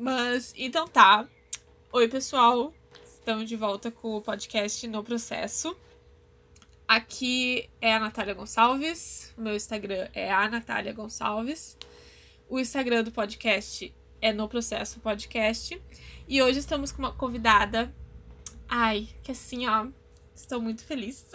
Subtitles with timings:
[0.00, 1.28] Mas, então tá.
[1.92, 2.72] Oi, pessoal.
[3.04, 5.76] Estamos de volta com o podcast No Processo.
[6.88, 9.34] Aqui é a Natália Gonçalves.
[9.36, 11.76] O meu Instagram é a Natália Gonçalves.
[12.48, 15.78] O Instagram do podcast é No Processo Podcast.
[16.26, 17.94] E hoje estamos com uma convidada.
[18.66, 19.86] Ai, que assim, ó.
[20.34, 21.26] Estou muito feliz.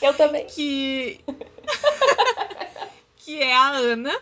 [0.00, 0.46] Eu também.
[0.46, 1.20] que.
[3.18, 4.18] que é a Ana.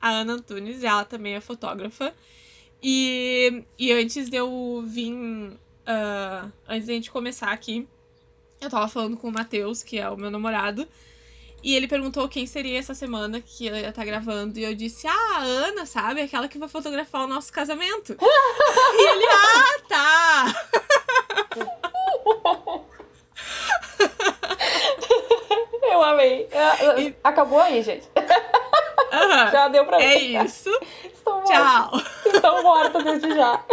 [0.00, 0.82] A Ana Antunes.
[0.82, 2.14] Ela também é fotógrafa.
[2.86, 5.14] E, e antes de eu vir.
[5.14, 7.88] Uh, antes de a gente começar aqui,
[8.60, 10.86] eu tava falando com o Matheus, que é o meu namorado.
[11.62, 14.58] E ele perguntou quem seria essa semana que eu ia estar tá gravando.
[14.58, 16.20] E eu disse, ah, a Ana, sabe?
[16.20, 18.18] Aquela que vai fotografar o nosso casamento.
[18.20, 20.54] e ele, ah, tá!
[25.90, 26.46] eu amei.
[26.98, 27.14] E...
[27.24, 28.06] Acabou aí, gente.
[29.22, 29.50] Uhum.
[29.50, 30.04] Já deu pra ver.
[30.04, 30.70] É isso.
[31.04, 31.52] Estou morta.
[31.52, 31.90] Tchau.
[32.26, 33.60] Estou morta desde já.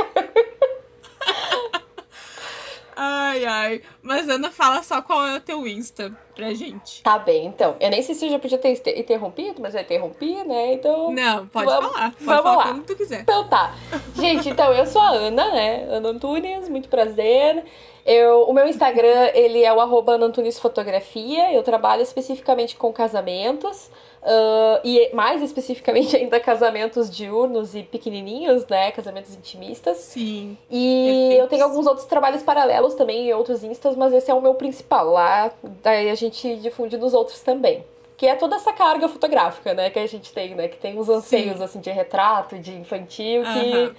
[3.03, 3.81] Ai, ai.
[4.03, 7.02] Mas Ana, fala só qual é o teu Insta pra gente.
[7.02, 7.75] Tá bem, então.
[7.80, 10.73] Eu nem sei se eu já podia ter interrompido, mas eu interrompi, né?
[10.73, 11.12] Então.
[11.12, 12.12] Não, pode vamos, falar.
[12.12, 12.64] Pode vamos falar lá.
[12.66, 13.22] quando tu quiser.
[13.22, 13.73] Então tá.
[14.14, 15.88] Gente, então eu sou a Ana, né?
[15.89, 17.66] Ana Antunes, muito prazer.
[18.06, 21.52] Eu, o meu Instagram, ele é o arroba Ana Antunes Fotografia.
[21.53, 23.89] Eu trabalho especificamente com casamentos.
[24.22, 28.92] Uh, e mais especificamente ainda casamentos diurnos e pequenininhos, né?
[28.92, 29.98] Casamentos intimistas.
[29.98, 30.56] Sim.
[30.70, 31.40] E perfeitos.
[31.40, 34.54] eu tenho alguns outros trabalhos paralelos também em outros instas, mas esse é o meu
[34.54, 35.10] principal.
[35.10, 37.84] Lá, daí a gente difunde nos outros também.
[38.16, 39.90] Que é toda essa carga fotográfica, né?
[39.90, 40.68] Que a gente tem, né?
[40.68, 41.64] Que tem uns anseios, Sim.
[41.64, 43.96] assim, de retrato, de infantil, que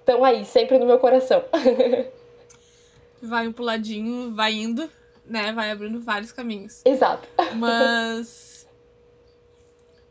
[0.00, 1.44] estão aí, sempre no meu coração.
[3.20, 4.88] vai um puladinho, vai indo,
[5.26, 5.52] né?
[5.52, 6.80] Vai abrindo vários caminhos.
[6.86, 7.28] Exato.
[7.56, 8.57] Mas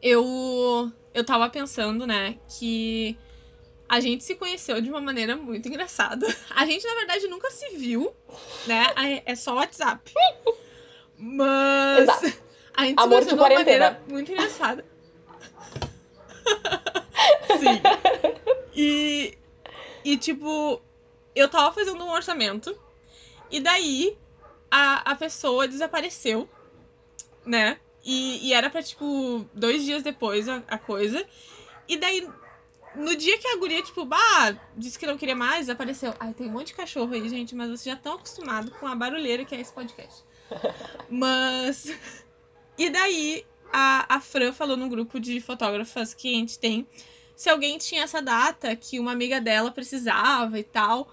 [0.07, 3.17] eu eu tava pensando, né, que
[3.89, 6.27] a gente se conheceu de uma maneira muito engraçada.
[6.51, 8.13] A gente, na verdade, nunca se viu,
[8.65, 8.85] né?
[9.25, 10.13] É só WhatsApp.
[11.17, 12.43] Mas Exato.
[12.75, 14.85] a gente Amor se conheceu de uma maneira muito engraçada.
[17.57, 17.81] Sim.
[18.75, 19.37] E,
[20.03, 20.81] e, tipo,
[21.33, 22.77] eu tava fazendo um orçamento.
[23.49, 24.17] E daí
[24.69, 26.47] a, a pessoa desapareceu,
[27.45, 27.79] né?
[28.09, 31.27] E, e era pra, tipo, dois dias depois a, a coisa.
[31.89, 32.25] E daí,
[32.95, 36.13] no dia que a guria, tipo, bah, disse que não queria mais, apareceu.
[36.17, 38.95] Ai, tem um monte de cachorro aí, gente, mas vocês já estão acostumados com a
[38.95, 40.23] barulheira que é esse podcast.
[41.11, 41.93] mas.
[42.77, 46.87] E daí, a, a Fran falou no grupo de fotógrafas que a gente tem
[47.35, 51.11] se alguém tinha essa data que uma amiga dela precisava e tal.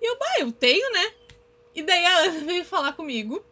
[0.00, 1.12] E eu, bah, eu tenho, né?
[1.74, 3.44] E daí a Ana veio falar comigo.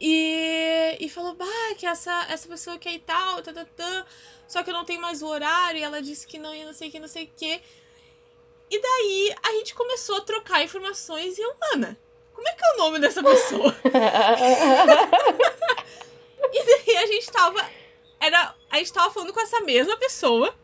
[0.00, 4.06] E, e falou, bah, que essa, essa pessoa quer e tal, tá, tá, tá,
[4.48, 6.72] só que eu não tenho mais o horário, e ela disse que não, e não
[6.72, 7.60] sei o que, não sei o que.
[8.70, 11.98] E daí a gente começou a trocar informações e eu, Ana,
[12.32, 13.76] como é que é o nome dessa pessoa?
[16.52, 17.64] e daí a gente tava.
[18.18, 20.54] Era, a gente tava falando com essa mesma pessoa,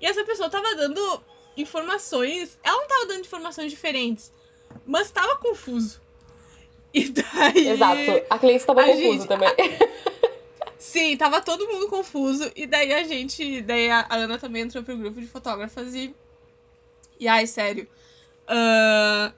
[0.00, 1.22] e essa pessoa tava dando
[1.56, 2.58] informações.
[2.62, 4.32] Ela não tava dando informações diferentes,
[4.86, 6.00] mas tava confuso.
[6.92, 7.68] E daí.
[7.68, 8.26] Exato.
[8.28, 9.28] A cliente estava confusa gente...
[9.28, 9.48] também.
[10.78, 12.50] Sim, tava todo mundo confuso.
[12.56, 13.62] E daí a gente.
[13.62, 16.14] Daí a Ana também entrou pro grupo de fotógrafas e.
[17.18, 17.86] E ai, sério.
[18.48, 19.32] Uh,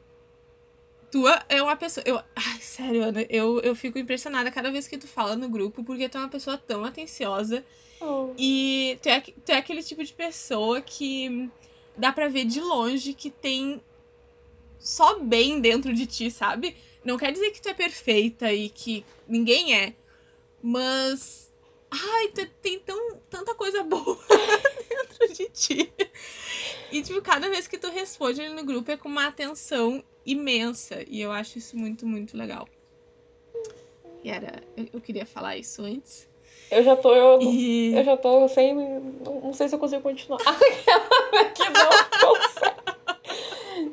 [1.10, 2.02] tu é uma pessoa.
[2.06, 5.84] Eu, ai, sério, Ana, eu, eu fico impressionada cada vez que tu fala no grupo,
[5.84, 7.64] porque tu é uma pessoa tão atenciosa.
[8.00, 8.32] Oh.
[8.38, 11.50] E tu é, tu é aquele tipo de pessoa que
[11.96, 13.82] dá pra ver de longe que tem
[14.78, 16.76] só bem dentro de ti, sabe?
[17.04, 19.94] Não quer dizer que tu é perfeita e que ninguém é.
[20.62, 21.52] Mas.
[21.90, 24.18] Ai, tu tem tão, tanta coisa boa
[24.88, 25.92] dentro de ti.
[26.90, 31.04] E, tipo, cada vez que tu responde ali no grupo é com uma atenção imensa.
[31.08, 32.68] E eu acho isso muito, muito legal.
[34.22, 34.62] E era.
[34.76, 36.28] Eu, eu queria falar isso antes.
[36.70, 37.14] Eu já tô.
[37.14, 37.94] Eu, e...
[37.94, 38.74] eu já tô sem.
[38.74, 40.38] Não, não sei se eu consigo continuar.
[41.54, 41.90] que não
[42.20, 42.51] consegue.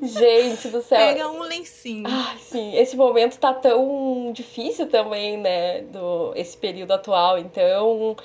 [0.01, 0.98] Gente do céu.
[0.98, 2.07] Pega um lencinho.
[2.07, 5.81] Ai, sim, esse momento tá tão difícil também, né?
[5.81, 7.38] Do, esse período atual.
[7.38, 8.16] Então,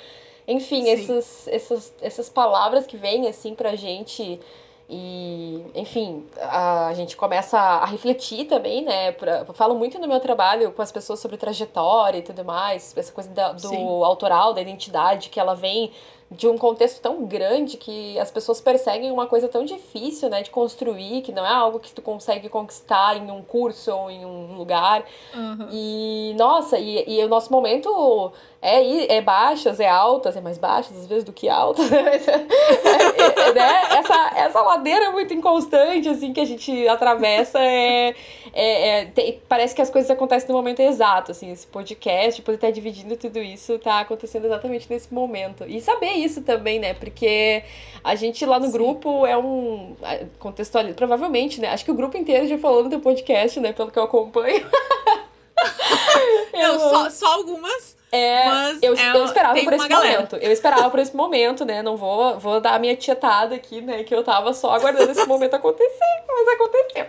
[0.47, 4.39] enfim, esses, essas, essas palavras que vêm, assim, pra gente.
[4.87, 9.11] E, enfim, a gente começa a refletir também, né?
[9.13, 12.95] Pra, eu falo muito no meu trabalho com as pessoas sobre trajetória e tudo mais,
[12.95, 14.03] essa coisa da, do Sim.
[14.03, 15.91] autoral, da identidade, que ela vem
[16.31, 20.49] de um contexto tão grande que as pessoas perseguem uma coisa tão difícil, né, de
[20.49, 24.55] construir, que não é algo que tu consegue conquistar em um curso ou em um
[24.55, 25.05] lugar.
[25.33, 25.67] Uhum.
[25.71, 28.31] E, nossa, e, e o nosso momento
[28.65, 33.53] é, é baixas, é altas, é mais baixas às vezes do que altas, é, é,
[33.53, 33.81] né?
[33.91, 38.15] Essa, essa ladeira muito inconstante, assim, que a gente atravessa é.
[38.51, 42.55] é, é tem, parece que as coisas acontecem no momento exato, assim, esse podcast, poder
[42.55, 45.63] estar dividindo tudo isso, tá acontecendo exatamente nesse momento.
[45.67, 46.95] E saber isso também, né?
[46.95, 47.63] Porque
[48.03, 48.71] a gente lá no Sim.
[48.71, 49.95] grupo é um.
[50.39, 50.95] Contextualiza.
[50.95, 51.69] Provavelmente, né?
[51.69, 53.73] Acho que o grupo inteiro já falou no teu podcast, né?
[53.73, 54.65] Pelo que eu acompanho.
[56.53, 60.13] eu, só, só algumas é, Mas eu, é, eu esperava por esse galera.
[60.13, 60.35] momento.
[60.37, 61.81] Eu esperava por esse momento, né?
[61.81, 64.03] Não vou, vou dar a minha tietada aqui, né?
[64.03, 67.05] Que eu tava só aguardando esse momento acontecer, mas aconteceu.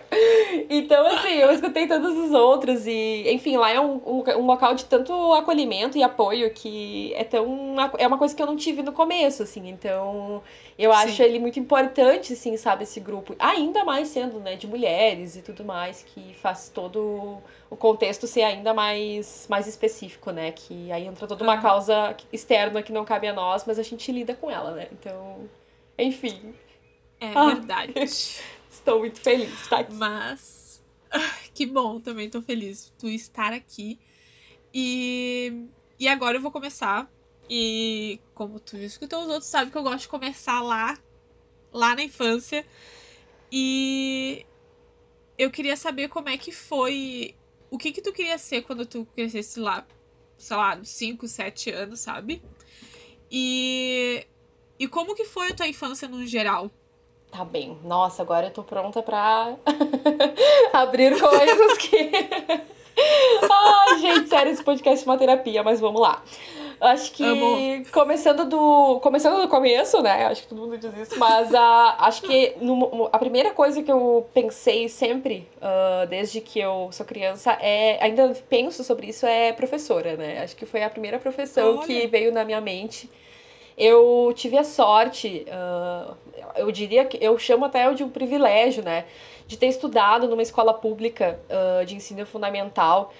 [0.69, 4.73] Então, assim, eu escutei todos os outros e, enfim, lá é um, um, um local
[4.73, 7.75] de tanto acolhimento e apoio que é tão.
[7.97, 9.69] É uma coisa que eu não tive no começo, assim.
[9.69, 10.41] Então,
[10.77, 10.97] eu Sim.
[10.97, 13.35] acho ele muito importante, assim, sabe, esse grupo.
[13.39, 18.43] Ainda mais sendo, né, de mulheres e tudo mais, que faz todo o contexto ser
[18.43, 20.51] ainda mais, mais específico, né?
[20.51, 24.11] Que aí entra toda uma causa externa que não cabe a nós, mas a gente
[24.11, 24.87] lida com ela, né?
[24.91, 25.49] Então,
[25.97, 26.53] enfim.
[27.19, 27.93] É ah, verdade.
[28.69, 29.93] Estou muito feliz de estar aqui.
[29.95, 30.83] Mas,
[31.55, 33.99] que bom, também estou feliz tu estar aqui.
[34.71, 35.65] E,
[35.99, 37.09] e agora eu vou começar.
[37.49, 40.97] E como tu já escutou os outros, sabe que eu gosto de começar lá,
[41.71, 42.65] lá na infância.
[43.51, 44.45] E
[45.37, 47.35] eu queria saber como é que foi
[47.69, 49.85] o que que tu queria ser quando tu crescesse lá,
[50.37, 52.41] sei lá, 5, 7 anos, sabe?
[53.31, 54.25] E
[54.79, 56.69] e como que foi a tua infância no geral?
[57.31, 57.77] Tá bem.
[57.83, 59.55] Nossa, agora eu tô pronta pra
[60.71, 62.11] abrir coisas que
[63.51, 66.23] Ai, gente, sério, esse podcast é uma terapia, mas vamos lá.
[66.79, 70.27] Acho que começando do começando do começo, né?
[70.27, 73.91] Acho que todo mundo diz isso, mas a, acho que no, a primeira coisa que
[73.91, 79.51] eu pensei sempre, uh, desde que eu sou criança, é ainda penso sobre isso é
[79.53, 80.43] professora, né?
[80.43, 81.87] Acho que foi a primeira profissão Olha.
[81.87, 83.09] que veio na minha mente.
[83.75, 86.15] Eu tive a sorte, uh,
[86.55, 89.05] eu diria que eu chamo até de um privilégio, né?
[89.47, 93.11] De ter estudado numa escola pública uh, de ensino fundamental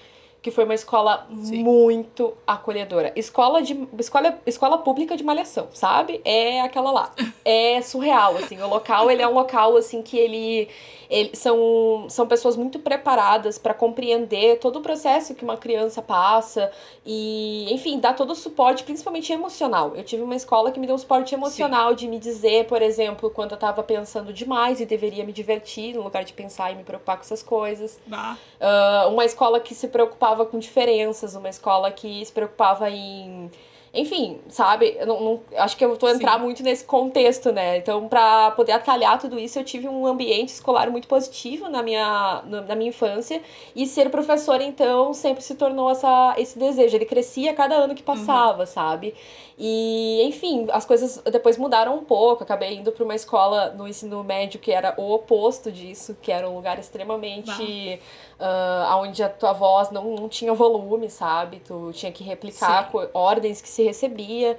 [0.48, 1.62] que foi uma escola Sim.
[1.62, 3.12] muito acolhedora.
[3.18, 6.22] Escola de escola, escola pública de malhação, sabe?
[6.24, 7.12] É aquela lá.
[7.44, 8.62] É surreal, assim.
[8.62, 10.68] O local, ele é um local, assim, que ele
[11.10, 16.72] eles são, são pessoas muito preparadas para compreender todo o processo que uma criança passa
[17.06, 19.96] e, enfim, dar todo o suporte, principalmente emocional.
[19.96, 21.96] Eu tive uma escola que me deu um suporte emocional Sim.
[21.96, 26.04] de me dizer, por exemplo, quando eu estava pensando demais e deveria me divertir no
[26.04, 28.00] lugar de pensar e me preocupar com essas coisas.
[28.60, 33.50] Uh, uma escola que se preocupava com diferenças, uma escola que se preocupava em
[33.98, 34.96] enfim, sabe?
[35.00, 36.44] Eu não, não, acho que eu vou entrar Sim.
[36.44, 37.78] muito nesse contexto, né?
[37.78, 42.44] Então, para poder atalhar tudo isso, eu tive um ambiente escolar muito positivo na minha,
[42.46, 43.42] na minha infância.
[43.76, 46.96] E ser professora, então, sempre se tornou essa, esse desejo.
[46.96, 48.68] Ele crescia cada ano que passava, uhum.
[48.68, 49.16] sabe?
[49.60, 52.44] E, enfim, as coisas depois mudaram um pouco.
[52.44, 56.48] Acabei indo para uma escola no ensino médio que era o oposto disso, que era
[56.48, 58.00] um lugar extremamente.
[58.40, 61.60] Uh, onde a tua voz não, não tinha volume, sabe?
[61.66, 64.58] Tu tinha que replicar ordens que se recebia.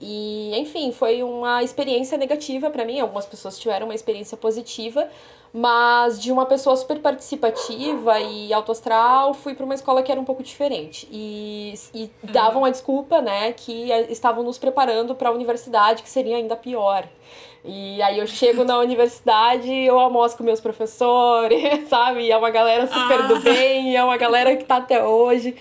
[0.00, 2.98] E, enfim, foi uma experiência negativa para mim.
[3.00, 5.06] Algumas pessoas tiveram uma experiência positiva,
[5.52, 10.24] mas de uma pessoa super participativa e autoastral, fui para uma escola que era um
[10.24, 11.06] pouco diferente.
[11.12, 12.32] E, e uhum.
[12.32, 17.06] davam a desculpa, né, que estavam nos preparando para a universidade, que seria ainda pior.
[17.62, 22.22] E aí eu chego na universidade, eu almoço com meus professores, sabe?
[22.22, 23.26] E é uma galera super ah.
[23.26, 25.54] do bem, é uma galera que tá até hoje.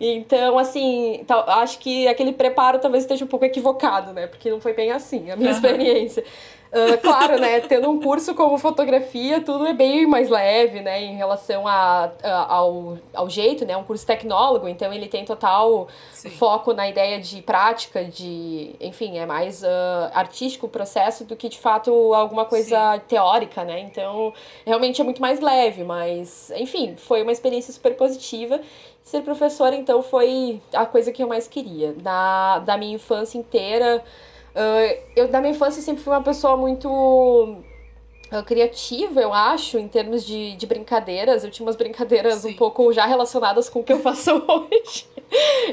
[0.00, 4.26] Então, assim, acho que aquele preparo talvez esteja um pouco equivocado, né?
[4.26, 5.54] Porque não foi bem assim a minha uhum.
[5.54, 6.24] experiência.
[6.72, 11.16] Uh, claro, né, tendo um curso como fotografia, tudo é bem mais leve, né, em
[11.16, 16.30] relação a, a ao, ao jeito, né, um curso tecnólogo, então ele tem total Sim.
[16.30, 19.66] foco na ideia de prática, de, enfim, é mais uh,
[20.14, 23.00] artístico o processo do que, de fato, alguma coisa Sim.
[23.08, 24.32] teórica, né, então
[24.64, 28.60] realmente é muito mais leve, mas, enfim, foi uma experiência super positiva
[29.02, 31.92] Ser professora, então, foi a coisa que eu mais queria.
[31.94, 34.04] Da, da minha infância inteira,
[34.54, 39.86] Uh, eu, da minha infância, sempre fui uma pessoa muito uh, criativa, eu acho, em
[39.86, 41.44] termos de, de brincadeiras.
[41.44, 42.50] Eu tinha umas brincadeiras Sim.
[42.50, 45.08] um pouco já relacionadas com o que eu faço hoje.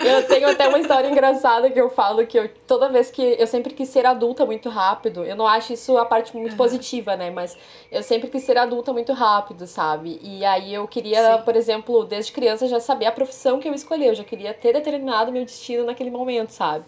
[0.06, 3.48] eu tenho até uma história engraçada que eu falo que eu, toda vez que eu
[3.48, 6.58] sempre quis ser adulta muito rápido, eu não acho isso a parte muito uhum.
[6.58, 7.32] positiva, né?
[7.32, 7.58] Mas
[7.92, 10.20] eu sempre quis ser adulta muito rápido, sabe?
[10.22, 11.44] E aí eu queria, Sim.
[11.44, 14.74] por exemplo, desde criança já saber a profissão que eu escolhi, eu já queria ter
[14.74, 16.86] determinado meu destino naquele momento, sabe?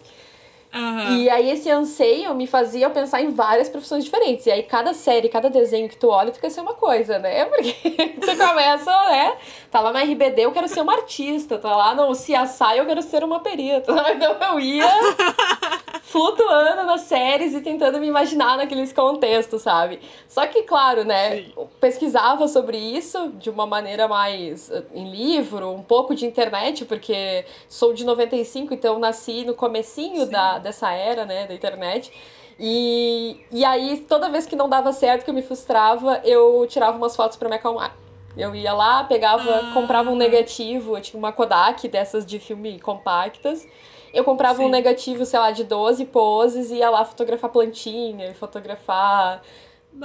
[0.72, 1.16] Uhum.
[1.16, 4.46] E aí esse anseio me fazia pensar em várias profissões diferentes.
[4.46, 7.44] E aí cada série, cada desenho que tu olha, tu quer ser uma coisa, né?
[7.50, 7.72] Porque
[8.20, 9.36] tu começa, né?
[9.70, 11.58] Tá lá na RBD, eu quero ser uma artista.
[11.58, 13.90] Tá lá no CSI, eu quero ser uma perita.
[14.20, 14.86] Então eu ia
[16.02, 20.00] flutuando nas séries e tentando me imaginar naqueles contextos, sabe?
[20.28, 21.54] Só que, claro, né, Sim.
[21.80, 27.44] pesquisava sobre isso de uma maneira mais eh, em livro, um pouco de internet, porque
[27.68, 32.12] sou de 95, então nasci no comecinho da, dessa era, né, da internet.
[32.58, 36.96] E, e aí, toda vez que não dava certo, que eu me frustrava, eu tirava
[36.96, 37.96] umas fotos para me acalmar.
[38.36, 39.70] Eu ia lá, pegava, ah.
[39.74, 43.66] comprava um negativo, eu tinha uma Kodak dessas de filme compactas.
[44.12, 44.66] Eu comprava Sim.
[44.66, 49.42] um negativo, sei lá, de 12 poses e ia lá fotografar plantinha, fotografar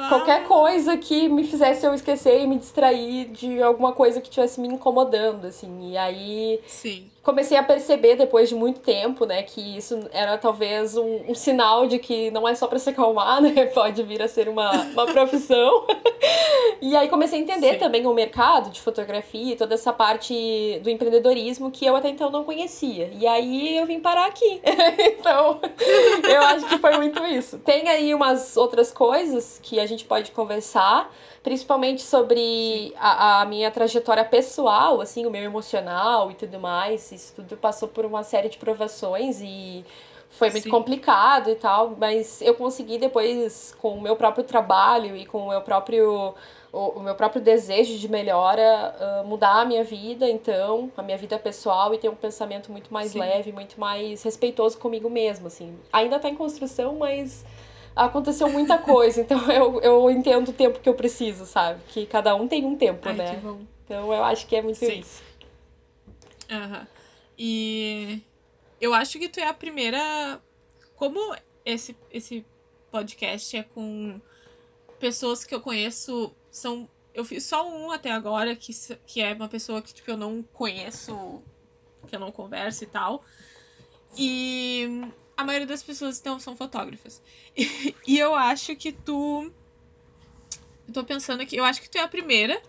[0.09, 4.59] Qualquer coisa que me fizesse eu esquecer e me distrair de alguma coisa que estivesse
[4.59, 5.91] me incomodando, assim.
[5.91, 7.09] E aí Sim.
[7.25, 11.87] Comecei a perceber depois de muito tempo, né, que isso era talvez um, um sinal
[11.87, 13.65] de que não é só para se acalmar, né?
[13.65, 15.87] Pode vir a ser uma, uma profissão.
[16.79, 17.79] e aí comecei a entender Sim.
[17.79, 22.29] também o mercado de fotografia e toda essa parte do empreendedorismo que eu até então
[22.29, 23.09] não conhecia.
[23.19, 24.61] E aí eu vim parar aqui.
[25.17, 25.59] então,
[26.29, 27.57] eu acho que foi muito isso.
[27.57, 31.11] Tem aí umas outras coisas que a gente pode conversar,
[31.45, 37.11] principalmente sobre a, a, minha trajetória pessoal, assim, o meu emocional e tudo mais.
[37.11, 39.85] Isso tudo passou por uma série de provações e
[40.31, 40.71] foi muito Sim.
[40.71, 45.49] complicado e tal, mas eu consegui depois, com o meu próprio trabalho e com o
[45.49, 46.33] meu próprio
[46.73, 51.37] o, meu próprio desejo de melhora uh, mudar a minha vida, então, a minha vida
[51.37, 53.19] pessoal e ter um pensamento muito mais Sim.
[53.19, 55.77] leve, muito mais respeitoso comigo mesmo, assim.
[55.93, 57.45] Ainda está em construção, mas
[57.95, 61.81] aconteceu muita coisa, então eu, eu entendo o tempo que eu preciso, sabe?
[61.87, 63.41] Que cada um tem um tempo, Ai, né?
[63.85, 64.99] Então eu acho que é muito Sim.
[64.99, 65.23] isso.
[66.49, 66.79] Aham.
[66.79, 66.87] Uhum.
[67.37, 68.21] E
[68.79, 70.41] eu acho que tu é a primeira.
[70.95, 71.35] Como
[71.65, 72.45] esse, esse
[72.89, 74.19] podcast é com
[74.99, 76.89] pessoas que eu conheço, são.
[77.13, 78.73] Eu fiz só um até agora, que,
[79.05, 81.41] que é uma pessoa que tipo, eu não conheço,
[82.07, 83.23] que eu não converso e tal.
[84.17, 87.21] E a maioria das pessoas então são fotógrafas.
[87.55, 89.51] E, e eu acho que tu.
[90.87, 92.61] Eu tô pensando aqui, eu acho que tu é a primeira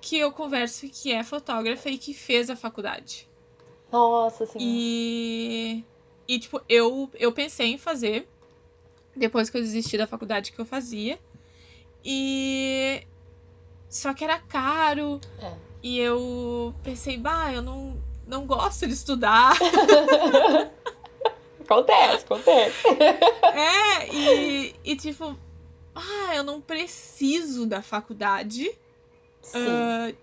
[0.00, 3.28] que eu converso que é fotógrafa e que fez a faculdade.
[3.90, 4.58] Nossa, sim.
[4.60, 5.84] E.
[6.28, 8.28] E, tipo, eu, eu pensei em fazer
[9.14, 11.18] depois que eu desisti da faculdade que eu fazia.
[12.04, 13.02] E.
[13.88, 15.20] Só que era caro.
[15.40, 15.54] É.
[15.82, 19.56] E eu pensei, bah, eu não, não gosto de estudar.
[21.66, 22.76] Acontece, acontece.
[23.56, 25.36] É, e, e tipo,
[25.94, 30.16] ah, eu não preciso da faculdade uh,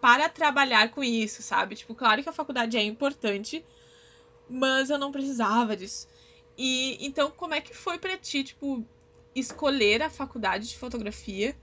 [0.00, 1.76] para trabalhar com isso, sabe?
[1.76, 3.64] Tipo, claro que a faculdade é importante,
[4.48, 6.08] mas eu não precisava disso.
[6.56, 8.82] E então, como é que foi para ti, tipo,
[9.34, 11.54] escolher a faculdade de fotografia?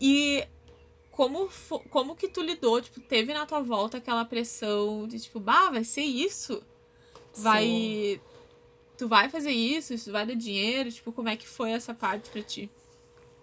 [0.00, 0.46] E
[1.10, 1.48] como,
[1.90, 2.80] como que tu lidou?
[2.80, 6.62] Tipo, teve na tua volta aquela pressão de tipo, bah, vai ser isso?
[7.34, 7.64] Vai.
[7.66, 8.20] Sim
[8.98, 10.90] tu vai fazer isso, isso vai dar dinheiro?
[10.90, 12.68] Tipo, como é que foi essa parte pra ti?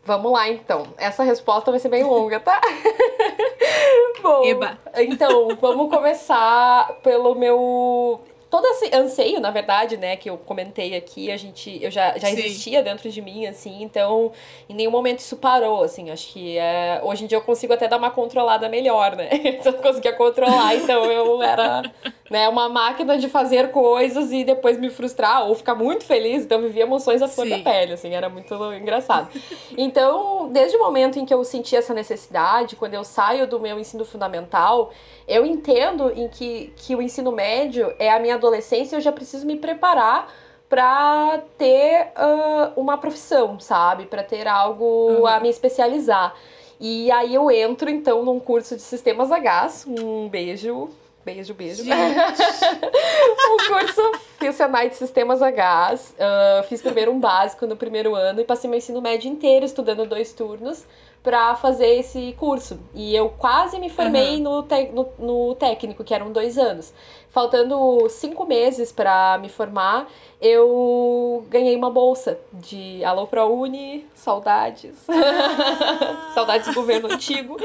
[0.04, 0.94] Vamos lá, então.
[0.98, 2.62] Essa resposta vai ser bem longa, tá?
[4.22, 4.78] Bom, Eba.
[4.98, 8.22] então, vamos começar pelo meu
[8.56, 12.32] todo esse anseio, na verdade, né, que eu comentei aqui, a gente, eu já, já
[12.32, 14.32] existia dentro de mim, assim, então
[14.70, 17.86] em nenhum momento isso parou, assim, acho que é, hoje em dia eu consigo até
[17.86, 19.30] dar uma controlada melhor, né,
[19.64, 21.84] eu conseguia controlar, então eu era,
[22.36, 26.58] né, uma máquina de fazer coisas e depois me frustrar ou ficar muito feliz, então
[26.58, 29.30] eu vivia emoções à flor da pele, assim, era muito engraçado.
[29.77, 33.80] Então, desde o momento em que eu senti essa necessidade, quando eu saio do meu
[33.80, 34.92] ensino fundamental,
[35.25, 39.46] eu entendo em que, que o ensino médio é a minha adolescência, eu já preciso
[39.46, 40.30] me preparar
[40.68, 44.08] para ter uh, uma profissão, sabe?
[44.08, 44.84] Para ter algo
[45.20, 45.25] uhum.
[45.25, 46.36] a me especializar.
[46.82, 49.86] E aí eu entro, então, num curso de sistemas H.
[49.88, 50.89] Um beijo.
[51.25, 51.82] Beijo, beijo.
[51.89, 55.96] um curso, fiz Senai de Sistemas H.
[55.96, 60.05] Uh, fiz primeiro um básico no primeiro ano e passei meu ensino médio inteiro estudando
[60.05, 60.86] dois turnos
[61.25, 62.79] para fazer esse curso.
[62.94, 64.44] E eu quase me formei uhum.
[64.44, 66.94] no, te, no, no, técnico, que eram dois anos.
[67.29, 70.08] Faltando cinco meses para me formar,
[70.39, 74.94] eu ganhei uma bolsa de Alô ProUni, saudades.
[75.10, 76.29] Ah.
[76.36, 77.58] saudades do governo antigo.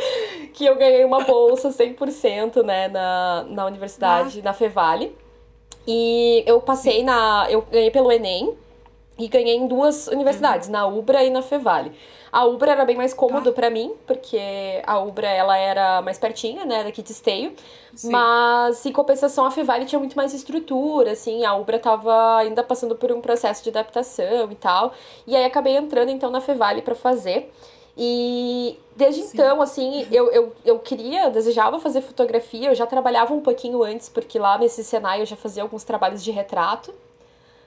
[0.55, 4.45] Que eu ganhei uma bolsa 100% né, na, na universidade, ah.
[4.45, 5.14] na Fevale.
[5.87, 7.47] E eu passei na.
[7.50, 8.57] Eu ganhei pelo Enem
[9.19, 10.73] e ganhei em duas universidades, uhum.
[10.73, 11.93] na Ubra e na Fevale.
[12.33, 13.57] A Ubra era bem mais cômodo tá.
[13.57, 14.39] para mim, porque
[14.87, 17.53] a Ubra ela era mais pertinha, né, daqui de Esteio.
[17.95, 18.11] Sim.
[18.11, 22.95] Mas em compensação a Fevale tinha muito mais estrutura, assim, a Ubra tava ainda passando
[22.95, 24.93] por um processo de adaptação e tal.
[25.27, 27.51] E aí acabei entrando então na Fevale para fazer.
[27.97, 29.31] E desde Sim.
[29.35, 34.09] então, assim, eu, eu, eu queria, desejava fazer fotografia, eu já trabalhava um pouquinho antes,
[34.09, 36.95] porque lá nesse Senai eu já fazia alguns trabalhos de retrato.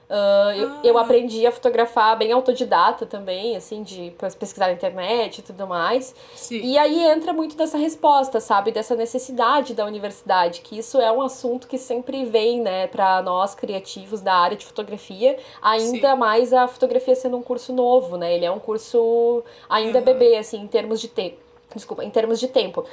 [0.04, 0.80] Uh, eu, ah.
[0.84, 6.14] eu aprendi a fotografar bem autodidata também, assim, de pesquisar na internet e tudo mais.
[6.34, 6.60] Sim.
[6.60, 8.70] E aí entra muito dessa resposta, sabe?
[8.70, 13.54] Dessa necessidade da universidade, que isso é um assunto que sempre vem, né, para nós
[13.54, 16.18] criativos da área de fotografia, ainda Sim.
[16.18, 18.34] mais a fotografia sendo um curso novo, né?
[18.34, 20.04] Ele é um curso ainda uhum.
[20.04, 21.38] bebê, assim, em termos de tempo.
[21.74, 22.84] Desculpa, em termos de tempo.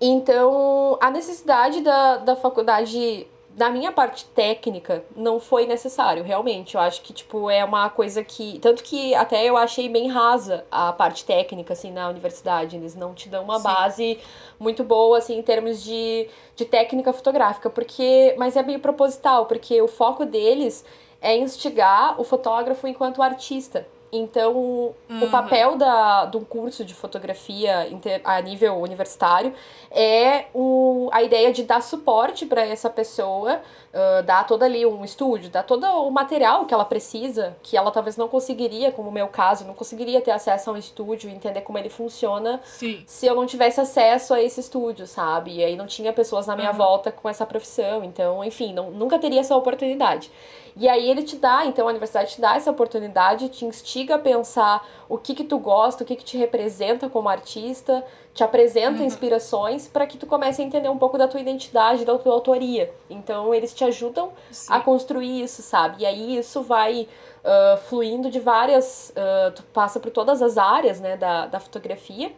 [0.00, 6.74] Então, a necessidade da, da faculdade da minha parte técnica, não foi necessário, realmente.
[6.74, 8.58] Eu acho que, tipo, é uma coisa que.
[8.58, 12.76] Tanto que até eu achei bem rasa a parte técnica, assim, na universidade.
[12.76, 13.64] Eles não te dão uma Sim.
[13.64, 14.18] base
[14.60, 17.70] muito boa, assim, em termos de, de técnica fotográfica.
[17.70, 20.84] porque Mas é meio proposital, porque o foco deles
[21.22, 23.88] é instigar o fotógrafo enquanto artista.
[24.12, 24.94] Então, uhum.
[25.22, 27.88] o papel da, de um curso de fotografia
[28.24, 29.52] a nível universitário
[29.90, 33.60] é o, a ideia de dar suporte para essa pessoa,
[33.92, 37.90] uh, dar todo ali um estúdio, dar todo o material que ela precisa, que ela
[37.90, 41.62] talvez não conseguiria, como o meu caso, não conseguiria ter acesso a um estúdio, entender
[41.62, 43.02] como ele funciona, Sim.
[43.06, 45.56] se eu não tivesse acesso a esse estúdio, sabe?
[45.56, 46.76] E aí não tinha pessoas na minha uhum.
[46.76, 48.04] volta com essa profissão.
[48.04, 50.30] Então, enfim, não, nunca teria essa oportunidade.
[50.78, 54.18] E aí ele te dá, então a universidade te dá essa oportunidade, te instiga a
[54.18, 58.04] pensar o que que tu gosta, o que que te representa como artista,
[58.34, 59.06] te apresenta uhum.
[59.06, 62.92] inspirações para que tu comece a entender um pouco da tua identidade, da tua autoria.
[63.08, 64.70] Então eles te ajudam Sim.
[64.70, 66.02] a construir isso, sabe?
[66.02, 67.08] E aí isso vai
[67.42, 72.30] uh, fluindo de várias, uh, tu passa por todas as áreas, né, da, da fotografia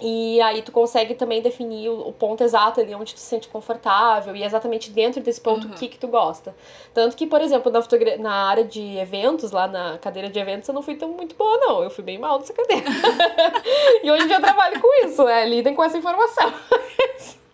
[0.00, 4.34] e aí tu consegue também definir o, ponto exato ali onde tu se sente confortável
[4.34, 5.76] e exatamente dentro desse ponto o uhum.
[5.76, 6.54] que que tu gosta.
[6.92, 7.80] Tanto que, por exemplo, na,
[8.18, 11.56] na área de eventos, lá na cadeira de eventos, eu não fui tão muito boa,
[11.58, 11.82] não.
[11.82, 12.84] Eu fui bem mal nessa cadeira.
[14.02, 16.52] e hoje em dia eu trabalho com isso, é, lidem com essa informação.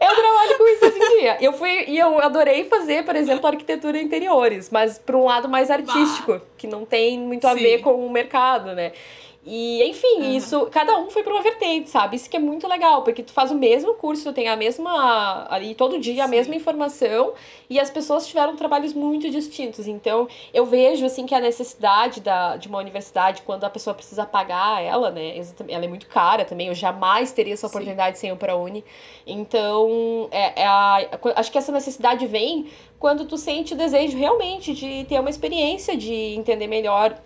[0.00, 1.36] eu trabalho com isso hoje em dia.
[1.40, 5.70] Eu fui e eu adorei fazer, por exemplo, arquitetura interiores, mas para um lado mais
[5.70, 6.40] artístico, bah.
[6.56, 7.60] que não tem muito a Sim.
[7.60, 8.92] ver com o mercado, né?
[9.48, 10.32] E, enfim, uhum.
[10.32, 12.16] isso, cada um foi pra uma vertente, sabe?
[12.16, 15.46] Isso que é muito legal, porque tu faz o mesmo curso, tu tem a mesma,
[15.48, 16.32] ali, todo dia, a Sim.
[16.32, 17.32] mesma informação,
[17.70, 19.86] e as pessoas tiveram trabalhos muito distintos.
[19.86, 24.26] Então, eu vejo, assim, que a necessidade da, de uma universidade, quando a pessoa precisa
[24.26, 25.40] pagar ela, né?
[25.68, 28.22] Ela é muito cara também, eu jamais teria essa oportunidade Sim.
[28.22, 28.84] sem ir pra Uni.
[29.24, 32.66] Então, é, é a, acho que essa necessidade vem
[32.98, 37.16] quando tu sente o desejo realmente de ter uma experiência, de entender melhor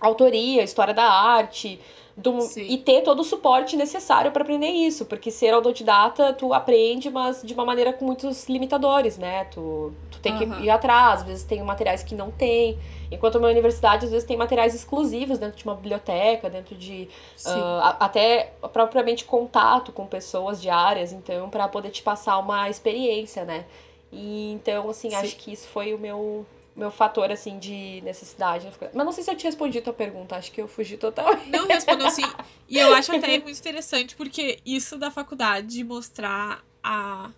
[0.00, 1.80] autoria, história da arte,
[2.16, 7.10] do, e ter todo o suporte necessário para aprender isso, porque ser autodidata tu aprende,
[7.10, 9.44] mas de uma maneira com muitos limitadores, né?
[9.46, 10.50] Tu, tu tem uhum.
[10.50, 12.78] que ir atrás, às vezes tem materiais que não tem.
[13.10, 17.08] Enquanto a minha universidade, às vezes, tem materiais exclusivos dentro de uma biblioteca, dentro de
[17.44, 23.44] uh, até propriamente contato com pessoas de áreas, então, para poder te passar uma experiência,
[23.44, 23.64] né?
[24.12, 25.16] E então, assim, Sim.
[25.16, 28.68] acho que isso foi o meu meu fator, assim, de necessidade.
[28.94, 31.50] Mas não sei se eu te respondi a tua pergunta, acho que eu fugi totalmente.
[31.50, 32.22] Não respondeu sim.
[32.68, 37.30] E eu acho até muito interessante, porque isso da faculdade mostrar a.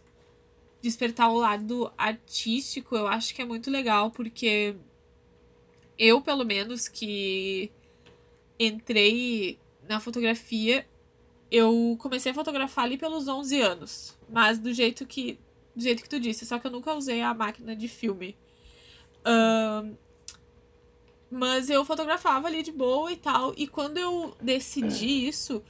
[0.81, 4.77] despertar o lado artístico, eu acho que é muito legal, porque
[5.99, 7.71] eu, pelo menos, que
[8.59, 10.87] entrei na fotografia,
[11.51, 14.19] eu comecei a fotografar ali pelos 11 anos.
[14.29, 15.39] Mas do jeito que.
[15.75, 18.37] Do jeito que tu disse, só que eu nunca usei a máquina de filme.
[19.27, 19.97] Uh,
[21.31, 23.55] mas eu fotografava ali de boa e tal.
[23.57, 25.63] E quando eu decidi isso,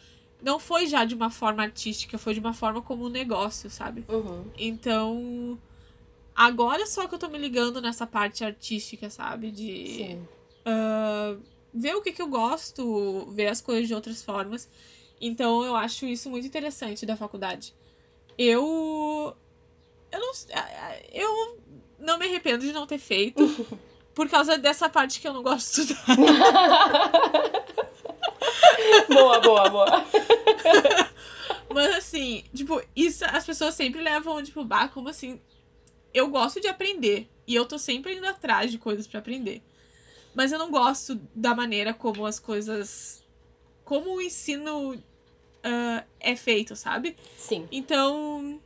[0.42, 4.04] não foi já de uma forma artística, foi de uma forma como um negócio, sabe?
[4.08, 4.44] Uhum.
[4.58, 5.58] Então.
[6.34, 9.50] Agora só que eu tô me ligando nessa parte artística, sabe?
[9.50, 10.18] De.
[10.66, 11.40] Uh,
[11.72, 14.68] ver o que, que eu gosto, ver as coisas de outras formas.
[15.20, 17.72] Então eu acho isso muito interessante da faculdade.
[18.36, 19.36] Eu.
[20.10, 20.32] Eu não.
[21.12, 21.58] Eu
[22.02, 23.42] não me arrependo de não ter feito.
[24.14, 26.16] por causa dessa parte que eu não gosto de estudar.
[29.08, 30.06] boa, boa, boa.
[31.72, 35.40] Mas assim, tipo, isso as pessoas sempre levam, tipo, bah, como assim?
[36.12, 37.28] Eu gosto de aprender.
[37.46, 39.62] E eu tô sempre indo atrás de coisas para aprender.
[40.34, 43.24] Mas eu não gosto da maneira como as coisas.
[43.84, 47.16] Como o ensino uh, é feito, sabe?
[47.36, 47.66] Sim.
[47.72, 48.60] Então.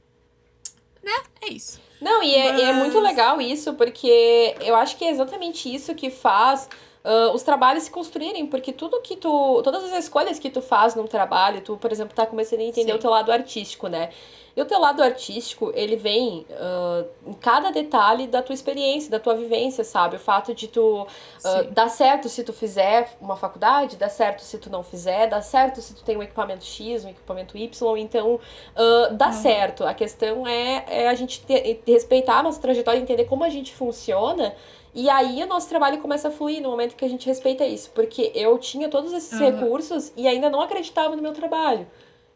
[1.03, 1.23] Né?
[1.41, 1.81] É isso.
[2.01, 2.63] Não, e é, Mas...
[2.63, 6.69] é muito legal isso, porque eu acho que é exatamente isso que faz
[7.05, 9.63] uh, os trabalhos se construírem, porque tudo que tu.
[9.63, 12.93] Todas as escolhas que tu faz num trabalho, tu, por exemplo, tá começando a entender
[12.93, 12.99] Sim.
[12.99, 14.11] o teu lado artístico, né?
[14.57, 19.21] E o teu lado artístico, ele vem uh, em cada detalhe da tua experiência, da
[19.21, 20.17] tua vivência, sabe?
[20.17, 24.57] O fato de tu uh, dar certo se tu fizer uma faculdade, dar certo se
[24.57, 28.37] tu não fizer, dar certo se tu tem um equipamento X, um equipamento Y, então
[28.37, 29.33] uh, dá uhum.
[29.33, 29.85] certo.
[29.85, 33.75] A questão é, é a gente ter, respeitar a nossa trajetória, entender como a gente
[33.75, 34.55] funciona
[34.95, 37.91] E aí o nosso trabalho começa a fluir no momento que a gente respeita isso.
[37.91, 39.51] Porque eu tinha todos esses uhum.
[39.51, 41.87] recursos e ainda não acreditava no meu trabalho.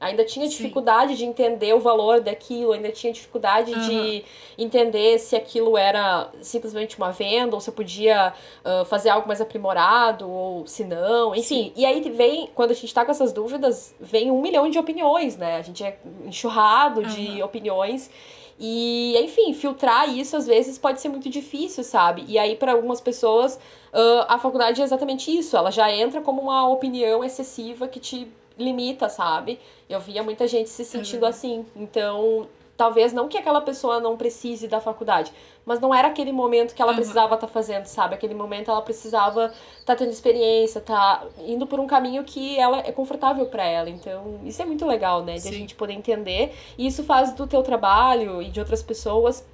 [0.00, 1.18] Ainda tinha dificuldade Sim.
[1.18, 3.80] de entender o valor daquilo, ainda tinha dificuldade uhum.
[3.80, 4.24] de
[4.56, 8.32] entender se aquilo era simplesmente uma venda, ou se eu podia
[8.64, 11.64] uh, fazer algo mais aprimorado, ou se não, enfim.
[11.64, 11.72] Sim.
[11.76, 15.36] E aí vem, quando a gente tá com essas dúvidas, vem um milhão de opiniões,
[15.36, 15.56] né?
[15.56, 17.06] A gente é enxurrado uhum.
[17.06, 18.10] de opiniões.
[18.58, 22.24] E, enfim, filtrar isso às vezes pode ser muito difícil, sabe?
[22.26, 25.56] E aí, para algumas pessoas, uh, a faculdade é exatamente isso.
[25.56, 28.28] Ela já entra como uma opinião excessiva que te
[28.62, 29.58] limita, sabe?
[29.88, 31.28] Eu via muita gente se sentindo uhum.
[31.28, 31.66] assim.
[31.74, 35.30] Então, talvez não que aquela pessoa não precise da faculdade,
[35.66, 36.96] mas não era aquele momento que ela uhum.
[36.96, 38.14] precisava estar tá fazendo, sabe?
[38.14, 42.78] Aquele momento ela precisava estar tá tendo experiência, tá indo por um caminho que ela
[42.78, 43.90] é confortável para ela.
[43.90, 45.34] Então, isso é muito legal, né?
[45.34, 45.48] De Sim.
[45.50, 46.54] a gente poder entender.
[46.78, 49.44] E isso faz do teu trabalho e de outras pessoas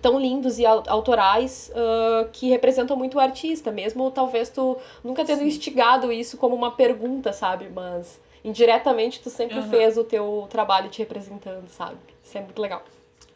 [0.00, 5.40] tão lindos e autorais uh, que representam muito o artista, mesmo talvez tu nunca tendo
[5.40, 5.46] Sim.
[5.46, 7.68] instigado isso como uma pergunta, sabe?
[7.68, 9.70] Mas indiretamente tu sempre uhum.
[9.70, 11.98] fez o teu trabalho te representando, sabe?
[12.22, 12.84] Isso é muito legal.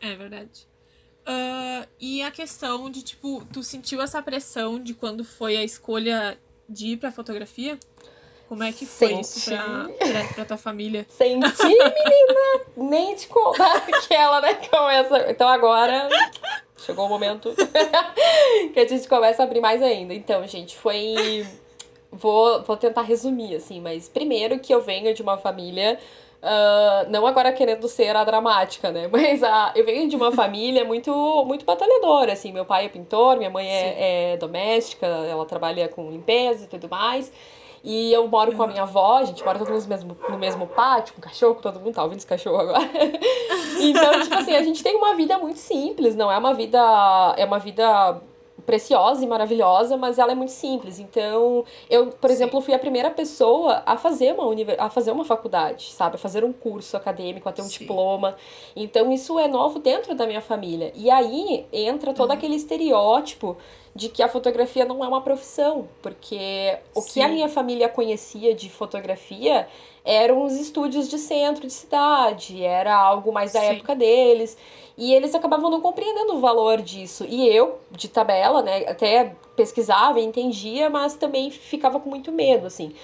[0.01, 0.67] É verdade.
[1.27, 6.39] Uh, e a questão de, tipo, tu sentiu essa pressão de quando foi a escolha
[6.69, 7.79] de ir pra fotografia?
[8.49, 9.21] Como é que foi Senti.
[9.23, 11.05] isso pra, pra, pra, tua família?
[11.09, 12.65] Senti, menina!
[12.77, 14.55] Nem te contar aquela, né?
[14.55, 15.31] Começa.
[15.31, 16.09] Então agora
[16.77, 17.53] chegou o momento
[18.73, 20.15] que a gente começa a abrir mais ainda.
[20.15, 21.45] Então, gente, foi
[22.17, 25.99] Vou, vou tentar resumir, assim, mas primeiro que eu venho de uma família.
[26.43, 29.09] Uh, não agora querendo ser a dramática, né?
[29.11, 31.11] Mas uh, eu venho de uma família muito,
[31.45, 32.53] muito batalhadora, assim.
[32.53, 36.89] Meu pai é pintor, minha mãe é, é, doméstica, ela trabalha com limpeza e tudo
[36.89, 37.33] mais.
[37.83, 40.67] E eu moro com a minha avó, a gente mora todos no mesmo, no mesmo
[40.67, 42.85] pátio, com cachorro, todo mundo tá ouvindo esse cachorro agora.
[43.81, 46.79] então, tipo assim, a gente tem uma vida muito simples, não é uma vida.
[47.37, 48.21] É uma vida
[48.67, 50.99] preciosa e maravilhosa, mas ela é muito simples.
[50.99, 52.35] Então, eu, por Sim.
[52.35, 54.79] exemplo, fui a primeira pessoa a fazer uma univers...
[54.79, 56.17] a fazer uma faculdade, sabe?
[56.17, 57.79] A fazer um curso acadêmico, a ter um Sim.
[57.79, 58.37] diploma.
[58.75, 60.93] Então, isso é novo dentro da minha família.
[60.95, 62.37] E aí entra todo uhum.
[62.37, 63.57] aquele estereótipo
[63.95, 67.13] de que a fotografia não é uma profissão, porque o Sim.
[67.15, 69.67] que a minha família conhecia de fotografia
[70.05, 74.57] eram os estúdios de centro de cidade, era algo mais da época deles.
[74.99, 77.27] E eles acabavam não compreendendo o valor disso.
[77.29, 82.67] E eu, de tabela, né, até pesquisava e entendia, mas também ficava com muito medo,
[82.67, 82.95] assim.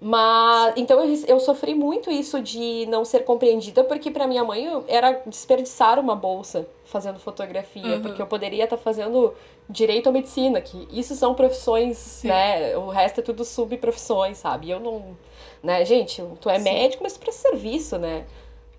[0.00, 4.68] Mas então eu, eu sofri muito isso de não ser compreendida, porque para minha mãe
[4.86, 8.02] era desperdiçar uma bolsa fazendo fotografia, uhum.
[8.02, 9.34] porque eu poderia estar tá fazendo
[9.68, 12.28] direito ou medicina, que isso são profissões, Sim.
[12.28, 12.76] né?
[12.76, 14.68] O resto é tudo subprofissões, sabe?
[14.68, 15.16] E eu não,
[15.62, 16.64] né, gente, tu é Sim.
[16.64, 18.24] médico, mas tu presta serviço, né?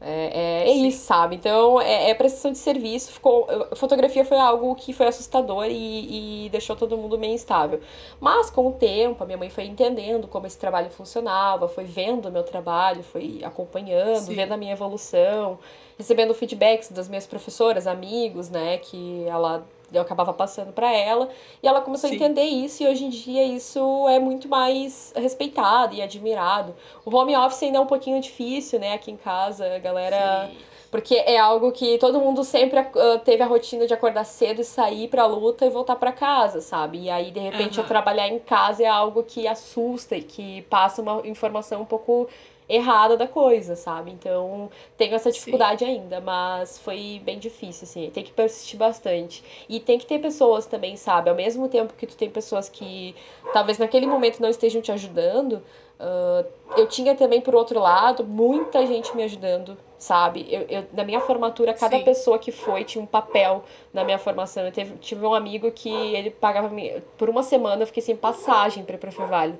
[0.01, 1.35] É, é, é isso, sabe?
[1.35, 3.11] Então, é, é, prestação de serviço.
[3.11, 7.81] Ficou, fotografia foi algo que foi assustador e, e deixou todo mundo meio instável.
[8.19, 12.29] Mas, com o tempo, a minha mãe foi entendendo como esse trabalho funcionava, foi vendo
[12.29, 14.35] o meu trabalho, foi acompanhando, Sim.
[14.35, 15.59] vendo a minha evolução,
[15.97, 18.77] recebendo feedbacks das minhas professoras, amigos, né?
[18.77, 21.29] Que ela eu acabava passando para ela
[21.61, 22.15] e ela começou Sim.
[22.15, 26.75] a entender isso e hoje em dia isso é muito mais respeitado e admirado.
[27.05, 30.57] O home office ainda é um pouquinho difícil, né, aqui em casa, a galera Sim.
[30.91, 34.65] porque é algo que todo mundo sempre uh, teve a rotina de acordar cedo e
[34.65, 37.03] sair para luta e voltar para casa, sabe?
[37.03, 37.85] E aí de repente uhum.
[37.85, 42.27] trabalhar em casa é algo que assusta e que passa uma informação um pouco
[42.69, 44.11] errada da coisa, sabe?
[44.11, 45.91] Então, tenho essa dificuldade Sim.
[45.91, 48.09] ainda, mas foi bem difícil, assim.
[48.11, 49.43] Tem que persistir bastante.
[49.67, 51.31] E tem que ter pessoas também, sabe?
[51.31, 53.15] Ao mesmo tempo que tu tem pessoas que
[53.51, 55.53] talvez naquele momento não estejam te ajudando,
[55.99, 56.45] uh,
[56.77, 60.45] eu tinha também, por outro lado, muita gente me ajudando, sabe?
[60.47, 62.03] Eu, eu, na minha formatura, cada Sim.
[62.03, 64.63] pessoa que foi tinha um papel na minha formação.
[64.63, 66.69] Eu teve, tive um amigo que ele pagava...
[67.17, 69.57] Por uma semana eu fiquei sem passagem para ir pra Fevale.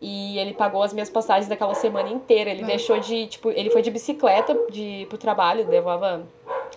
[0.00, 2.50] E ele pagou as minhas passagens daquela semana inteira.
[2.50, 2.66] Ele ah.
[2.66, 6.24] deixou de, tipo, ele foi de bicicleta de, pro trabalho, levava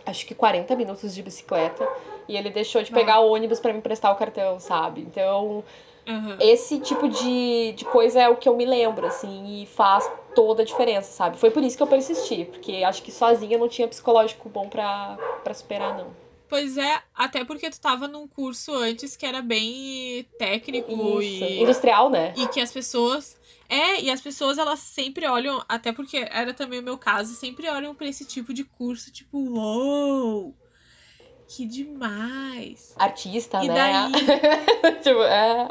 [0.06, 1.88] acho que 40 minutos de bicicleta.
[2.28, 5.02] E ele deixou de pegar o ônibus para me emprestar o cartão, sabe?
[5.02, 5.64] Então,
[6.08, 6.38] uhum.
[6.40, 10.62] esse tipo de, de coisa é o que eu me lembro, assim, e faz toda
[10.62, 11.38] a diferença, sabe?
[11.38, 15.18] Foi por isso que eu persisti, porque acho que sozinha não tinha psicológico bom pra,
[15.44, 16.08] pra superar, não.
[16.52, 21.46] Pois é, até porque tu tava num curso antes que era bem técnico Isso.
[21.46, 21.62] e.
[21.62, 22.34] Industrial, né?
[22.36, 23.40] E que as pessoas.
[23.70, 27.70] É, e as pessoas elas sempre olham, até porque era também o meu caso, sempre
[27.70, 30.54] olham para esse tipo de curso, tipo, uou!
[31.48, 32.94] Que demais!
[32.98, 33.74] Artista, e né?
[33.74, 34.12] Daí...
[35.02, 35.70] tipo, é.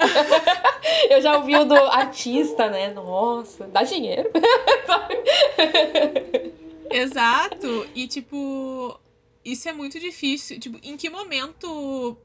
[1.15, 2.91] Eu já ouvi o do artista, né?
[2.95, 4.31] Nossa, dá dinheiro.
[6.91, 7.87] Exato.
[7.95, 8.99] E tipo,
[9.45, 10.59] isso é muito difícil.
[10.59, 12.17] Tipo, em que momento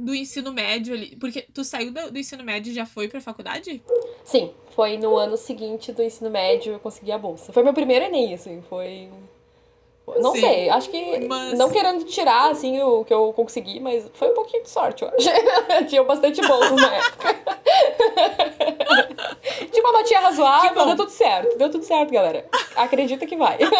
[0.00, 1.16] do ensino médio ali.
[1.16, 3.82] Porque tu saiu do, do ensino médio e já foi pra faculdade?
[4.24, 7.52] Sim, foi no ano seguinte do ensino médio eu consegui a bolsa.
[7.52, 9.08] Foi meu primeiro Enem, assim, foi.
[10.18, 11.20] Não Sim, sei, acho que.
[11.28, 11.56] Mas...
[11.56, 15.08] Não querendo tirar, assim, o que eu consegui, mas foi um pouquinho de sorte, eu
[15.08, 15.28] acho.
[15.86, 17.36] Tinha bastante bolsas na época.
[19.70, 21.56] Tinha uma notinha razoável, deu tudo certo.
[21.56, 22.44] Deu tudo certo, galera.
[22.74, 23.58] Acredita que vai.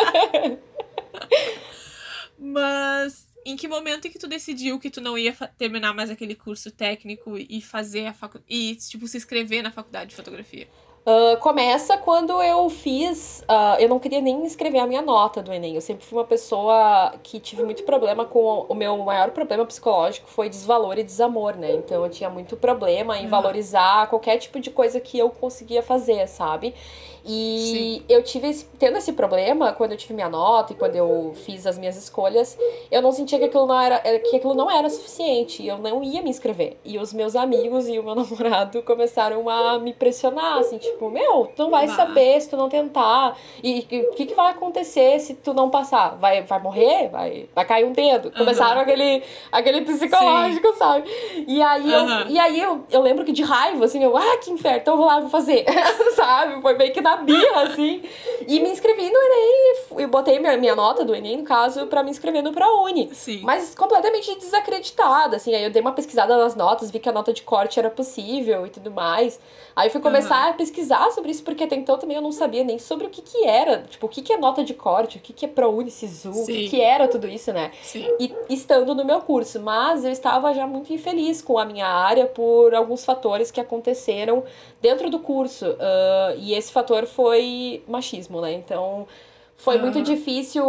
[2.41, 6.71] mas em que momento que tu decidiu que tu não ia terminar mais aquele curso
[6.71, 10.67] técnico e fazer a faculdade e tipo se inscrever na faculdade de fotografia?
[11.01, 13.43] Uh, começa quando eu fiz.
[13.49, 15.75] Uh, eu não queria nem escrever a minha nota do Enem.
[15.75, 18.67] Eu sempre fui uma pessoa que tive muito problema com.
[18.69, 21.73] O meu maior problema psicológico foi desvalor e desamor, né?
[21.73, 23.31] Então eu tinha muito problema em uhum.
[23.31, 26.75] valorizar qualquer tipo de coisa que eu conseguia fazer, sabe?
[27.25, 28.05] E Sim.
[28.09, 31.67] eu tive esse, tendo esse problema quando eu tive minha nota e quando eu fiz
[31.67, 32.59] as minhas escolhas,
[32.91, 36.03] eu não sentia que aquilo não era eh, que aquilo não era suficiente, eu não
[36.03, 36.79] ia me inscrever.
[36.85, 41.51] E os meus amigos e o meu namorado começaram a me pressionar, assim, tipo, meu,
[41.55, 41.95] tu não vai bah.
[41.95, 43.37] saber se tu não tentar.
[43.63, 43.81] E
[44.11, 46.17] o que, que vai acontecer se tu não passar?
[46.17, 47.09] Vai, vai morrer?
[47.09, 48.31] Vai, vai cair um dedo?
[48.33, 48.83] Começaram uhum.
[48.83, 50.79] aquele, aquele psicológico, Sim.
[50.79, 51.11] sabe?
[51.47, 52.21] E aí, uhum.
[52.21, 54.95] eu, e aí eu, eu lembro que de raiva, assim, eu, ah, que inferno, então
[54.95, 55.65] eu vou lá, vou fazer,
[56.15, 56.61] sabe?
[56.61, 58.03] Foi meio que na birra, assim.
[58.47, 62.03] E me inscrevi no Enem, e botei minha, minha nota do Enem, no caso, pra
[62.03, 63.11] me inscrever no ProUni.
[63.15, 63.41] Sim.
[63.43, 65.55] Mas completamente desacreditada, assim.
[65.55, 68.67] Aí eu dei uma pesquisada nas notas, vi que a nota de corte era possível
[68.67, 69.39] e tudo mais.
[69.75, 70.51] Aí eu fui começar uhum.
[70.51, 73.23] a pesquisar sobre isso, porque até então também eu não sabia nem sobre o que
[73.23, 73.85] que era.
[73.89, 76.47] Tipo, o que que é nota de corte, o que que é ProUni, SISU, o
[76.47, 77.71] que que era tudo isso, né?
[77.83, 78.07] Sim.
[78.19, 79.61] E estando no meu curso.
[79.61, 84.45] Mas eu estava já muito infeliz com a minha área por alguns fatores que aconteceram
[84.81, 85.67] dentro do curso.
[85.67, 88.53] Uh, e esse fator foi machismo, né?
[88.53, 89.07] Então
[89.61, 89.83] foi uhum.
[89.83, 90.65] muito difícil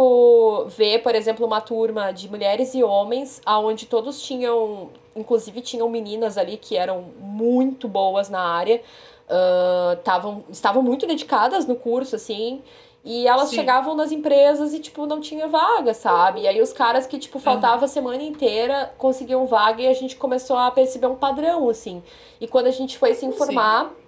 [0.68, 6.36] ver, por exemplo, uma turma de mulheres e homens, aonde todos tinham, inclusive tinham meninas
[6.36, 8.82] ali que eram muito boas na área,
[9.28, 12.60] uh, tavam, estavam muito dedicadas no curso, assim,
[13.02, 13.56] e elas Sim.
[13.56, 16.42] chegavam nas empresas e, tipo, não tinha vaga, sabe?
[16.42, 17.84] E aí os caras que, tipo, faltava uhum.
[17.84, 22.02] a semana inteira conseguiam vaga e a gente começou a perceber um padrão, assim.
[22.38, 24.01] E quando a gente foi se informar, Sim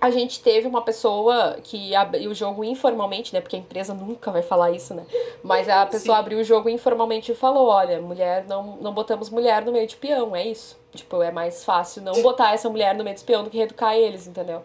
[0.00, 3.40] a gente teve uma pessoa que abriu o jogo informalmente, né?
[3.40, 5.04] Porque a empresa nunca vai falar isso, né?
[5.42, 6.20] Mas a pessoa Sim.
[6.20, 9.96] abriu o jogo informalmente e falou: olha, mulher, não, não botamos mulher no meio de
[9.96, 10.78] peão, é isso.
[10.94, 13.94] Tipo, é mais fácil não botar essa mulher no meio de peão do que reeducar
[13.94, 14.62] eles, entendeu?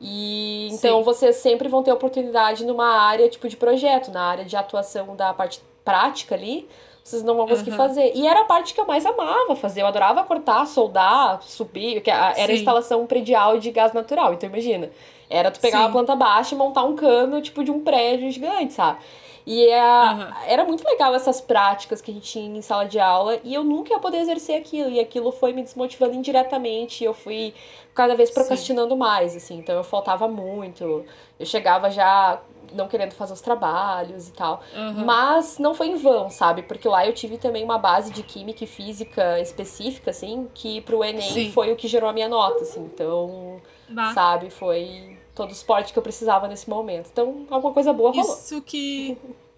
[0.00, 1.04] E então Sim.
[1.04, 5.34] vocês sempre vão ter oportunidade numa área tipo de projeto, na área de atuação da
[5.34, 6.68] parte prática ali,
[7.06, 7.76] vocês não vão conseguir uhum.
[7.76, 8.12] fazer.
[8.16, 9.82] E era a parte que eu mais amava fazer.
[9.82, 12.52] Eu adorava cortar, soldar, subir, que era Sim.
[12.54, 14.34] instalação predial de gás natural.
[14.34, 14.90] Então imagina,
[15.30, 15.84] era tu pegar Sim.
[15.84, 18.98] uma planta baixa e montar um cano tipo de um prédio gigante, sabe?
[19.46, 20.26] E é uhum.
[20.48, 23.62] era muito legal essas práticas que a gente tinha em sala de aula e eu
[23.62, 24.90] nunca ia poder exercer aquilo.
[24.90, 27.04] E aquilo foi me desmotivando indiretamente.
[27.04, 27.54] E eu fui
[27.94, 28.98] cada vez procrastinando Sim.
[28.98, 29.58] mais, assim.
[29.58, 31.04] Então eu faltava muito.
[31.38, 32.40] Eu chegava já
[32.76, 34.62] não querendo fazer os trabalhos e tal.
[34.74, 35.04] Uhum.
[35.04, 36.62] Mas não foi em vão, sabe?
[36.62, 41.02] Porque lá eu tive também uma base de química e física específica, assim, que pro
[41.02, 41.52] Enem Sim.
[41.52, 42.84] foi o que gerou a minha nota, assim.
[42.84, 44.12] Então, bah.
[44.12, 47.08] sabe, foi todo o suporte que eu precisava nesse momento.
[47.12, 48.34] Então, alguma coisa boa rolou.
[48.34, 49.16] Isso que.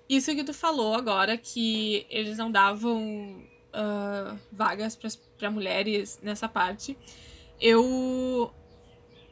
[0.08, 3.36] Isso que tu falou agora, que eles não davam
[3.68, 4.98] uh, vagas
[5.38, 6.96] para mulheres nessa parte.
[7.60, 8.50] Eu.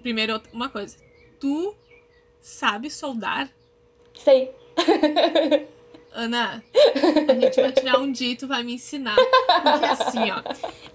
[0.00, 0.96] Primeiro, uma coisa.
[1.40, 1.74] Tu
[2.40, 3.50] sabe soldar?
[4.16, 4.50] Sei.
[6.12, 6.64] Ana,
[7.28, 9.16] a gente vai tirar um dia tu vai me ensinar.
[9.16, 10.42] Porque assim, ó,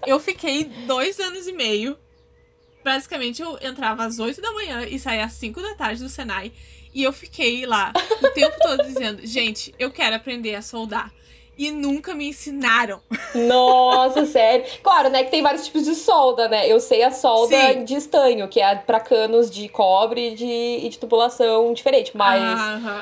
[0.06, 1.96] eu fiquei dois anos e meio.
[2.84, 6.52] Basicamente, eu entrava às 8 da manhã e saía às 5 da tarde do Senai.
[6.92, 11.12] E eu fiquei lá o tempo todo dizendo: gente, eu quero aprender a soldar
[11.56, 13.00] e nunca me ensinaram.
[13.34, 14.64] Nossa, sério.
[14.82, 16.66] Claro, né, que tem vários tipos de solda, né?
[16.66, 17.84] Eu sei a solda Sim.
[17.84, 22.58] de estanho, que é para canos de cobre e de, e de tubulação diferente, mas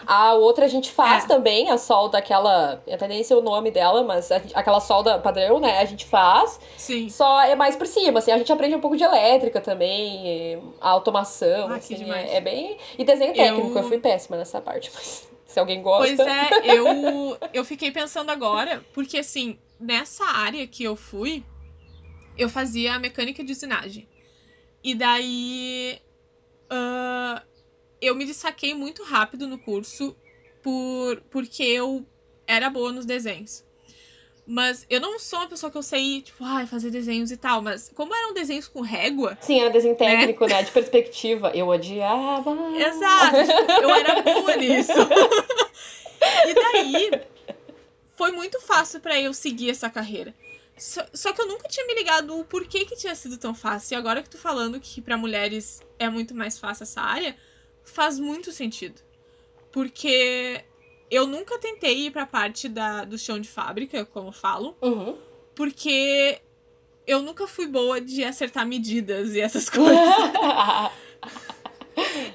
[0.06, 1.28] a outra a gente faz é.
[1.28, 5.18] também, a solda aquela, eu até nem sei o nome dela, mas a, aquela solda
[5.18, 6.58] padrão, né, a gente faz.
[6.76, 7.08] Sim.
[7.08, 10.90] Só é mais por cima, assim, a gente aprende um pouco de elétrica também, a
[10.90, 12.76] automação, ah, assim, é, é, bem...
[12.98, 13.82] E desenho técnico, eu...
[13.82, 15.30] eu fui péssima nessa parte, mas...
[15.50, 16.16] Se alguém gosta.
[16.16, 21.44] Pois é, eu, eu fiquei pensando agora, porque assim, nessa área que eu fui,
[22.38, 24.08] eu fazia mecânica de usinagem.
[24.82, 26.00] E daí.
[26.72, 27.50] Uh,
[28.00, 30.16] eu me destaquei muito rápido no curso
[30.62, 32.06] por, porque eu
[32.46, 33.64] era boa nos desenhos.
[34.46, 37.62] Mas eu não sou uma pessoa que eu sei, tipo, ai, fazer desenhos e tal.
[37.62, 39.38] Mas como eram desenhos com régua.
[39.40, 39.98] Sim, era desenho né?
[39.98, 40.54] técnico, né?
[40.54, 40.62] né?
[40.62, 41.50] De perspectiva.
[41.54, 42.50] Eu odiava.
[42.76, 44.92] Exato, tipo, eu era boa nisso.
[46.48, 47.10] e daí,
[48.16, 50.34] foi muito fácil para eu seguir essa carreira.
[50.76, 53.94] Só, só, que eu nunca tinha me ligado o porquê que tinha sido tão fácil.
[53.94, 57.36] E agora que tu falando que para mulheres é muito mais fácil essa área,
[57.84, 59.00] faz muito sentido.
[59.70, 60.64] Porque
[61.10, 64.76] eu nunca tentei ir pra parte da, do chão de fábrica, como eu falo.
[64.80, 65.16] Uhum.
[65.54, 66.38] Porque
[67.06, 69.98] eu nunca fui boa de acertar medidas e essas coisas.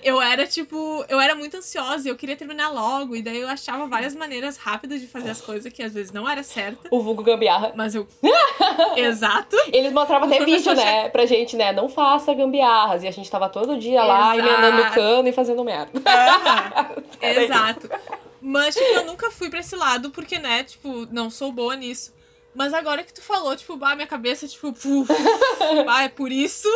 [0.04, 3.88] eu era, tipo, eu era muito ansiosa, eu queria terminar logo, e daí eu achava
[3.88, 6.90] várias maneiras rápidas de fazer as coisas que às vezes não era certa.
[6.92, 7.72] O vulgo gambiarra.
[7.76, 8.06] Mas eu.
[8.98, 9.56] Exato.
[9.72, 11.72] Eles mostravam até vídeo, né, pra gente, né?
[11.72, 13.04] Não faça gambiarras.
[13.04, 14.50] E a gente tava todo dia lá Exato.
[14.50, 15.92] emendando o cano e fazendo merda.
[17.22, 17.90] Exato.
[18.48, 22.14] Mas, tipo, eu nunca fui pra esse lado, porque, né, tipo, não sou boa nisso.
[22.54, 25.10] Mas agora que tu falou, tipo, bah, minha cabeça, tipo, puf,
[25.84, 26.70] bah, é por isso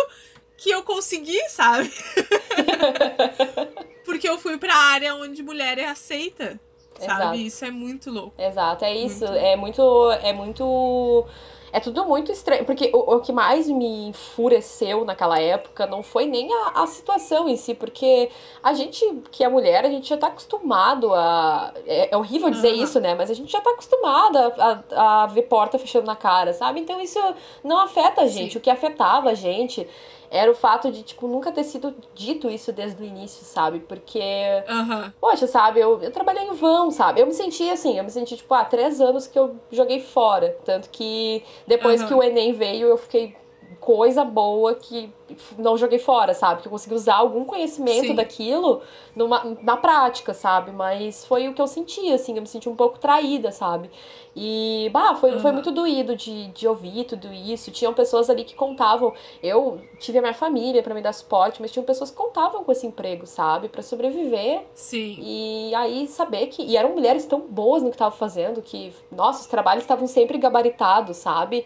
[0.58, 1.94] que eu consegui, sabe?
[4.04, 6.60] Porque eu fui pra área onde mulher é aceita,
[7.00, 7.14] sabe?
[7.14, 7.36] Exato.
[7.36, 8.42] Isso é muito louco.
[8.42, 9.28] Exato, é isso.
[9.28, 10.12] Muito é muito.
[10.24, 11.28] É muito.
[11.72, 12.66] É tudo muito estranho.
[12.66, 17.48] Porque o, o que mais me enfureceu naquela época não foi nem a, a situação
[17.48, 18.30] em si, porque
[18.64, 21.74] a gente, que é mulher, a gente já tá acostumado a.
[21.86, 22.84] É, é horrível dizer uhum.
[22.84, 23.16] isso, né?
[23.16, 26.80] Mas a gente já tá acostumado a, a, a, ver porta fechando na cara, sabe?
[26.80, 27.20] Então isso
[27.64, 28.54] não afeta a gente.
[28.54, 28.58] Sim.
[28.58, 29.88] O que afetava a gente
[30.32, 33.80] era o fato de, tipo, nunca ter sido dito isso desde o início, sabe?
[33.80, 34.22] Porque,
[34.70, 35.12] uhum.
[35.20, 37.22] poxa, sabe, eu, eu trabalhei em vão, sabe?
[37.22, 40.00] Eu me senti assim, eu me senti, tipo, há ah, três anos que eu joguei
[40.00, 40.56] fora.
[40.64, 42.08] Tanto que depois uhum.
[42.08, 43.36] que o Enem veio, eu fiquei
[43.80, 45.12] coisa boa que
[45.58, 46.62] não joguei fora, sabe?
[46.62, 48.16] Que eu consegui usar algum conhecimento Sim.
[48.16, 48.82] daquilo
[49.16, 50.72] numa, na prática, sabe?
[50.72, 53.90] Mas foi o que eu senti, assim, eu me senti um pouco traída, sabe?
[54.36, 55.40] E, bah, foi, uhum.
[55.40, 57.72] foi muito doído de, de ouvir tudo isso.
[57.72, 59.14] Tinham pessoas ali que contavam.
[59.42, 62.72] Eu tive a minha família para me dar suporte, mas tinham pessoas que contavam com
[62.72, 63.68] esse emprego, sabe?
[63.68, 64.64] para sobreviver.
[64.74, 65.18] Sim.
[65.20, 66.62] E aí saber que.
[66.64, 70.38] E eram mulheres tão boas no que estavam fazendo que, nossa, os trabalhos estavam sempre
[70.38, 71.66] gabaritados, sabe?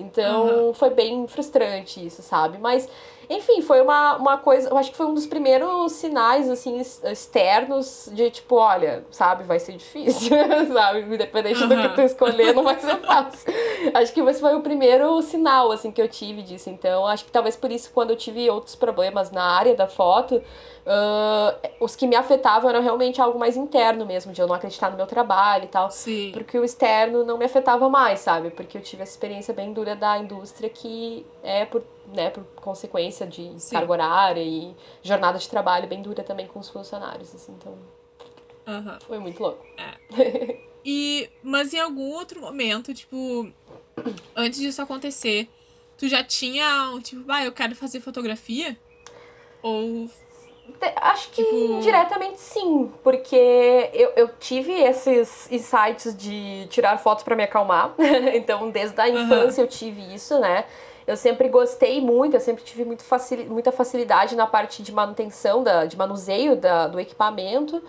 [0.00, 0.74] Então uhum.
[0.74, 2.58] foi bem frustrante isso, sabe?
[2.58, 2.88] Mas
[3.30, 4.68] enfim, foi uma, uma coisa.
[4.68, 9.60] Eu acho que foi um dos primeiros sinais, assim, externos de tipo, olha, sabe, vai
[9.60, 10.36] ser difícil,
[10.74, 11.02] sabe?
[11.02, 11.68] Independente uhum.
[11.68, 13.54] do que tu escolher, não vai ser fácil.
[13.94, 16.68] acho que esse foi o primeiro sinal, assim, que eu tive disso.
[16.70, 20.42] Então, acho que talvez por isso, quando eu tive outros problemas na área da foto,
[20.80, 24.90] Uh, os que me afetavam eram realmente algo mais interno mesmo, de eu não acreditar
[24.90, 25.90] no meu trabalho e tal.
[25.90, 26.30] Sim.
[26.32, 28.50] Porque o externo não me afetava mais, sabe?
[28.50, 33.26] Porque eu tive essa experiência bem dura da indústria que é por né, por consequência
[33.26, 33.74] de Sim.
[33.74, 37.78] carga horária e jornada de trabalho bem dura também com os funcionários, assim, então
[38.66, 38.98] uhum.
[39.06, 39.64] foi muito louco.
[39.76, 40.58] É.
[40.84, 43.50] e, mas em algum outro momento, tipo,
[44.34, 45.48] antes disso acontecer,
[45.96, 48.76] tu já tinha um tipo, ah, eu quero fazer fotografia?
[49.62, 50.08] Ou
[50.96, 51.80] Acho que tipo...
[51.80, 57.94] diretamente sim, porque eu, eu tive esses insights de tirar fotos para me acalmar.
[58.34, 59.66] então, desde a infância uhum.
[59.66, 60.64] eu tive isso, né?
[61.10, 65.60] Eu sempre gostei muito, eu sempre tive muito facil, muita facilidade na parte de manutenção,
[65.60, 67.82] da, de manuseio da, do equipamento.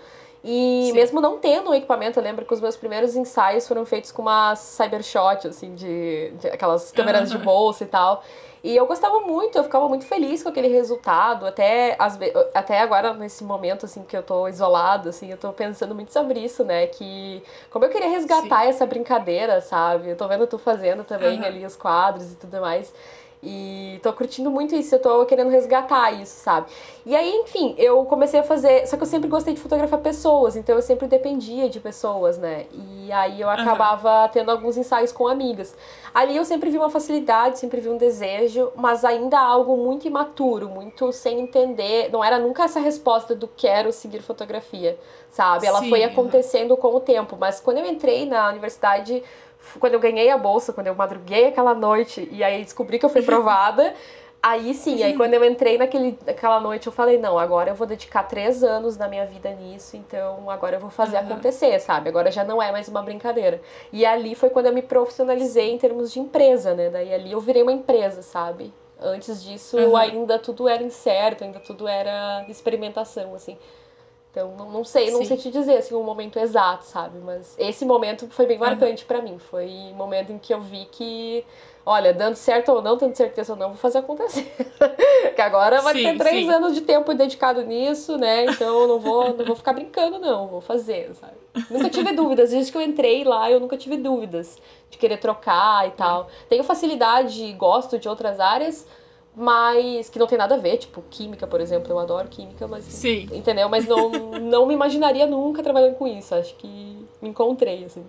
[0.43, 0.93] E Sim.
[0.93, 4.23] mesmo não tendo um equipamento, eu lembro que os meus primeiros ensaios foram feitos com
[4.23, 8.23] uma Cybershot, assim, de, de aquelas câmeras de bolsa e tal.
[8.63, 11.47] E eu gostava muito, eu ficava muito feliz com aquele resultado.
[11.47, 12.19] Até, as,
[12.53, 16.39] até agora, nesse momento, assim, que eu tô isolada, assim, eu tô pensando muito sobre
[16.39, 16.85] isso, né?
[16.85, 18.69] Que como eu queria resgatar Sim.
[18.69, 20.09] essa brincadeira, sabe?
[20.09, 21.45] Eu tô vendo tu fazendo também uhum.
[21.45, 22.93] ali os quadros e tudo mais.
[23.43, 26.67] E tô curtindo muito isso, eu tô querendo resgatar isso, sabe?
[27.03, 28.85] E aí, enfim, eu comecei a fazer.
[28.87, 32.67] Só que eu sempre gostei de fotografar pessoas, então eu sempre dependia de pessoas, né?
[32.71, 34.29] E aí eu acabava uhum.
[34.29, 35.75] tendo alguns ensaios com amigas.
[36.13, 40.69] Ali eu sempre vi uma facilidade, sempre vi um desejo, mas ainda algo muito imaturo,
[40.69, 42.11] muito sem entender.
[42.11, 44.99] Não era nunca essa resposta do quero seguir fotografia,
[45.31, 45.65] sabe?
[45.65, 49.23] Ela Sim, foi acontecendo com o tempo, mas quando eu entrei na universidade
[49.79, 53.09] quando eu ganhei a bolsa, quando eu madruguei aquela noite e aí descobri que eu
[53.09, 53.93] fui provada,
[54.41, 57.85] aí sim, aí quando eu entrei naquele, naquela noite eu falei, não, agora eu vou
[57.85, 61.23] dedicar três anos da minha vida nisso, então agora eu vou fazer uhum.
[61.23, 62.09] acontecer, sabe?
[62.09, 63.61] Agora já não é mais uma brincadeira.
[63.93, 66.89] E ali foi quando eu me profissionalizei em termos de empresa, né?
[66.89, 68.73] Daí ali eu virei uma empresa, sabe?
[68.99, 69.97] Antes disso uhum.
[69.97, 73.57] ainda tudo era incerto, ainda tudo era experimentação, assim.
[74.31, 75.25] Então, não, não sei, não Sim.
[75.25, 77.19] sei te dizer assim, um momento exato, sabe?
[77.19, 79.07] Mas esse momento foi bem marcante uhum.
[79.07, 79.37] para mim.
[79.37, 81.43] Foi o momento em que eu vi que,
[81.85, 84.49] olha, dando certo ou não, tendo certeza ou não, vou fazer acontecer.
[85.35, 86.49] que agora vai sim, ter três sim.
[86.51, 88.45] anos de tempo dedicado nisso, né?
[88.45, 91.33] Então não vou, não vou ficar brincando, não, vou fazer, sabe?
[91.69, 92.51] Nunca tive dúvidas.
[92.51, 94.57] Desde que eu entrei lá, eu nunca tive dúvidas
[94.89, 96.29] de querer trocar e tal.
[96.47, 98.87] Tenho facilidade, gosto de outras áreas
[99.35, 102.83] mas que não tem nada a ver, tipo, química, por exemplo, eu adoro química, mas
[102.85, 103.29] Sim.
[103.31, 103.69] entendeu?
[103.69, 104.09] Mas não,
[104.39, 106.35] não me imaginaria nunca trabalhando com isso.
[106.35, 106.67] Acho que
[107.21, 108.05] me encontrei assim.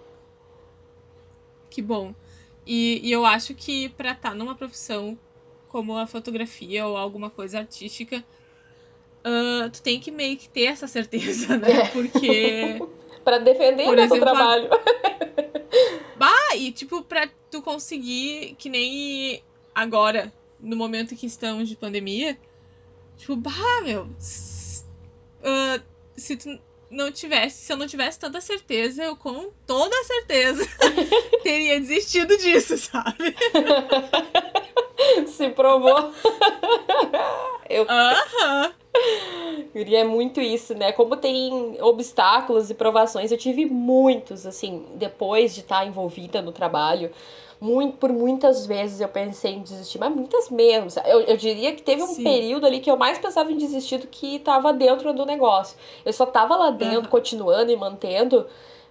[1.70, 2.12] Que bom.
[2.66, 5.16] E, e eu acho que pra estar tá numa profissão
[5.68, 8.22] como a fotografia ou alguma coisa artística,
[9.24, 11.70] uh, tu tem que meio que ter essa certeza, né?
[11.70, 11.88] É.
[11.88, 12.78] Porque.
[13.24, 14.68] para defender o exemplo, trabalho.
[16.16, 19.42] bah, e tipo, pra tu conseguir, que nem
[19.74, 20.32] agora,
[20.62, 22.38] no momento que estamos de pandemia,
[23.16, 24.04] tipo, bah, meu.
[24.04, 25.82] Uh,
[26.16, 26.58] se tu
[26.88, 30.64] não tivesse, se eu não tivesse tanta certeza, eu com toda certeza
[31.42, 33.34] teria desistido disso, sabe?
[35.26, 36.12] Se provou.
[37.68, 37.86] eu.
[37.88, 38.74] Aham.
[39.74, 40.92] Yuri, é muito isso, né?
[40.92, 47.10] Como tem obstáculos e provações, eu tive muitos, assim, depois de estar envolvida no trabalho.
[47.60, 50.96] Muito, por muitas vezes eu pensei em desistir, mas muitas menos.
[50.96, 52.24] Eu, eu diria que teve um Sim.
[52.24, 55.76] período ali que eu mais pensava em desistir do que estava dentro do negócio.
[56.04, 57.08] Eu só estava lá dentro, uhum.
[57.08, 58.46] continuando e mantendo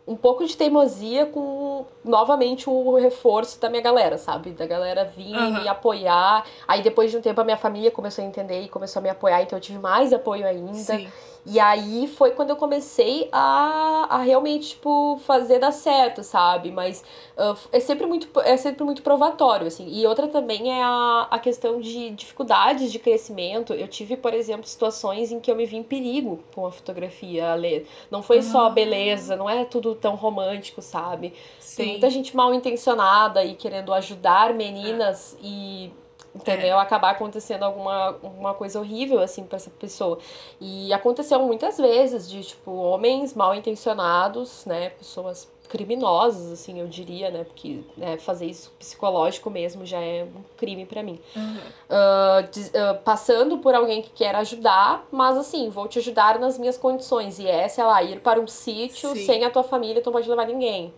[0.07, 4.51] um pouco de teimosia com novamente o reforço da minha galera, sabe?
[4.51, 5.61] Da galera vir uhum.
[5.61, 6.43] me apoiar.
[6.67, 9.09] Aí depois de um tempo a minha família começou a entender e começou a me
[9.09, 10.73] apoiar, então eu tive mais apoio ainda.
[10.73, 11.07] Sim.
[11.45, 16.71] E aí foi quando eu comecei a, a realmente, tipo, fazer dar certo, sabe?
[16.71, 17.03] Mas
[17.35, 19.87] uh, é, sempre muito, é sempre muito provatório, assim.
[19.89, 23.73] E outra também é a, a questão de dificuldades de crescimento.
[23.73, 27.51] Eu tive, por exemplo, situações em que eu me vi em perigo com a fotografia,
[27.51, 27.87] a ler.
[28.11, 28.69] Não foi só ah.
[28.69, 31.33] beleza, não é tudo tão romântico, sabe?
[31.59, 31.75] Sim.
[31.77, 35.91] Tem muita gente mal intencionada e querendo ajudar meninas e
[36.33, 36.77] entendeu?
[36.77, 36.81] É.
[36.81, 40.19] Acabar acontecendo alguma, alguma coisa horrível, assim, pra essa pessoa.
[40.59, 44.89] E aconteceu muitas vezes de, tipo, homens mal intencionados, né?
[44.91, 47.45] Pessoas criminosas, assim, eu diria, né?
[47.45, 51.17] Porque né, fazer isso psicológico mesmo já é um crime para mim.
[51.33, 51.57] Uhum.
[51.89, 56.77] Uh, uh, passando por alguém que quer ajudar, mas assim, vou te ajudar nas minhas
[56.77, 57.39] condições.
[57.39, 59.25] E é, sei lá, ir para um sítio Sim.
[59.25, 60.93] sem a tua família, tu não pode levar ninguém.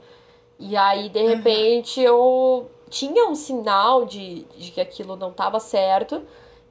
[0.57, 2.05] E aí, de repente, uhum.
[2.05, 6.21] eu tinha um sinal de, de que aquilo não estava certo.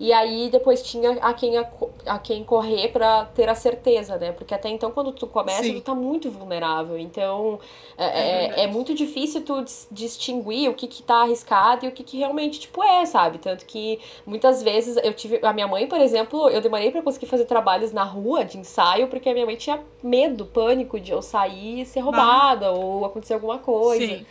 [0.01, 1.70] E aí depois tinha a quem, a,
[2.07, 4.33] a quem correr para ter a certeza, né?
[4.33, 5.75] Porque até então, quando tu começa, Sim.
[5.75, 6.99] tu tá muito vulnerável.
[6.99, 7.61] Então,
[7.97, 11.93] é, é, é, é muito difícil tu distinguir o que que tá arriscado e o
[11.93, 13.39] que que realmente, tipo, é, sabe?
[13.39, 15.39] Tanto que muitas vezes eu tive...
[15.43, 19.07] A minha mãe, por exemplo, eu demorei para conseguir fazer trabalhos na rua de ensaio
[19.07, 22.73] porque a minha mãe tinha medo, pânico de eu sair e ser roubada ah.
[22.73, 24.05] ou acontecer alguma coisa.
[24.05, 24.27] Sim.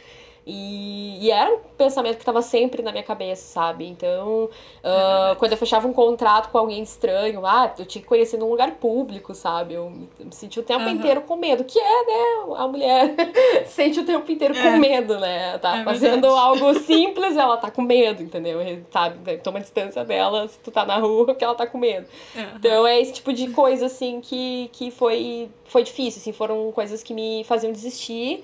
[0.46, 3.86] E, e, era um pensamento que estava sempre na minha cabeça, sabe?
[3.86, 8.38] Então, uh, quando eu fechava um contrato com alguém estranho, ah, eu tinha que conhecer
[8.38, 9.76] num lugar público, sabe?
[9.76, 10.92] Eu me senti o tempo uhum.
[10.92, 12.56] inteiro com medo, que é, né?
[12.58, 13.16] A mulher
[13.68, 14.64] sente o tempo inteiro é.
[14.64, 15.60] com medo, né?
[15.60, 16.40] Tá é fazendo verdade.
[16.40, 18.60] algo simples, ela tá com medo, entendeu?
[18.90, 19.38] Sabe?
[19.38, 22.08] Toma distância dela se tu tá na rua, porque ela tá com medo.
[22.36, 22.44] Uhum.
[22.56, 27.04] Então, é esse tipo de coisa, assim, que, que foi, foi difícil, assim, foram coisas
[27.04, 28.44] que me faziam desistir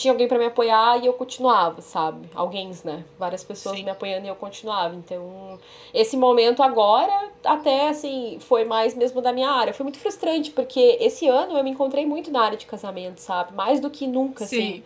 [0.00, 2.26] tinha alguém para me apoiar e eu continuava, sabe?
[2.34, 3.04] Alguém, né?
[3.18, 3.84] Várias pessoas Sim.
[3.84, 4.94] me apoiando e eu continuava.
[4.94, 5.58] Então,
[5.92, 9.74] esse momento agora, até assim, foi mais mesmo da minha área.
[9.74, 13.52] Foi muito frustrante, porque esse ano eu me encontrei muito na área de casamento, sabe?
[13.54, 14.56] Mais do que nunca, Sim.
[14.56, 14.82] assim.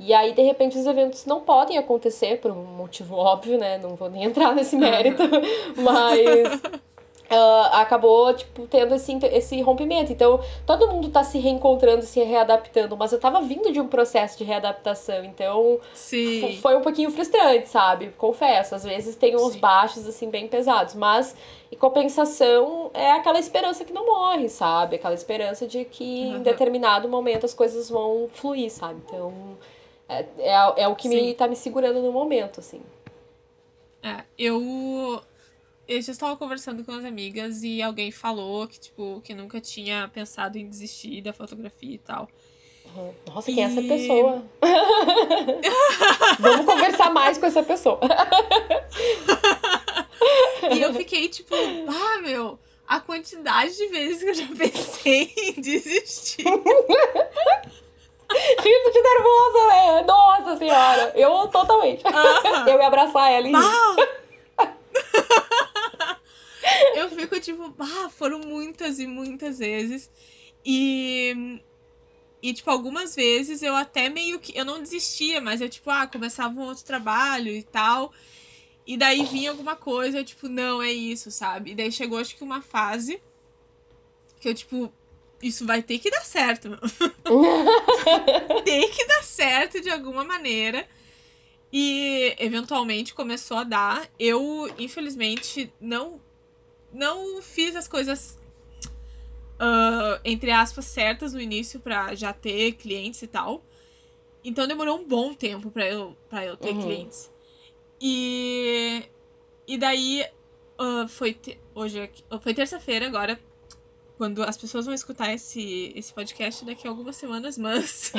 [0.00, 3.78] E aí, de repente, os eventos não podem acontecer por um motivo óbvio, né?
[3.78, 5.22] Não vou nem entrar nesse mérito,
[5.78, 6.60] mas
[7.28, 10.12] Uh, acabou, tipo, tendo esse, esse rompimento.
[10.12, 14.38] Então, todo mundo tá se reencontrando, se readaptando, mas eu tava vindo de um processo
[14.38, 15.80] de readaptação, então
[16.62, 18.14] foi um pouquinho frustrante, sabe?
[18.16, 19.58] Confesso, às vezes tem uns Sim.
[19.58, 21.34] baixos, assim, bem pesados, mas
[21.72, 24.94] em compensação é aquela esperança que não morre, sabe?
[24.94, 26.36] Aquela esperança de que uhum.
[26.36, 29.02] em determinado momento as coisas vão fluir, sabe?
[29.04, 29.58] Então,
[30.08, 32.80] é, é, é o que me tá me segurando no momento, assim.
[34.00, 35.20] É, eu
[35.88, 40.10] eu já estava conversando com as amigas e alguém falou que, tipo, que nunca tinha
[40.12, 42.28] pensado em desistir da fotografia e tal.
[43.26, 43.60] Nossa, quem e...
[43.60, 44.42] é essa pessoa?
[46.40, 48.00] Vamos conversar mais com essa pessoa.
[50.74, 55.60] e eu fiquei tipo, ah, meu, a quantidade de vezes que eu já pensei em
[55.60, 56.44] desistir.
[58.28, 60.02] Rindo de nervosa, né?
[60.02, 61.12] Nossa senhora.
[61.14, 62.02] Eu totalmente.
[62.66, 63.52] Eu ia abraçar ela e.
[66.96, 70.10] eu fico tipo, ah, foram muitas e muitas vezes.
[70.64, 71.60] E.
[72.42, 74.56] E, tipo, algumas vezes eu até meio que.
[74.56, 78.12] Eu não desistia, mas eu, tipo, ah, começava um outro trabalho e tal.
[78.86, 81.72] E daí vinha alguma coisa, eu, tipo, não, é isso, sabe?
[81.72, 83.20] E daí chegou, acho que uma fase
[84.38, 84.92] que eu, tipo,
[85.42, 86.78] isso vai ter que dar certo, meu.
[88.64, 90.86] tem que dar certo de alguma maneira.
[91.72, 94.08] E eventualmente começou a dar.
[94.18, 96.20] Eu, infelizmente, não
[96.92, 98.38] não fiz as coisas,
[99.60, 103.62] uh, entre aspas, certas no início para já ter clientes e tal.
[104.44, 106.82] Então demorou um bom tempo pra eu, pra eu ter uhum.
[106.82, 107.30] clientes.
[108.00, 109.02] E.
[109.66, 110.24] E daí.
[110.78, 113.38] Uh, foi te, hoje é foi terça-feira agora.
[114.18, 118.12] Quando as pessoas vão escutar esse, esse podcast daqui a algumas semanas, mas.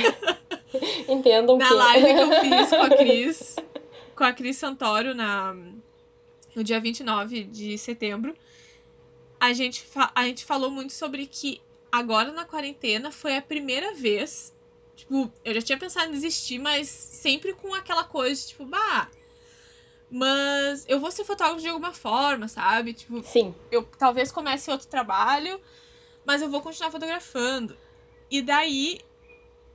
[1.08, 1.74] Entendam Na que...
[1.74, 3.56] live que eu fiz com a Cris.
[4.18, 5.56] Com a Cris Santoro na,
[6.58, 8.36] no dia 29 de setembro.
[9.40, 14.56] A gente, a gente falou muito sobre que agora na quarentena foi a primeira vez.
[14.96, 19.08] Tipo, eu já tinha pensado em desistir, mas sempre com aquela coisa, tipo, bah.
[20.10, 22.94] Mas eu vou ser fotógrafo de alguma forma, sabe?
[22.94, 23.54] Tipo, Sim.
[23.70, 25.62] eu talvez comece outro trabalho,
[26.26, 27.78] mas eu vou continuar fotografando.
[28.32, 29.00] E daí,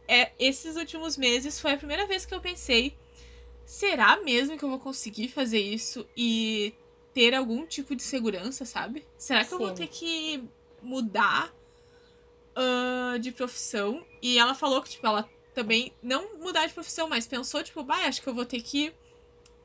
[0.09, 2.97] é, esses últimos meses foi a primeira vez que eu pensei:
[3.65, 6.75] será mesmo que eu vou conseguir fazer isso e
[7.15, 9.07] ter algum tipo de segurança, sabe?
[9.19, 9.55] Será que Sim.
[9.55, 10.45] eu vou ter que
[10.83, 11.53] mudar
[12.57, 14.05] uh, de profissão.
[14.21, 18.07] E ela falou que, tipo, ela também não mudar de profissão, mas pensou, tipo, bah,
[18.07, 18.93] acho que eu vou ter que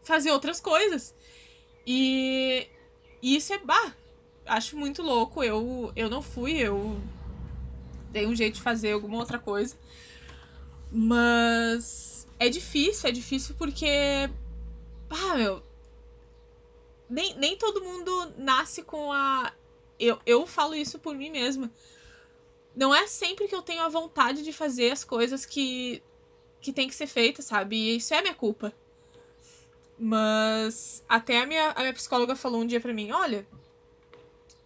[0.04, 1.16] fazer outras coisas.
[1.86, 2.68] E,
[3.22, 3.95] e isso é, bah,
[4.45, 5.43] acho muito louco.
[5.43, 7.00] Eu, eu não fui, eu
[8.12, 9.78] dei um jeito de fazer alguma outra coisa.
[10.91, 13.88] Mas é difícil, é difícil porque.
[15.10, 15.64] Ah, meu.
[17.10, 19.54] Nem, nem todo mundo nasce com a.
[20.00, 21.72] Eu, eu falo isso por mim mesma
[22.78, 26.02] não é sempre que eu tenho a vontade de fazer as coisas que,
[26.62, 27.76] que tem que ser feitas, sabe?
[27.76, 28.72] E isso é minha culpa.
[29.98, 33.48] Mas até a minha, a minha psicóloga falou um dia pra mim: olha,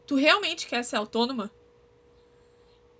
[0.06, 1.50] tu realmente quer ser autônoma?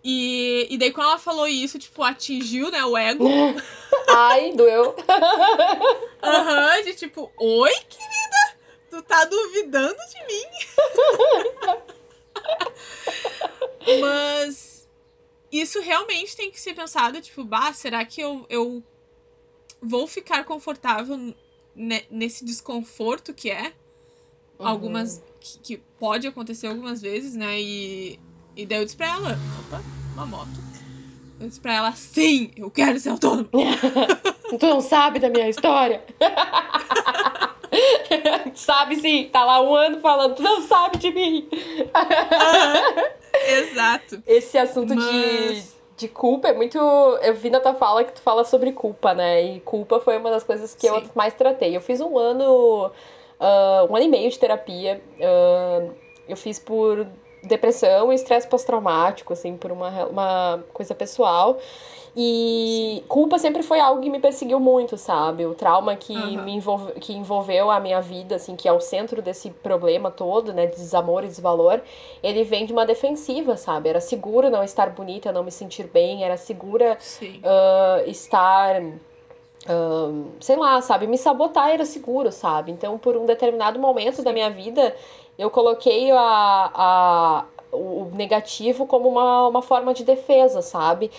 [0.04, 3.28] E, e daí quando ela falou isso, tipo, atingiu, né, o ego.
[4.10, 4.96] Ai, doeu.
[6.24, 8.58] Aham, uhum, de tipo, oi, querida?
[8.90, 10.44] Tu tá duvidando de mim?
[14.02, 14.88] Mas
[15.52, 18.84] isso realmente tem que ser pensado, tipo, bah, será que eu, eu
[19.82, 21.34] vou ficar confortável
[22.10, 23.74] nesse desconforto que é?
[24.60, 24.68] Uhum.
[24.68, 25.24] Algumas.
[25.40, 27.60] Que, que, pode acontecer algumas vezes, né?
[27.60, 28.20] E,
[28.56, 29.82] e daí eu disse pra ela, opa,
[30.14, 30.62] uma moto.
[31.40, 33.50] Eu disse pra ela, sim, eu quero ser autônomo.
[34.60, 36.04] tu não sabe da minha história?
[38.54, 41.50] sabe sim, tá lá um ano falando, tu não sabe de mim.
[41.52, 43.04] Uhum.
[43.48, 44.22] Exato.
[44.28, 45.76] Esse assunto Mas...
[45.98, 46.78] de, de culpa é muito.
[46.78, 49.44] Eu vi na tua fala que tu fala sobre culpa, né?
[49.44, 50.96] E culpa foi uma das coisas que Sim.
[50.96, 51.76] eu mais tratei.
[51.76, 52.92] Eu fiz um ano,
[53.40, 55.02] uh, um ano e meio de terapia.
[55.18, 55.92] Uh,
[56.28, 57.08] eu fiz por
[57.44, 61.58] depressão e estresse pós-traumático, assim, por uma, uma coisa pessoal.
[62.16, 65.46] E culpa sempre foi algo que me perseguiu muito, sabe?
[65.46, 66.44] O trauma que uhum.
[66.44, 70.52] me envolve, que envolveu a minha vida, assim, que é o centro desse problema todo,
[70.52, 71.80] né, de desamor e desvalor,
[72.22, 73.88] ele vem de uma defensiva, sabe?
[73.88, 80.56] Era seguro não estar bonita, não me sentir bem, era segura uh, estar uh, sei
[80.56, 82.72] lá, sabe, me sabotar era seguro, sabe?
[82.72, 84.24] Então, por um determinado momento Sim.
[84.24, 84.96] da minha vida,
[85.38, 91.12] eu coloquei a, a, o negativo como uma, uma forma de defesa, sabe?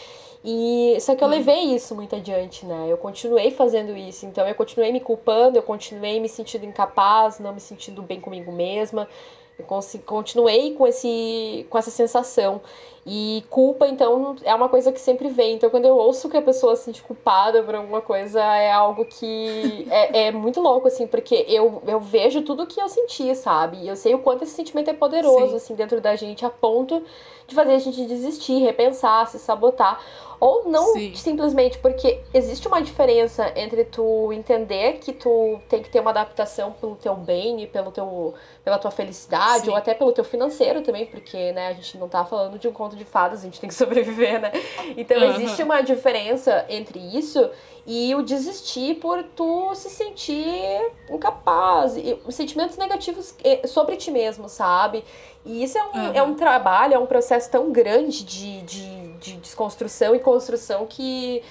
[0.44, 1.34] E só que eu uhum.
[1.34, 2.86] levei isso muito adiante, né?
[2.88, 7.54] Eu continuei fazendo isso, então eu continuei me culpando, eu continuei me sentindo incapaz, não
[7.54, 9.08] me sentindo bem comigo mesma.
[9.58, 9.64] Eu
[10.04, 12.60] continuei com, esse, com essa sensação.
[13.04, 15.54] E culpa, então, é uma coisa que sempre vem.
[15.54, 19.04] Então, quando eu ouço que a pessoa se sente culpada por alguma coisa, é algo
[19.04, 23.34] que é, é muito louco, assim, porque eu, eu vejo tudo o que eu senti,
[23.34, 23.78] sabe?
[23.78, 25.56] E eu sei o quanto esse sentimento é poderoso, Sim.
[25.56, 27.02] assim, dentro da gente, a ponto
[27.46, 30.00] de fazer a gente desistir, repensar, se sabotar.
[30.40, 31.14] Ou não Sim.
[31.14, 36.72] simplesmente porque existe uma diferença entre tu entender que tu tem que ter uma adaptação
[36.72, 38.34] pelo teu bem e pelo teu,
[38.64, 39.70] pela tua felicidade, Sim.
[39.70, 42.72] ou até pelo teu financeiro também, porque né, a gente não tá falando de um
[42.92, 44.52] conto de fadas, a gente tem que sobreviver, né?
[44.96, 45.34] Então uhum.
[45.34, 47.50] existe uma diferença entre isso
[47.86, 53.34] e o desistir por tu se sentir incapaz, e sentimentos negativos
[53.66, 55.04] sobre ti mesmo, sabe?
[55.44, 56.12] E isso é um, uhum.
[56.14, 61.42] é um trabalho, é um processo tão grande de, de de desconstrução e construção que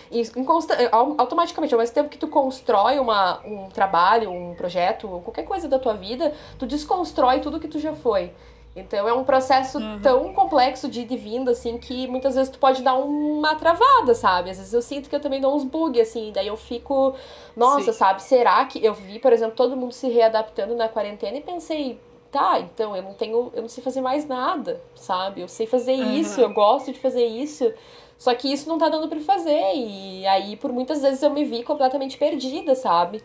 [1.18, 5.80] automaticamente, ao mesmo tempo que tu constrói uma, um trabalho, um projeto, qualquer coisa da
[5.80, 8.34] tua vida, tu desconstrói tudo que tu já foi.
[8.76, 9.99] Então é um processo uhum.
[10.01, 14.15] tão complexo de ir e vindo, assim, que muitas vezes tu pode dar uma travada,
[14.15, 14.49] sabe?
[14.49, 17.13] Às vezes eu sinto que eu também dou uns bugs, assim, daí eu fico,
[17.55, 17.99] nossa, Sim.
[17.99, 18.24] sabe?
[18.24, 21.99] Será que eu vi, por exemplo, todo mundo se readaptando na quarentena e pensei,
[22.32, 25.41] tá, então eu não tenho, eu não sei fazer mais nada, sabe?
[25.41, 26.13] Eu sei fazer uhum.
[26.13, 27.74] isso, eu gosto de fazer isso,
[28.17, 31.43] só que isso não tá dando para fazer e aí por muitas vezes eu me
[31.43, 33.22] vi completamente perdida, sabe?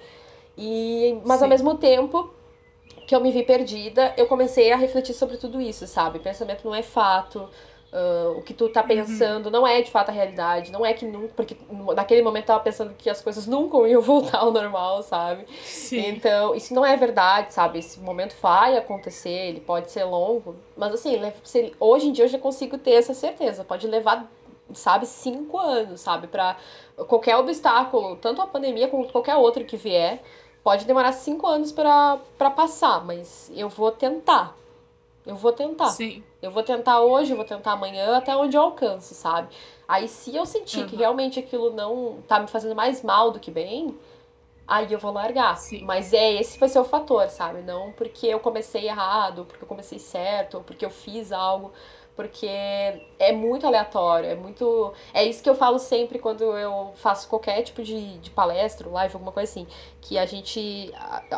[0.58, 1.44] E mas Sim.
[1.44, 2.34] ao mesmo tempo
[3.06, 6.18] que eu me vi perdida, eu comecei a refletir sobre tudo isso, sabe?
[6.18, 7.48] Pensamento não é fato,
[7.92, 8.88] Uh, o que tu tá uhum.
[8.88, 9.52] pensando uhum.
[9.52, 11.56] não é de fato a realidade, não é que nunca, porque
[11.94, 15.46] naquele momento eu tava pensando que as coisas nunca iam voltar ao normal, sabe?
[15.62, 16.04] Sim.
[16.08, 17.78] Então, isso não é verdade, sabe?
[17.78, 21.18] Esse momento vai acontecer, ele pode ser longo, mas assim,
[21.78, 24.30] hoje em dia eu já consigo ter essa certeza, pode levar,
[24.74, 26.26] sabe, cinco anos, sabe?
[26.26, 26.56] Pra
[27.06, 30.20] qualquer obstáculo, tanto a pandemia como qualquer outro que vier,
[30.66, 32.18] pode demorar cinco anos para
[32.56, 34.52] passar, mas eu vou tentar,
[35.24, 35.90] eu vou tentar.
[35.90, 36.24] Sim.
[36.42, 39.46] Eu vou tentar hoje, eu vou tentar amanhã, até onde eu alcanço, sabe?
[39.86, 40.86] Aí se eu sentir uhum.
[40.88, 43.96] que realmente aquilo não tá me fazendo mais mal do que bem,
[44.66, 45.56] aí eu vou largar.
[45.56, 45.84] Sim.
[45.84, 47.62] Mas é esse vai ser o fator, sabe?
[47.62, 51.70] Não porque eu comecei errado, porque eu comecei certo, ou porque eu fiz algo,
[52.16, 52.48] porque
[53.18, 54.92] é muito aleatório, é muito.
[55.12, 59.14] É isso que eu falo sempre quando eu faço qualquer tipo de, de palestra, live,
[59.14, 59.66] alguma coisa assim.
[60.00, 60.90] Que a gente.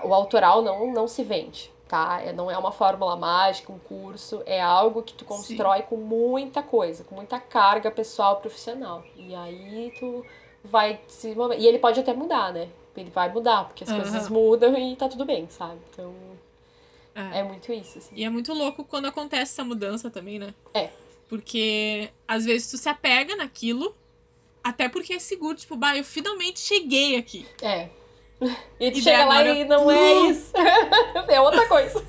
[0.05, 2.21] O autoral não, não se vende tá?
[2.23, 5.85] É, não é uma fórmula mágica, um curso, é algo que tu constrói Sim.
[5.89, 9.03] com muita coisa, com muita carga pessoal profissional.
[9.17, 10.25] E aí tu
[10.63, 12.69] vai se E ele pode até mudar, né?
[12.97, 14.01] Ele vai mudar, porque as uhum.
[14.01, 15.79] coisas mudam e tá tudo bem, sabe?
[15.91, 16.13] Então.
[17.19, 17.99] É, é muito isso.
[17.99, 18.15] Assim.
[18.15, 20.55] E é muito louco quando acontece essa mudança também, né?
[20.73, 20.91] É.
[21.29, 23.95] Porque às vezes tu se apega naquilo,
[24.63, 27.45] até porque é seguro, tipo, bah, eu finalmente cheguei aqui.
[27.61, 27.89] É.
[28.79, 30.53] E tu e chega lá e não é isso.
[31.29, 32.05] é outra coisa.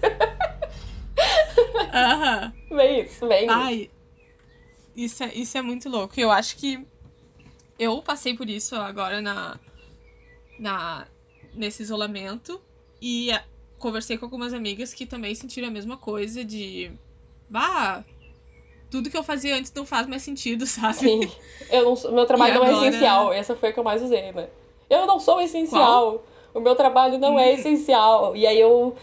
[1.92, 2.54] Aham.
[2.70, 2.78] Uhum.
[2.78, 3.50] Vem isso, vem.
[3.50, 3.90] Ai,
[4.96, 6.20] isso é, isso é muito louco.
[6.20, 6.86] Eu acho que
[7.80, 9.60] eu passei por isso agora na,
[10.60, 11.08] na
[11.56, 12.62] nesse isolamento
[13.02, 13.32] e
[13.80, 16.92] conversei com algumas amigas que também sentiram a mesma coisa de
[17.50, 18.04] bah,
[18.90, 20.96] tudo que eu fazia antes não faz mais sentido, sabe?
[20.96, 21.32] Sim.
[21.72, 23.34] Eu não, meu trabalho não é essencial.
[23.34, 24.48] Essa foi a que eu mais usei, né?
[24.90, 25.80] Eu não sou essencial.
[25.82, 26.24] Qual?
[26.54, 28.36] O meu trabalho não é essencial.
[28.36, 28.96] E aí eu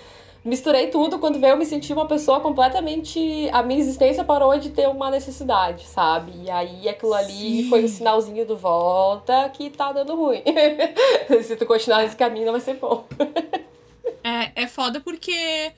[0.45, 1.21] misturei tudo.
[1.21, 3.49] Quando veio, eu me senti uma pessoa completamente.
[3.53, 6.33] A minha existência parou de ter uma necessidade, sabe?
[6.43, 7.69] E aí aquilo ali Sim.
[7.69, 10.43] foi um sinalzinho do volta que tá dando ruim.
[11.45, 13.05] Se tu continuar nesse caminho, não vai ser bom.
[14.23, 15.73] é, é foda porque.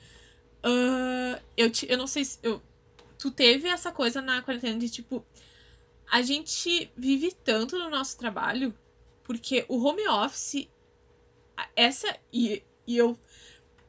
[0.63, 2.39] Uh, eu, te, eu não sei se.
[2.43, 2.61] Eu,
[3.17, 5.25] tu teve essa coisa na quarentena de tipo.
[6.11, 8.73] A gente vive tanto no nosso trabalho
[9.23, 10.67] porque o home office,
[11.75, 12.17] essa.
[12.33, 13.17] E, e eu.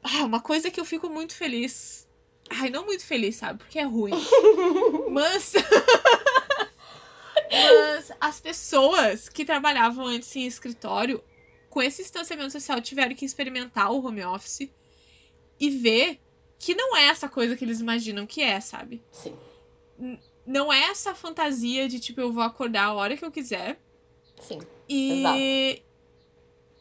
[0.03, 2.07] Ah, uma coisa que eu fico muito feliz.
[2.51, 3.61] Ai, não muito feliz, sabe?
[3.61, 4.13] Porque é ruim.
[5.11, 5.55] Mas.
[7.51, 11.23] Mas as pessoas que trabalhavam antes em escritório,
[11.71, 14.69] com esse distanciamento social, tiveram que experimentar o home office
[15.59, 16.21] e ver
[16.59, 19.03] que não é essa coisa que eles imaginam que é, sabe?
[19.11, 19.39] Sim.
[20.45, 23.81] não é essa fantasia de tipo, eu vou acordar a hora que eu quiser.
[24.43, 24.61] Sim.
[24.89, 25.21] E.
[25.21, 25.91] Exato.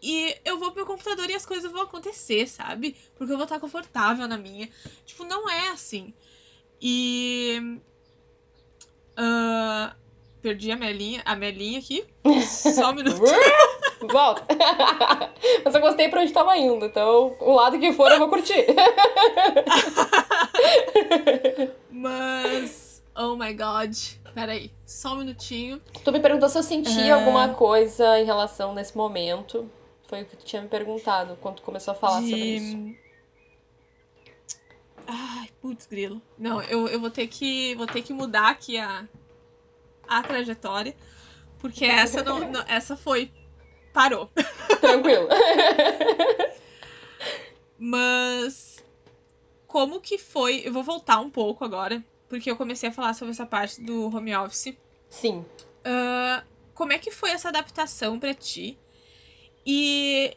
[0.02, 2.96] E eu vou pro computador e as coisas vão acontecer, sabe?
[3.18, 4.70] Porque eu vou estar confortável na minha.
[5.06, 6.14] Tipo, não é assim.
[6.82, 7.80] E.
[9.12, 9.94] Uh,
[10.42, 12.06] perdi a Melinha, a Melinha aqui.
[12.48, 13.22] Só um minuto.
[14.08, 14.44] Volta.
[15.64, 18.66] Mas eu gostei pra onde tava indo, então o lado que for eu vou curtir.
[21.92, 23.04] Mas.
[23.16, 23.96] Oh my god.
[24.34, 25.82] Peraí, só um minutinho.
[26.04, 27.12] Tu me perguntou se eu sentia é...
[27.12, 29.70] alguma coisa em relação nesse momento.
[30.08, 32.30] Foi o que tu tinha me perguntado quando tu começou a falar De...
[32.30, 32.96] sobre isso.
[35.06, 36.22] Ai, putz, grilo.
[36.38, 39.06] Não, eu, eu vou ter que vou ter que mudar aqui a,
[40.08, 40.96] a trajetória.
[41.60, 43.32] Porque essa não, não essa foi.
[44.00, 44.30] Parou.
[44.80, 45.28] Tranquilo.
[47.78, 48.82] Mas
[49.68, 50.62] como que foi?
[50.64, 54.06] Eu vou voltar um pouco agora porque eu comecei a falar sobre essa parte do
[54.06, 54.74] home office.
[55.10, 55.44] Sim.
[55.80, 58.80] Uh, como é que foi essa adaptação para ti?
[59.66, 60.34] E,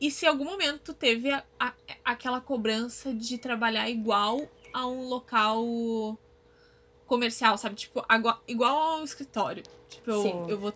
[0.00, 1.72] e se em algum momento tu teve a, a,
[2.04, 6.16] aquela cobrança de trabalhar igual a um local
[7.06, 7.74] comercial, sabe?
[7.74, 8.06] Tipo,
[8.46, 9.64] igual ao escritório.
[9.88, 10.72] Tipo, eu, eu vou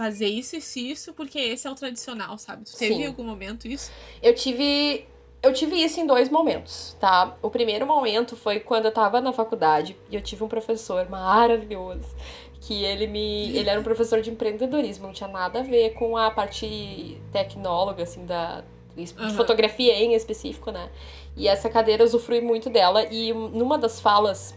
[0.00, 2.64] fazer isso e isso porque esse é o tradicional, sabe?
[2.64, 3.02] Tu teve Sim.
[3.02, 3.92] em algum momento isso?
[4.22, 5.06] Eu tive
[5.42, 7.36] eu tive isso em dois momentos, tá?
[7.42, 12.16] O primeiro momento foi quando eu tava na faculdade e eu tive um professor maravilhoso
[12.62, 16.16] que ele me ele era um professor de empreendedorismo, não tinha nada a ver com
[16.16, 18.64] a parte tecnóloga assim da
[18.96, 19.30] de uhum.
[19.34, 20.90] fotografia em específico, né?
[21.36, 24.54] E essa cadeira eu usufrui muito dela e numa das falas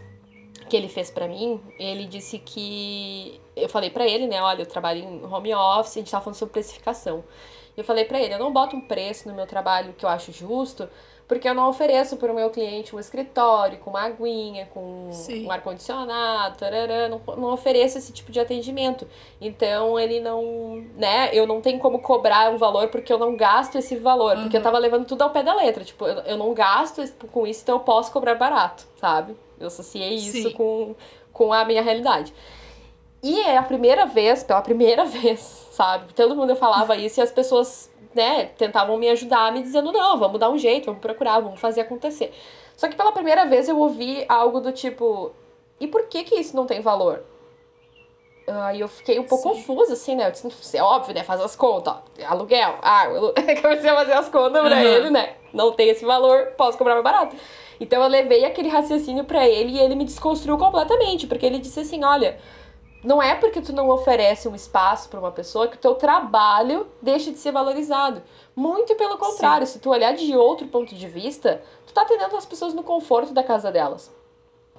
[0.68, 4.66] que ele fez para mim, ele disse que eu falei para ele, né, olha, eu
[4.66, 7.24] trabalho em home office, a gente tava falando sobre precificação.
[7.76, 10.32] Eu falei para ele, eu não boto um preço no meu trabalho que eu acho
[10.32, 10.88] justo,
[11.26, 15.46] porque eu não ofereço para o meu cliente um escritório com uma aguinha, com Sim.
[15.46, 16.58] um ar-condicionado,
[17.08, 19.08] não, não ofereço esse tipo de atendimento.
[19.40, 23.76] Então ele não, né, eu não tenho como cobrar um valor porque eu não gasto
[23.76, 24.42] esse valor, uhum.
[24.42, 27.02] porque eu tava levando tudo ao pé da letra, tipo, eu, eu não gasto
[27.32, 29.34] com isso, então eu posso cobrar barato, sabe?
[29.64, 30.94] Eu associei isso com,
[31.32, 32.32] com a minha realidade.
[33.22, 35.40] E é a primeira vez, pela primeira vez,
[35.72, 36.12] sabe?
[36.12, 40.38] Todo mundo falava isso e as pessoas, né, tentavam me ajudar, me dizendo: não, vamos
[40.38, 42.32] dar um jeito, vamos procurar, vamos fazer acontecer.
[42.76, 45.32] Só que pela primeira vez eu ouvi algo do tipo:
[45.80, 47.24] e por que que isso não tem valor?
[48.46, 49.54] Aí eu fiquei um pouco Sim.
[49.54, 50.26] confusa, assim, né?
[50.26, 51.22] Eu disse, é óbvio, né?
[51.22, 52.02] Faz as contas, ó.
[52.26, 54.82] Aluguel, ah, eu comecei a fazer as contas pra uhum.
[54.82, 55.34] ele, né?
[55.54, 57.36] Não tem esse valor, posso cobrar mais barato.
[57.80, 61.80] Então eu levei aquele raciocínio para ele e ele me desconstruiu completamente, porque ele disse
[61.80, 62.38] assim, olha,
[63.02, 66.86] não é porque tu não oferece um espaço para uma pessoa que o teu trabalho
[67.02, 68.22] deixa de ser valorizado.
[68.56, 69.74] Muito pelo contrário, Sim.
[69.74, 73.32] se tu olhar de outro ponto de vista, tu tá atendendo as pessoas no conforto
[73.32, 74.10] da casa delas.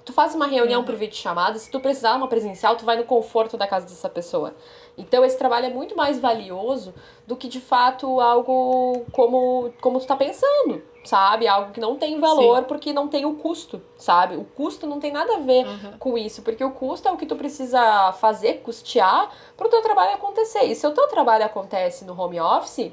[0.04, 0.86] Tu faz uma reunião uhum.
[0.86, 3.86] por vídeo chamada, se tu precisar de uma presencial, tu vai no conforto da casa
[3.88, 4.54] dessa pessoa.
[4.98, 6.94] Então esse trabalho é muito mais valioso
[7.28, 11.48] do que de fato algo como como tu tá pensando, sabe?
[11.48, 12.64] Algo que não tem valor Sim.
[12.66, 14.36] porque não tem o custo, sabe?
[14.38, 15.98] O custo não tem nada a ver uhum.
[16.00, 19.82] com isso, porque o custo é o que tu precisa fazer, custear para o teu
[19.82, 20.64] trabalho acontecer.
[20.64, 22.92] E se o teu trabalho acontece no home office,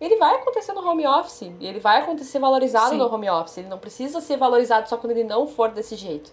[0.00, 2.98] ele vai acontecer no home office, ele vai acontecer valorizado Sim.
[2.98, 6.32] no home office, ele não precisa ser valorizado só quando ele não for desse jeito.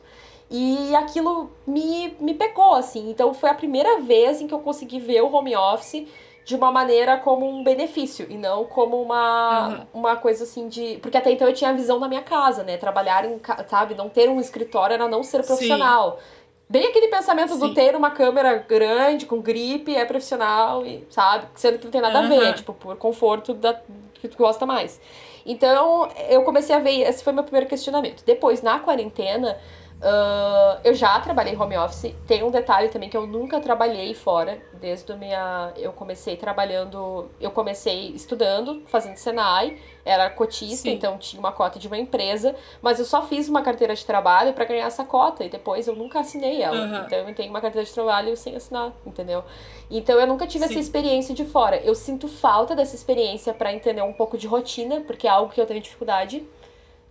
[0.50, 3.10] E aquilo me, me pegou, assim.
[3.10, 6.08] Então foi a primeira vez em que eu consegui ver o home office
[6.46, 10.02] de uma maneira como um benefício e não como uma, uhum.
[10.02, 11.00] uma coisa assim de.
[11.02, 12.78] Porque até então eu tinha a visão da minha casa, né?
[12.78, 13.42] Trabalhar em.
[13.68, 13.96] Sabe?
[13.96, 16.20] Não ter um escritório era não ser profissional.
[16.20, 16.46] Sim.
[16.68, 17.60] Bem aquele pensamento Sim.
[17.60, 21.46] do ter uma câmera grande, com gripe, é profissional, e, sabe?
[21.56, 22.26] Sendo que não tem nada uhum.
[22.26, 23.80] a ver, tipo, por conforto da,
[24.16, 25.00] que tu gosta mais.
[25.46, 28.24] Então, eu comecei a ver, esse foi meu primeiro questionamento.
[28.26, 29.56] Depois, na quarentena,
[30.02, 32.14] Uh, eu já trabalhei home office.
[32.28, 34.62] Tem um detalhe também que eu nunca trabalhei fora.
[34.74, 35.72] Desde a minha.
[35.78, 37.30] Eu comecei trabalhando.
[37.40, 39.78] Eu comecei estudando, fazendo Senai.
[40.04, 40.92] Era cotista, Sim.
[40.92, 42.56] então tinha uma cota de uma empresa.
[42.82, 45.44] Mas eu só fiz uma carteira de trabalho para ganhar essa cota.
[45.44, 46.78] E depois eu nunca assinei ela.
[46.78, 47.06] Uhum.
[47.06, 49.44] Então eu tenho uma carteira de trabalho sem assinar, entendeu?
[49.90, 50.74] Então eu nunca tive Sim.
[50.74, 51.78] essa experiência de fora.
[51.78, 55.60] Eu sinto falta dessa experiência para entender um pouco de rotina, porque é algo que
[55.60, 56.46] eu tenho dificuldade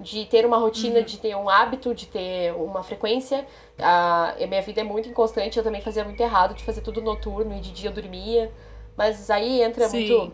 [0.04, 1.04] de ter uma rotina, uhum.
[1.04, 3.46] de ter um hábito, de ter uma frequência.
[3.78, 7.00] A, a minha vida é muito inconstante, eu também fazia muito errado de fazer tudo
[7.00, 8.52] noturno e de dia eu dormia.
[8.96, 10.06] Mas aí entra Sim.
[10.06, 10.32] muito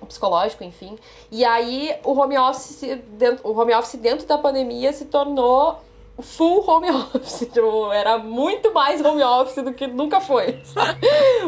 [0.00, 0.96] o psicológico, enfim.
[1.30, 5.80] E aí o home office dentro, o home office dentro da pandemia se tornou
[6.20, 7.48] full home office.
[7.52, 11.00] Tipo, era muito mais home office do que nunca foi, sabe?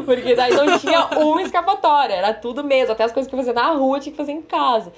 [0.05, 2.93] Porque daí não tinha uma escapatória, era tudo mesmo.
[2.93, 4.93] Até as coisas que eu fazia na rua tinha que fazer em casa.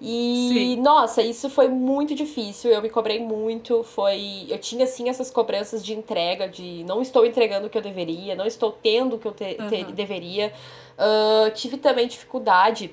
[0.00, 0.76] E, Sim.
[0.82, 2.70] nossa, isso foi muito difícil.
[2.70, 3.82] Eu me cobrei muito.
[3.82, 4.46] Foi.
[4.48, 8.34] Eu tinha, assim, essas cobranças de entrega, de não estou entregando o que eu deveria,
[8.34, 9.68] não estou tendo o que eu te, uhum.
[9.68, 10.52] te, deveria.
[10.98, 12.92] Uh, tive também dificuldade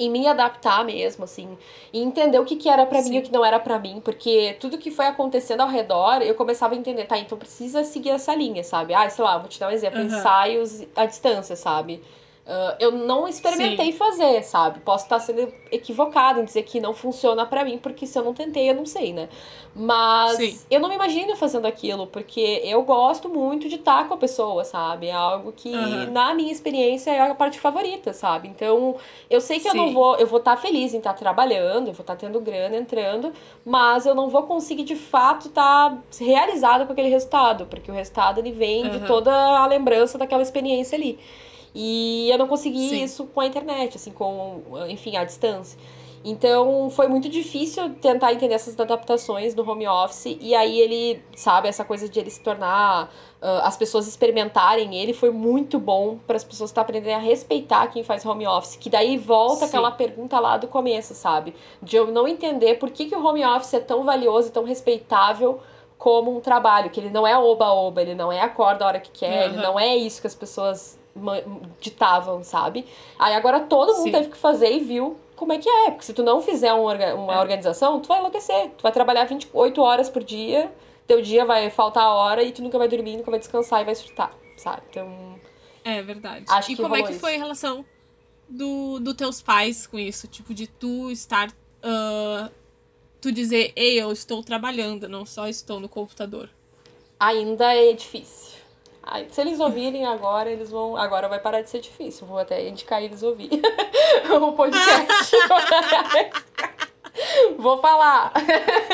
[0.00, 1.56] em me adaptar mesmo, assim,
[1.92, 4.00] e entender o que, que era para mim e o que não era para mim,
[4.04, 8.10] porque tudo que foi acontecendo ao redor, eu começava a entender, tá, então precisa seguir
[8.10, 8.94] essa linha, sabe?
[8.94, 10.06] Ah, sei lá, vou te dar um exemplo, uhum.
[10.06, 12.02] ensaios à distância, sabe?
[12.50, 13.98] Uh, eu não experimentei Sim.
[13.98, 14.80] fazer, sabe?
[14.80, 18.34] Posso estar sendo equivocada em dizer que não funciona para mim, porque se eu não
[18.34, 19.28] tentei, eu não sei, né?
[19.72, 20.58] Mas Sim.
[20.68, 24.64] eu não me imagino fazendo aquilo, porque eu gosto muito de estar com a pessoa,
[24.64, 25.06] sabe?
[25.06, 26.10] É algo que, uhum.
[26.10, 28.48] na minha experiência, é a parte favorita, sabe?
[28.48, 28.96] Então,
[29.30, 29.78] eu sei que Sim.
[29.78, 32.76] eu não vou, eu vou estar feliz em estar trabalhando, eu vou estar tendo grana
[32.76, 33.32] entrando,
[33.64, 38.38] mas eu não vou conseguir de fato estar realizada com aquele resultado, porque o resultado
[38.40, 38.90] ele vem uhum.
[38.90, 41.16] de toda a lembrança daquela experiência ali.
[41.74, 43.04] E eu não consegui Sim.
[43.04, 45.78] isso com a internet, assim, com, enfim, à distância.
[46.22, 50.36] Então foi muito difícil tentar entender essas adaptações no home office.
[50.40, 53.10] E aí ele, sabe, essa coisa de ele se tornar.
[53.40, 57.18] Uh, as pessoas experimentarem ele foi muito bom para as pessoas estar tá aprendendo a
[57.18, 58.76] respeitar quem faz home office.
[58.76, 59.64] Que daí volta Sim.
[59.66, 61.54] aquela pergunta lá do começo, sabe?
[61.82, 64.64] De eu não entender por que, que o home office é tão valioso e tão
[64.64, 65.58] respeitável
[65.96, 66.90] como um trabalho.
[66.90, 69.54] Que ele não é oba-oba, ele não é acorda a hora que quer, uhum.
[69.54, 70.99] ele não é isso que as pessoas
[71.80, 72.86] ditavam, sabe?
[73.18, 74.12] Aí agora todo mundo Sim.
[74.12, 75.90] teve que fazer e viu como é que é.
[75.90, 77.38] Porque se tu não fizer uma, uma é.
[77.38, 78.70] organização, tu vai enlouquecer.
[78.76, 80.70] Tu vai trabalhar 28 horas por dia,
[81.06, 83.94] teu dia vai faltar hora e tu nunca vai dormir, nunca vai descansar e vai
[83.94, 84.82] surtar, sabe?
[84.90, 85.40] Então.
[85.82, 86.44] É verdade.
[86.48, 87.20] Acho e que como é que isso.
[87.20, 87.84] foi a relação
[88.48, 90.28] do, do teus pais com isso?
[90.28, 91.48] Tipo, de tu estar.
[91.48, 92.50] Uh,
[93.18, 96.50] tu dizer, ei, eu estou trabalhando, não só estou no computador.
[97.18, 98.59] Ainda é difícil
[99.30, 100.96] se eles ouvirem agora, eles vão.
[100.96, 102.26] Agora vai parar de ser difícil.
[102.26, 103.50] Vou até indicar eles ouvir
[104.40, 105.36] o podcast.
[107.58, 108.32] Vou falar.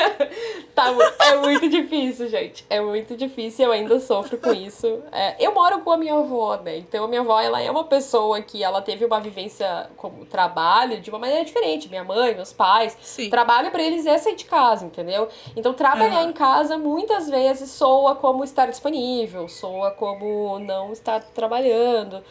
[0.75, 2.65] tá, é muito difícil, gente.
[2.69, 5.01] É muito difícil, eu ainda sofro com isso.
[5.11, 6.77] É, eu moro com a minha avó, né?
[6.77, 10.99] Então a minha avó, ela é uma pessoa que ela teve uma vivência como trabalho
[10.99, 11.89] de uma maneira diferente.
[11.89, 12.97] Minha mãe, meus pais.
[13.01, 13.29] Sim.
[13.29, 15.27] Trabalho para eles é sair de casa, entendeu?
[15.55, 16.29] Então trabalhar uhum.
[16.29, 22.23] em casa muitas vezes soa como estar disponível, soa como não estar trabalhando.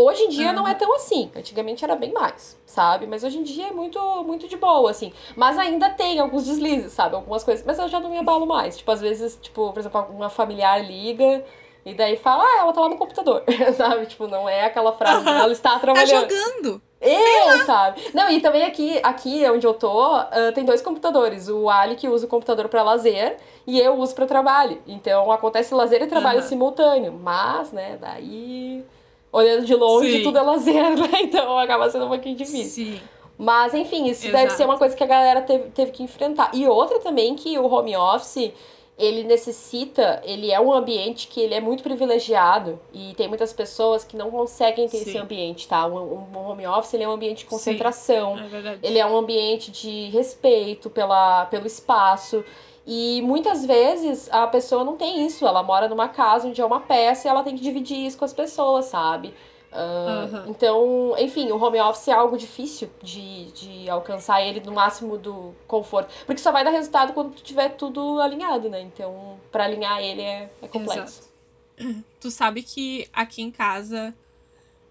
[0.00, 1.28] Hoje em dia não é tão assim.
[1.34, 3.04] Antigamente era bem mais, sabe?
[3.04, 5.12] Mas hoje em dia é muito, muito de boa, assim.
[5.34, 7.16] Mas ainda tem alguns deslizes, sabe?
[7.16, 7.66] Algumas coisas.
[7.66, 8.76] Mas eu já não me abalo mais.
[8.76, 11.44] Tipo, às vezes, tipo, por exemplo, uma familiar liga
[11.84, 13.42] e daí fala, ah, ela tá lá no computador,
[13.76, 14.06] sabe?
[14.06, 15.36] Tipo, não é aquela frase, uhum.
[15.36, 16.28] ela está tá trabalhando.
[16.28, 16.82] Tá jogando.
[17.00, 18.00] É, sabe?
[18.14, 21.48] Não, e também aqui, aqui onde eu tô, uh, tem dois computadores.
[21.48, 23.36] O Ali que usa o computador para lazer
[23.66, 24.80] e eu uso para trabalho.
[24.86, 26.46] Então acontece lazer e trabalho uhum.
[26.46, 27.12] simultâneo.
[27.12, 28.84] Mas, né, daí
[29.32, 30.22] olhando de longe, Sim.
[30.22, 31.08] tudo é lazer, né?
[31.22, 32.86] Então acaba sendo um pouquinho difícil.
[32.86, 33.00] Sim.
[33.38, 34.42] Mas, enfim, isso Exato.
[34.42, 36.50] deve ser uma coisa que a galera teve, teve que enfrentar.
[36.52, 38.52] E outra também que o home office,
[38.98, 44.02] ele necessita, ele é um ambiente que ele é muito privilegiado e tem muitas pessoas
[44.02, 45.10] que não conseguem ter Sim.
[45.10, 45.86] esse ambiente, tá?
[45.86, 48.36] Um, um, home office, ele é um ambiente de concentração.
[48.36, 48.80] Sim, é verdade.
[48.82, 52.44] Ele é um ambiente de respeito pela, pelo espaço.
[52.90, 56.80] E muitas vezes a pessoa não tem isso, ela mora numa casa onde é uma
[56.80, 59.34] peça e ela tem que dividir isso com as pessoas, sabe?
[59.70, 60.44] Uh, uhum.
[60.48, 65.54] Então, enfim, o home office é algo difícil de, de alcançar ele no máximo do
[65.66, 66.10] conforto.
[66.24, 68.80] Porque só vai dar resultado quando tu tiver tudo alinhado, né?
[68.80, 71.28] Então, para alinhar ele é, é complexo.
[71.76, 72.04] Exato.
[72.18, 74.14] Tu sabe que aqui em casa.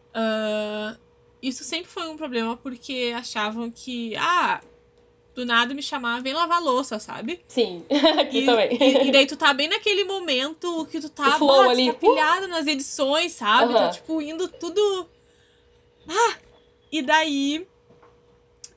[0.09, 0.95] Uh,
[1.41, 4.15] isso sempre foi um problema porque achavam que.
[4.17, 4.61] Ah,
[5.37, 7.39] do nada me chamar, vem lavar louça, sabe?
[7.47, 7.85] Sim,
[8.19, 8.69] aqui e, também.
[8.71, 11.93] E, e, daí tu tá bem naquele momento que tu tá, o ali.
[11.93, 13.71] tá pilhado nas edições, sabe?
[13.71, 15.07] Tá, tipo, indo tudo.
[16.09, 16.37] Ah!
[16.91, 17.67] E daí.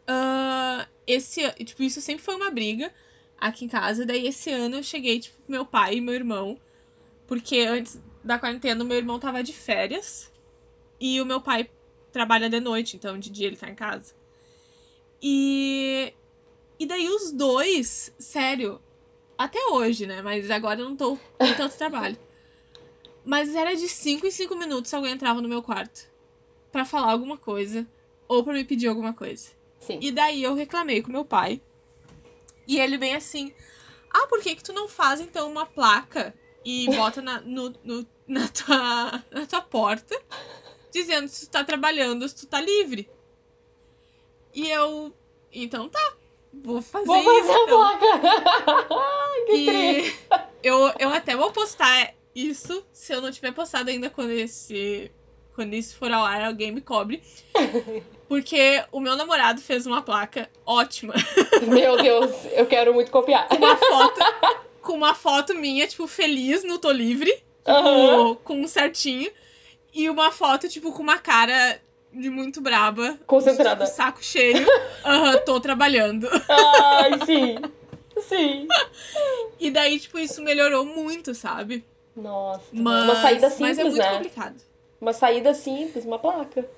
[0.02, 1.50] Uh, esse.
[1.64, 2.92] Tipo, isso sempre foi uma briga
[3.38, 4.04] aqui em casa.
[4.04, 6.60] Daí esse ano eu cheguei, tipo, meu pai e meu irmão.
[7.26, 10.30] Porque antes da quarentena, meu irmão tava de férias.
[11.00, 11.70] E o meu pai
[12.12, 14.12] trabalha de noite, então de dia ele tá em casa.
[15.22, 16.12] E
[16.80, 18.80] e daí os dois, sério,
[19.36, 20.22] até hoje, né?
[20.22, 22.18] Mas agora eu não tô com tanto trabalho.
[23.22, 26.10] Mas era de 5 em 5 minutos alguém entrava no meu quarto
[26.72, 27.86] para falar alguma coisa
[28.26, 29.50] ou para me pedir alguma coisa.
[29.78, 29.98] Sim.
[30.00, 31.60] E daí eu reclamei com meu pai.
[32.66, 33.52] E ele vem assim:
[34.10, 38.06] Ah, por que, que tu não faz então uma placa e bota na, no, no,
[38.26, 40.18] na, tua, na tua porta
[40.90, 43.06] dizendo se tu tá trabalhando, se tu tá livre?
[44.54, 45.14] E eu.
[45.52, 46.19] Então tá.
[46.52, 47.50] Vou fazer, vou fazer isso.
[47.50, 47.82] Então.
[47.82, 48.94] a placa.
[49.46, 50.14] que e
[50.62, 55.10] eu, eu até vou postar isso, se eu não tiver postado ainda quando esse
[55.54, 57.22] quando isso for ao ar, alguém me cobre.
[58.28, 61.12] Porque o meu namorado fez uma placa ótima.
[61.66, 63.48] Meu Deus, eu quero muito copiar.
[63.48, 64.20] Com uma foto,
[64.80, 67.30] com uma foto minha, tipo, feliz no Tô Livre.
[67.30, 69.30] Tipo, com um certinho.
[69.92, 71.82] E uma foto, tipo, com uma cara
[72.12, 73.18] de muito braba.
[73.26, 73.84] Concentrada.
[73.84, 74.66] Tipo, saco cheio.
[75.04, 76.28] Aham, uhum, tô trabalhando.
[76.48, 77.56] Ai, sim.
[78.20, 78.68] Sim.
[79.58, 81.84] E daí, tipo, isso melhorou muito, sabe?
[82.14, 82.64] Nossa.
[82.72, 84.12] Mas, uma saída simples, Mas é muito né?
[84.12, 84.56] complicado.
[85.00, 86.68] Uma saída simples, uma placa.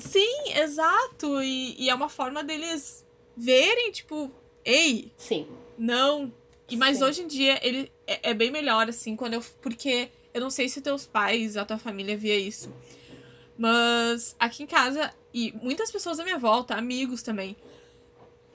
[0.00, 1.40] Sim, exato.
[1.42, 3.04] E, e é uma forma deles
[3.36, 4.30] verem, tipo,
[4.64, 5.12] ei.
[5.16, 5.46] Sim.
[5.78, 6.32] Não.
[6.68, 7.04] E, mas Sim.
[7.04, 9.44] hoje em dia ele é, é bem melhor, assim, quando eu.
[9.62, 12.72] Porque eu não sei se teus pais, a tua família via isso.
[13.56, 17.56] Mas aqui em casa, e muitas pessoas à minha volta, amigos também,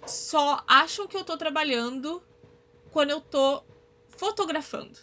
[0.06, 2.22] só acham que eu tô trabalhando
[2.92, 3.64] quando eu tô
[4.10, 4.98] fotografando.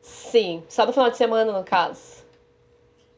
[0.00, 2.24] Sim, só no final de semana, no caso.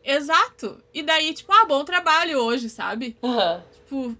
[0.03, 0.81] Exato.
[0.95, 3.17] E daí, tipo, ah, bom trabalho hoje, sabe?
[3.23, 3.61] Uhum.
[3.73, 4.17] Tipo,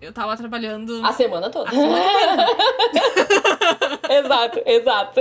[0.00, 1.04] eu tava trabalhando.
[1.04, 1.70] A semana toda.
[1.70, 2.46] A semana
[2.92, 4.12] toda.
[4.14, 5.20] exato, exato.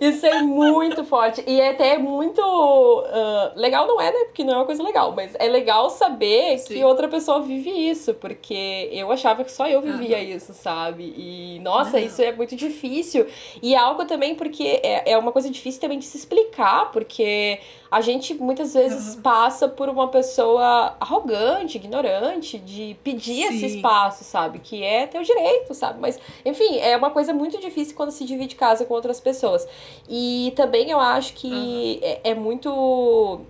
[0.00, 1.42] Isso é muito forte.
[1.46, 2.40] E é até muito.
[2.40, 4.24] Uh, legal não é, né?
[4.24, 5.12] Porque não é uma coisa legal.
[5.12, 6.74] Mas é legal saber Sim.
[6.74, 8.14] que outra pessoa vive isso.
[8.14, 10.36] Porque eu achava que só eu vivia uhum.
[10.36, 11.14] isso, sabe?
[11.16, 12.04] E, nossa, uhum.
[12.04, 13.26] isso é muito difícil.
[13.62, 16.90] E é algo também porque é, é uma coisa difícil também de se explicar.
[16.90, 17.58] Porque
[17.90, 19.22] a gente muitas vezes uhum.
[19.22, 23.56] passa por uma pessoa arrogante, ignorante, de pedir Sim.
[23.56, 24.58] esse espaço, sabe?
[24.58, 25.98] Que é teu direito, sabe?
[25.98, 29.66] Mas, enfim, é uma coisa muito difícil quando se divide casa com outras pessoas.
[30.08, 31.98] E também eu acho que uhum.
[32.02, 33.40] é, é muito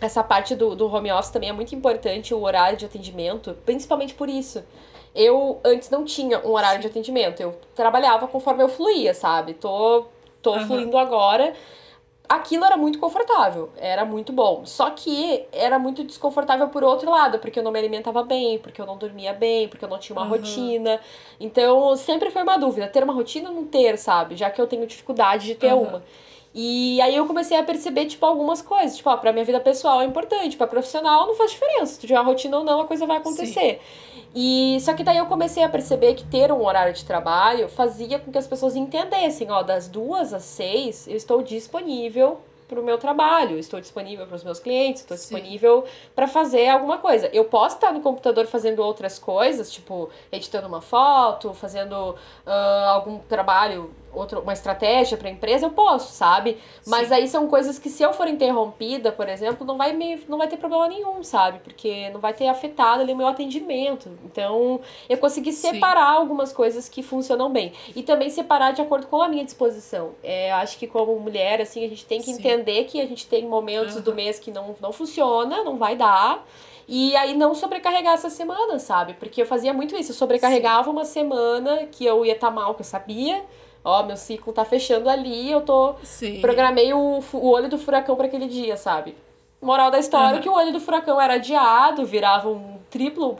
[0.00, 4.14] essa parte do, do home office também é muito importante, o horário de atendimento, principalmente
[4.14, 4.64] por isso.
[5.14, 9.54] Eu antes não tinha um horário de atendimento, eu trabalhava conforme eu fluía, sabe?
[9.54, 10.06] Tô,
[10.40, 10.66] tô uhum.
[10.66, 11.52] fluindo agora
[12.30, 14.64] aquilo era muito confortável, era muito bom.
[14.64, 18.80] Só que era muito desconfortável por outro lado, porque eu não me alimentava bem, porque
[18.80, 20.30] eu não dormia bem, porque eu não tinha uma uhum.
[20.30, 21.00] rotina.
[21.40, 24.36] Então, sempre foi uma dúvida, ter uma rotina ou não ter, sabe?
[24.36, 25.82] Já que eu tenho dificuldade de ter uhum.
[25.82, 26.04] uma.
[26.52, 28.96] E aí eu comecei a perceber, tipo, algumas coisas.
[28.96, 31.94] Tipo, ó, pra minha vida pessoal é importante, pra profissional não faz diferença.
[31.94, 33.80] Se tu tiver uma rotina ou não, a coisa vai acontecer.
[33.80, 34.24] Sim.
[34.34, 38.18] E só que daí eu comecei a perceber que ter um horário de trabalho fazia
[38.18, 42.38] com que as pessoas entendessem, ó, das duas às seis eu estou disponível
[42.68, 45.34] para o meu trabalho, estou disponível para os meus clientes, estou Sim.
[45.34, 45.84] disponível
[46.14, 47.28] para fazer alguma coisa.
[47.32, 52.10] Eu posso estar no computador fazendo outras coisas, tipo editando uma foto, fazendo
[52.46, 56.58] uh, algum trabalho outra, uma estratégia para a empresa, eu posso, sabe?
[56.86, 57.14] Mas Sim.
[57.14, 60.48] aí são coisas que se eu for interrompida, por exemplo, não vai me não vai
[60.48, 61.60] ter problema nenhum, sabe?
[61.60, 64.10] Porque não vai ter afetado ali o meu atendimento.
[64.24, 66.20] Então, eu consegui separar Sim.
[66.20, 70.12] algumas coisas que funcionam bem e também separar de acordo com a minha disposição.
[70.22, 72.38] É, acho que como mulher assim, a gente tem que Sim.
[72.38, 74.02] entender que a gente tem momentos uhum.
[74.02, 76.44] do mês que não não funciona, não vai dar.
[76.92, 79.14] E aí não sobrecarregar essa semana, sabe?
[79.14, 82.74] Porque eu fazia muito isso, eu sobrecarregava uma semana que eu ia estar tá mal,
[82.74, 83.44] que eu sabia,
[83.84, 85.94] ó, meu ciclo tá fechando ali, eu tô.
[86.02, 86.40] Sim.
[86.40, 89.16] Programei o, o olho do furacão para aquele dia, sabe?
[89.60, 90.42] Moral da história uhum.
[90.42, 93.38] que o olho do furacão era adiado, virava um triplo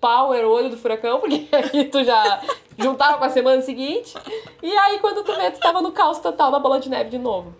[0.00, 2.40] power olho do furacão, porque aí tu já
[2.78, 4.14] juntava com a semana seguinte.
[4.62, 7.18] E aí quando tu vê, tu tava no caos total da bola de neve de
[7.18, 7.54] novo.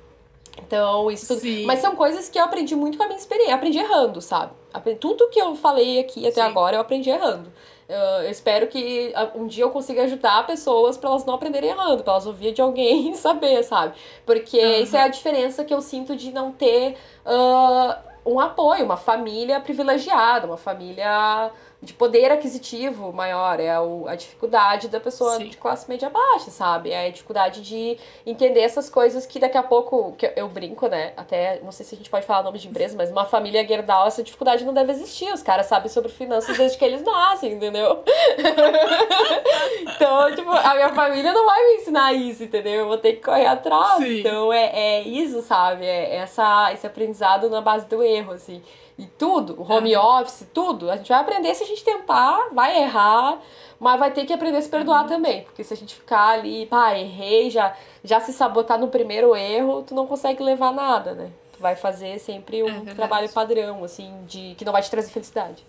[0.61, 1.41] Então, isso tudo.
[1.41, 1.65] Sim.
[1.65, 3.53] Mas são coisas que eu aprendi muito com a minha experiência.
[3.53, 4.53] Eu aprendi errando, sabe?
[5.01, 6.49] Tudo que eu falei aqui até Sim.
[6.49, 7.51] agora, eu aprendi errando.
[7.89, 12.05] Uh, eu espero que um dia eu consiga ajudar pessoas para elas não aprenderem errando,
[12.05, 13.95] para elas ouvir de alguém e saber, sabe?
[14.27, 14.83] Porque uhum.
[14.83, 19.59] isso é a diferença que eu sinto de não ter uh, um apoio, uma família
[19.59, 21.51] privilegiada, uma família
[21.81, 25.45] de poder aquisitivo maior, é a dificuldade da pessoa Sim.
[25.45, 26.91] de classe média baixa, sabe?
[26.91, 31.13] É a dificuldade de entender essas coisas que daqui a pouco, que eu brinco, né?
[31.17, 34.09] Até, não sei se a gente pode falar nome de empresa, mas uma família Gerdau,
[34.09, 35.33] essa dificuldade não deve existir.
[35.33, 38.03] Os caras sabem sobre finanças desde que eles nascem, entendeu?
[39.83, 42.73] então, tipo, a minha família não vai me ensinar isso, entendeu?
[42.73, 44.03] Eu vou ter que correr atrás.
[44.03, 44.19] Sim.
[44.19, 45.87] Então, é, é isso, sabe?
[45.87, 48.61] É essa, esse aprendizado na base do erro, assim
[48.99, 49.99] e tudo, o home é.
[49.99, 50.91] office, tudo.
[50.91, 53.41] A gente vai aprender se a gente tentar, vai errar,
[53.79, 55.09] mas vai ter que aprender a se perdoar uhum.
[55.09, 55.45] também.
[55.45, 59.85] Porque se a gente ficar ali, pá, errei, já, já se sabotar no primeiro erro,
[59.85, 61.31] tu não consegue levar nada, né?
[61.53, 65.11] Tu vai fazer sempre um é trabalho padrão, assim, de que não vai te trazer
[65.11, 65.65] felicidade.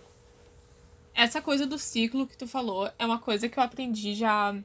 [1.13, 4.55] Essa coisa do ciclo que tu falou é uma coisa que eu aprendi já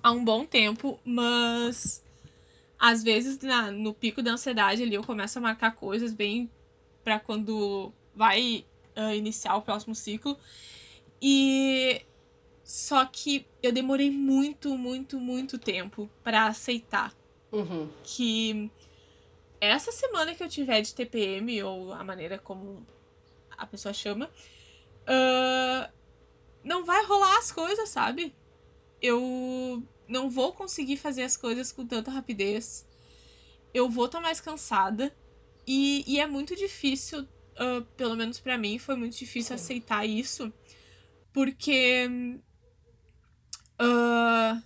[0.00, 2.04] há um bom tempo, mas
[2.78, 6.48] às vezes na, no pico da ansiedade ali eu começo a marcar coisas bem
[7.08, 10.38] para quando vai uh, iniciar o próximo ciclo.
[11.22, 12.02] E
[12.62, 17.14] só que eu demorei muito, muito, muito tempo para aceitar
[17.50, 17.88] uhum.
[18.04, 18.70] que
[19.58, 22.86] essa semana que eu tiver de TPM, ou a maneira como
[23.56, 24.26] a pessoa chama,
[25.06, 25.90] uh,
[26.62, 28.34] não vai rolar as coisas, sabe?
[29.00, 32.86] Eu não vou conseguir fazer as coisas com tanta rapidez.
[33.72, 35.10] Eu vou estar tá mais cansada.
[35.70, 39.62] E, e é muito difícil, uh, pelo menos para mim, foi muito difícil Sim.
[39.62, 40.50] aceitar isso,
[41.30, 42.08] porque
[43.78, 44.62] uh,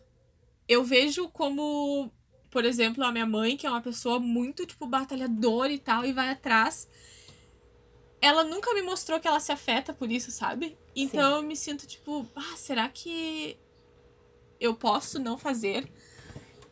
[0.68, 2.08] eu vejo como,
[2.48, 6.12] por exemplo, a minha mãe, que é uma pessoa muito, tipo, batalhadora e tal, e
[6.12, 6.88] vai atrás.
[8.20, 10.78] Ela nunca me mostrou que ela se afeta por isso, sabe?
[10.94, 11.36] Então Sim.
[11.38, 13.58] eu me sinto tipo, ah, será que
[14.60, 15.90] eu posso não fazer?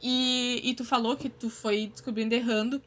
[0.01, 2.81] E, e tu falou que tu foi descobrindo errando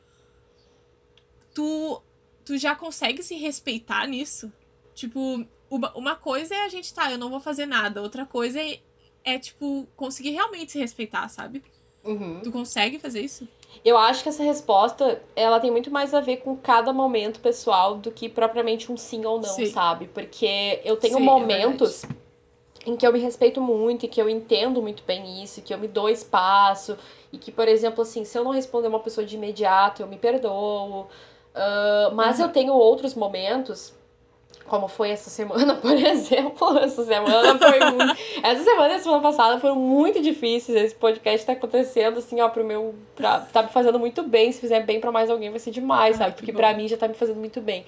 [1.54, 2.02] tu,
[2.46, 4.52] tu já consegue se respeitar nisso?
[4.94, 8.02] Tipo, uma, uma coisa é a gente, tá, eu não vou fazer nada.
[8.02, 8.80] Outra coisa é,
[9.24, 11.64] é tipo, conseguir realmente se respeitar, sabe?
[12.04, 12.42] Uhum.
[12.44, 13.48] Tu consegue fazer isso?
[13.84, 17.98] Eu acho que essa resposta, ela tem muito mais a ver com cada momento pessoal
[17.98, 19.66] do que propriamente um sim ou não, sim.
[19.68, 20.08] sabe?
[20.08, 22.08] Porque eu tenho sim, é momentos é
[22.86, 25.78] em que eu me respeito muito e que eu entendo muito bem isso, que eu
[25.78, 26.98] me dou espaço
[27.32, 30.18] e que, por exemplo, assim, se eu não responder uma pessoa de imediato, eu me
[30.18, 31.08] perdoo.
[31.54, 32.46] Uh, mas uhum.
[32.46, 33.94] eu tenho outros momentos
[34.66, 36.78] como foi essa semana, por exemplo.
[36.80, 38.18] Essa semana foi muito.
[38.42, 40.78] essa semana e a semana passada foram muito difíceis.
[40.78, 42.96] Esse podcast tá acontecendo, assim, ó, pro meu.
[43.16, 44.52] Pra, tá me fazendo muito bem.
[44.52, 46.36] Se fizer bem para mais alguém, vai ser demais, sabe?
[46.36, 47.86] Porque para mim já tá me fazendo muito bem.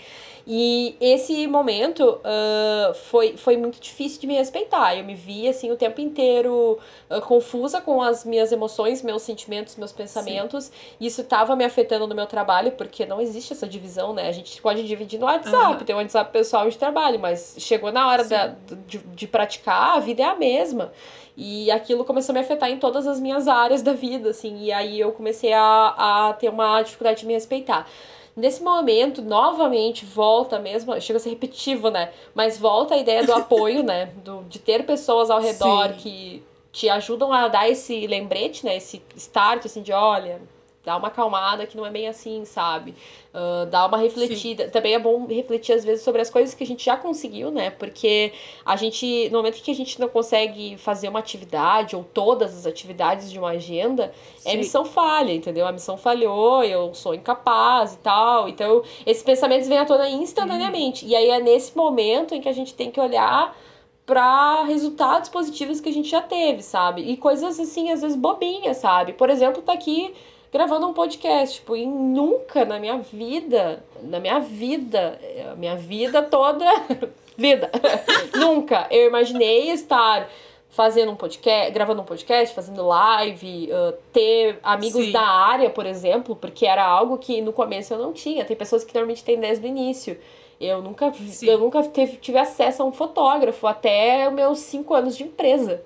[0.48, 4.96] E esse momento uh, foi, foi muito difícil de me respeitar.
[4.96, 6.78] Eu me vi, assim, o tempo inteiro
[7.10, 10.66] uh, confusa com as minhas emoções, meus sentimentos, meus pensamentos.
[10.66, 10.72] Sim.
[11.02, 14.30] Isso tava me afetando no meu trabalho, porque não existe essa divisão, né?
[14.30, 15.84] A gente pode dividir no WhatsApp, uhum.
[15.84, 18.56] tem um WhatsApp pessoal pessoal de trabalho, mas chegou na hora da,
[18.88, 20.94] de, de praticar, a vida é a mesma.
[21.36, 24.72] E aquilo começou a me afetar em todas as minhas áreas da vida, assim, e
[24.72, 27.88] aí eu comecei a, a ter uma dificuldade de me respeitar.
[28.36, 32.12] Nesse momento, novamente, volta mesmo, chega a ser repetitivo, né?
[32.34, 34.12] Mas volta a ideia do apoio, né?
[34.24, 35.96] Do, de ter pessoas ao redor Sim.
[35.96, 38.78] que te ajudam a dar esse lembrete, né?
[38.78, 40.42] Esse start, assim, de olha,
[40.86, 42.94] dá uma acalmada que não é bem assim, sabe?
[43.34, 44.66] Uh, dá uma refletida.
[44.66, 44.70] Sim.
[44.70, 47.72] Também é bom refletir, às vezes, sobre as coisas que a gente já conseguiu, né?
[47.72, 48.32] Porque
[48.66, 52.66] a gente, no momento que a gente não consegue fazer uma atividade, ou todas as
[52.66, 54.14] atividades de uma agenda,
[54.46, 54.50] é Sim.
[54.50, 55.68] é missão falha, entendeu?
[55.68, 58.48] A missão falhou, eu sou incapaz e tal.
[58.48, 61.06] Então, esses pensamentos vêm à tona instantaneamente.
[61.06, 63.56] E aí é nesse momento em que a gente tem que olhar
[64.06, 67.02] para resultados positivos que a gente já teve, sabe?
[67.02, 69.14] E coisas assim, às vezes bobinhas, sabe?
[69.14, 70.14] Por exemplo, tá aqui
[70.56, 71.56] gravando um podcast.
[71.56, 75.20] Tipo, e nunca na minha vida, na minha vida,
[75.52, 76.66] a minha vida toda,
[77.38, 77.70] vida,
[78.34, 80.30] nunca eu imaginei estar
[80.70, 85.12] fazendo um podcast, gravando um podcast, fazendo live, uh, ter amigos Sim.
[85.12, 88.46] da área, por exemplo, porque era algo que no começo eu não tinha.
[88.46, 90.18] Tem pessoas que normalmente têm desde o início.
[90.60, 95.18] Eu nunca, eu nunca teve, tive acesso a um fotógrafo até os meus cinco anos
[95.18, 95.84] de empresa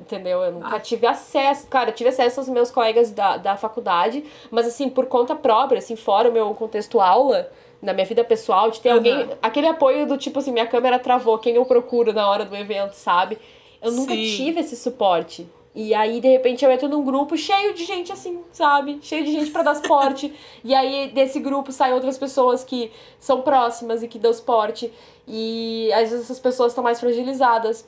[0.00, 0.42] entendeu?
[0.42, 0.80] Eu nunca ah.
[0.80, 5.06] tive acesso, cara, eu tive acesso aos meus colegas da, da faculdade, mas assim, por
[5.06, 8.96] conta própria, assim, fora o meu contexto aula, na minha vida pessoal, de ter uhum.
[8.96, 12.56] alguém, aquele apoio do tipo assim, minha câmera travou, quem eu procuro na hora do
[12.56, 13.38] evento, sabe?
[13.82, 14.36] Eu nunca Sim.
[14.36, 15.48] tive esse suporte.
[15.72, 18.98] E aí, de repente, eu entro num grupo cheio de gente assim, sabe?
[19.02, 20.34] Cheio de gente para dar suporte.
[20.64, 22.90] e aí, desse grupo saem outras pessoas que
[23.20, 24.92] são próximas e que dão suporte.
[25.28, 27.86] E às vezes essas pessoas estão mais fragilizadas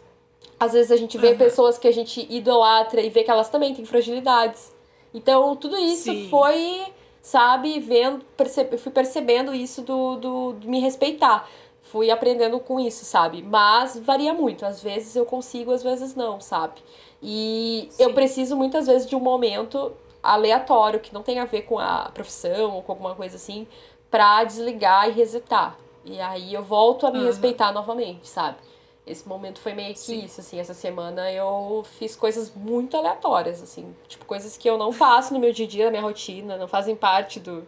[0.59, 1.39] às vezes a gente vê uhum.
[1.39, 4.73] pessoas que a gente idolatra e vê que elas também têm fragilidades.
[5.13, 6.29] Então, tudo isso Sim.
[6.31, 6.85] foi,
[7.21, 11.49] sabe, vendo, percebe, fui percebendo isso do, do, do me respeitar.
[11.83, 13.43] Fui aprendendo com isso, sabe?
[13.43, 14.65] Mas varia muito.
[14.65, 16.81] Às vezes eu consigo, às vezes não, sabe?
[17.21, 18.05] E Sim.
[18.05, 22.11] eu preciso muitas vezes de um momento aleatório que não tem a ver com a
[22.15, 23.67] profissão ou com alguma coisa assim,
[24.11, 25.77] pra desligar e resetar.
[26.05, 27.27] E aí eu volto a me uhum.
[27.27, 28.57] respeitar novamente, sabe?
[29.05, 30.25] Esse momento foi meio que Sim.
[30.25, 34.93] isso, assim, essa semana eu fiz coisas muito aleatórias, assim, tipo, coisas que eu não
[34.93, 37.67] faço no meu dia a dia, na minha rotina, não fazem parte do,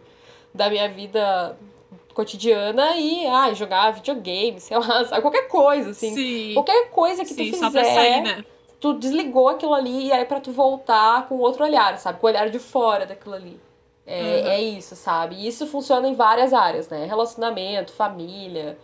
[0.53, 1.57] da minha vida
[2.13, 6.15] cotidiana e, ah, jogar videogame, sei lá, sabe, qualquer coisa, assim.
[6.15, 6.53] Sim.
[6.53, 8.45] Qualquer coisa que Sim, tu fizer, sair, né?
[8.79, 12.29] tu desligou aquilo ali e aí pra tu voltar com outro olhar, sabe, com o
[12.29, 13.59] olhar de fora daquilo ali.
[14.07, 14.51] É, uhum.
[14.51, 15.35] é isso, sabe?
[15.35, 17.05] E isso funciona em várias áreas, né?
[17.05, 18.77] Relacionamento, família,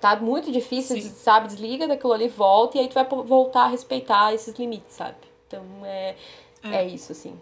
[0.00, 1.10] tá muito difícil, Sim.
[1.10, 1.48] sabe?
[1.48, 5.16] Desliga daquilo ali, volta e aí tu vai voltar a respeitar esses limites, sabe?
[5.46, 6.16] Então é,
[6.62, 6.76] é.
[6.76, 7.38] é isso, assim.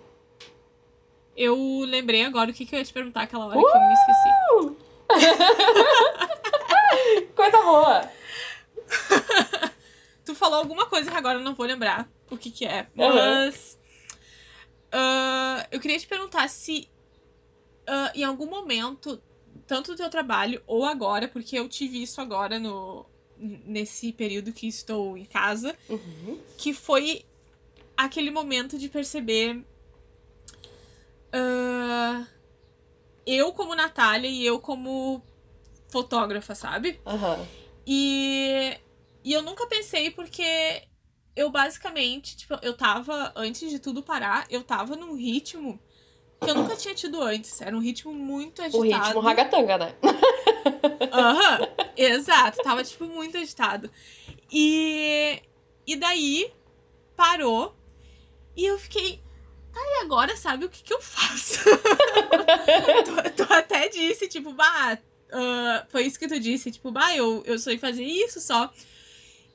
[1.36, 1.56] Eu
[1.86, 3.62] lembrei agora o que, que eu ia te perguntar aquela hora uh!
[3.62, 4.28] que eu me esqueci.
[7.34, 8.10] coisa boa!
[10.24, 13.78] tu falou alguma coisa que agora eu não vou lembrar o que, que é, mas.
[13.78, 13.84] Uhum.
[14.94, 16.88] Uh, eu queria te perguntar se
[17.88, 19.20] uh, em algum momento
[19.66, 23.06] tanto do teu trabalho ou agora, porque eu tive isso agora no
[23.36, 26.38] nesse período que estou em casa, uhum.
[26.56, 27.24] que foi
[27.96, 29.56] aquele momento de perceber
[31.34, 32.26] uh,
[33.26, 35.20] eu como Natália e eu como
[35.88, 37.00] fotógrafa, sabe?
[37.04, 37.46] Uhum.
[37.86, 38.78] E,
[39.22, 40.82] e eu nunca pensei porque
[41.36, 45.78] eu basicamente, tipo, eu tava, antes de tudo parar, eu tava num ritmo
[46.44, 47.60] que eu nunca tinha tido antes.
[47.60, 48.86] Era um ritmo muito agitado.
[48.86, 49.94] O ritmo ragatanga, né?
[51.12, 51.66] Aham, uhum,
[51.96, 52.62] exato.
[52.62, 53.90] Tava, tipo, muito agitado.
[54.52, 55.40] E,
[55.86, 56.52] e daí,
[57.16, 57.74] parou.
[58.56, 59.22] E eu fiquei...
[59.72, 61.58] Tá, e agora, sabe o que que eu faço?
[63.34, 64.98] tu, tu, até disse, tipo, bah...
[65.30, 68.72] Uh, foi isso que tu disse, tipo, bah, eu, eu sou fazer isso só.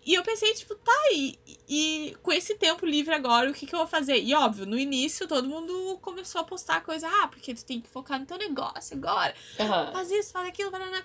[0.05, 3.75] E eu pensei, tipo, tá, e, e com esse tempo livre agora, o que, que
[3.75, 4.17] eu vou fazer?
[4.17, 7.89] E óbvio, no início todo mundo começou a postar coisa, ah, porque tu tem que
[7.89, 9.35] focar no teu negócio agora.
[9.59, 9.91] Uhum.
[9.91, 11.03] Faz isso, faz aquilo, banana.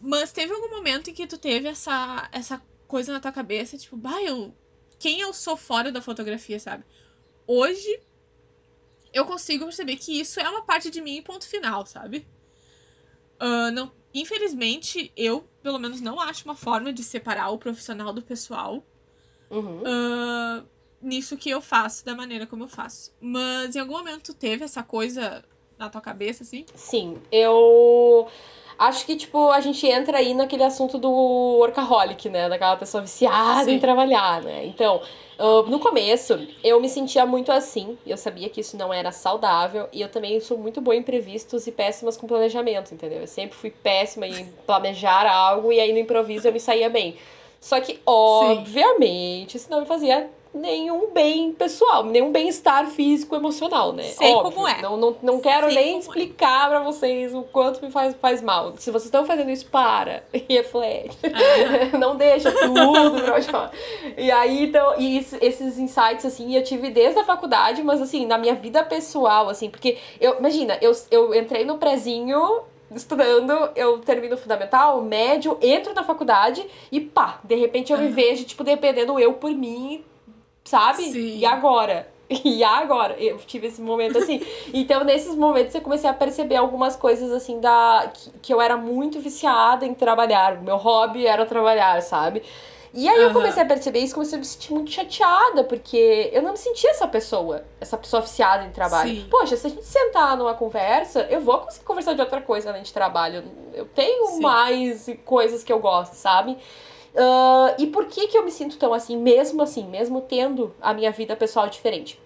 [0.00, 3.96] Mas teve algum momento em que tu teve essa, essa coisa na tua cabeça, tipo,
[3.96, 4.54] bah, eu.
[4.98, 6.84] Quem eu sou fora da fotografia, sabe?
[7.46, 8.00] Hoje
[9.12, 12.26] eu consigo perceber que isso é uma parte de mim, ponto final, sabe?
[13.40, 18.22] Uh, não, infelizmente, eu, pelo menos, não acho uma forma de separar o profissional do
[18.22, 18.84] pessoal.
[19.50, 19.80] Uhum.
[19.80, 20.64] Uh,
[21.02, 23.12] nisso que eu faço, da maneira como eu faço.
[23.20, 25.44] Mas em algum momento teve essa coisa
[25.78, 26.66] na tua cabeça, assim?
[26.74, 28.28] Sim, eu.
[28.80, 32.48] Acho que, tipo, a gente entra aí naquele assunto do workaholic, né?
[32.48, 33.72] Daquela pessoa viciada Sim.
[33.72, 34.64] em trabalhar, né?
[34.64, 35.02] Então,
[35.38, 37.98] uh, no começo, eu me sentia muito assim.
[38.06, 39.86] Eu sabia que isso não era saudável.
[39.92, 43.20] E eu também sou muito boa em imprevistos e péssimas com planejamento, entendeu?
[43.20, 47.18] Eu sempre fui péssima em planejar algo e aí no improviso eu me saía bem.
[47.60, 54.02] Só que, obviamente, isso não me fazia nenhum bem pessoal, nenhum bem-estar físico emocional, né?
[54.04, 54.82] Sei Óbvio, como é.
[54.82, 55.98] Não, não, não quero Sei nem é.
[55.98, 56.68] explicar é.
[56.70, 58.74] para vocês o quanto me faz, faz mal.
[58.76, 61.16] Se vocês estão fazendo isso, para e reflete.
[61.24, 61.96] Ah.
[61.98, 63.70] não deixa tudo pra
[64.16, 68.36] E aí, então, e esses insights, assim, eu tive desde a faculdade, mas assim, na
[68.36, 72.62] minha vida pessoal, assim, porque eu, imagina, eu, eu entrei no prezinho
[72.94, 78.08] estudando, eu termino o fundamental, médio, entro na faculdade e pá, de repente eu me
[78.08, 80.04] vejo, tipo, dependendo eu por mim,
[80.64, 81.02] sabe?
[81.04, 81.38] Sim.
[81.38, 82.08] E agora?
[82.44, 83.16] E agora?
[83.18, 84.40] Eu tive esse momento assim.
[84.72, 88.08] Então, nesses momentos, eu comecei a perceber algumas coisas assim da.
[88.14, 90.62] Que, que eu era muito viciada em trabalhar.
[90.62, 92.42] Meu hobby era trabalhar, sabe?
[92.92, 93.24] E aí uhum.
[93.26, 96.58] eu comecei a perceber isso, comecei a me sentir muito chateada, porque eu não me
[96.58, 99.10] sentia essa pessoa, essa pessoa viciada em trabalho.
[99.10, 99.26] Sim.
[99.30, 102.82] Poxa, se a gente sentar numa conversa, eu vou conseguir conversar de outra coisa além
[102.82, 103.44] de trabalho.
[103.72, 104.40] Eu tenho Sim.
[104.40, 106.58] mais coisas que eu gosto, sabe?
[107.14, 110.94] Uh, e por que que eu me sinto tão assim, mesmo assim, mesmo tendo a
[110.94, 112.20] minha vida pessoal diferente?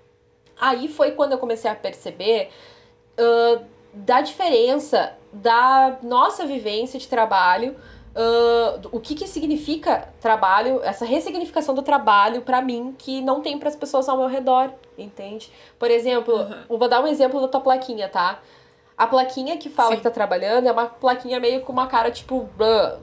[0.60, 2.50] Aí foi quando eu comecei a perceber
[3.18, 7.76] uh, da diferença da nossa vivência de trabalho,
[8.14, 13.58] uh, o que que significa trabalho, essa ressignificação do trabalho para mim que não tem
[13.58, 15.50] para as pessoas ao meu redor, entende?
[15.78, 16.34] Por exemplo,
[16.68, 16.78] uhum.
[16.78, 18.40] vou dar um exemplo da tua plaquinha, tá?
[18.96, 19.96] A plaquinha que fala Sim.
[19.96, 22.48] que tá trabalhando é uma plaquinha meio com uma cara, tipo,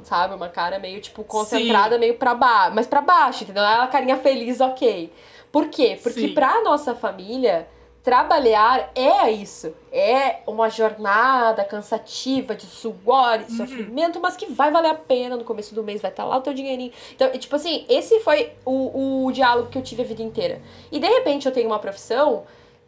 [0.03, 0.33] sabe?
[0.33, 1.99] Uma cara meio, tipo, concentrada, Sim.
[1.99, 2.75] meio pra baixo.
[2.75, 3.63] Mas pra baixo, entendeu?
[3.63, 5.11] É uma carinha feliz, ok.
[5.51, 5.99] Por quê?
[6.01, 6.33] Porque Sim.
[6.33, 7.67] pra nossa família,
[8.03, 9.73] trabalhar é isso.
[9.91, 13.57] É uma jornada cansativa de suor, de uhum.
[13.57, 16.37] sofrimento, mas que vai valer a pena no começo do mês, vai estar tá lá
[16.37, 16.91] o teu dinheirinho.
[17.13, 20.61] Então, tipo assim, esse foi o, o diálogo que eu tive a vida inteira.
[20.91, 22.43] E de repente eu tenho uma profissão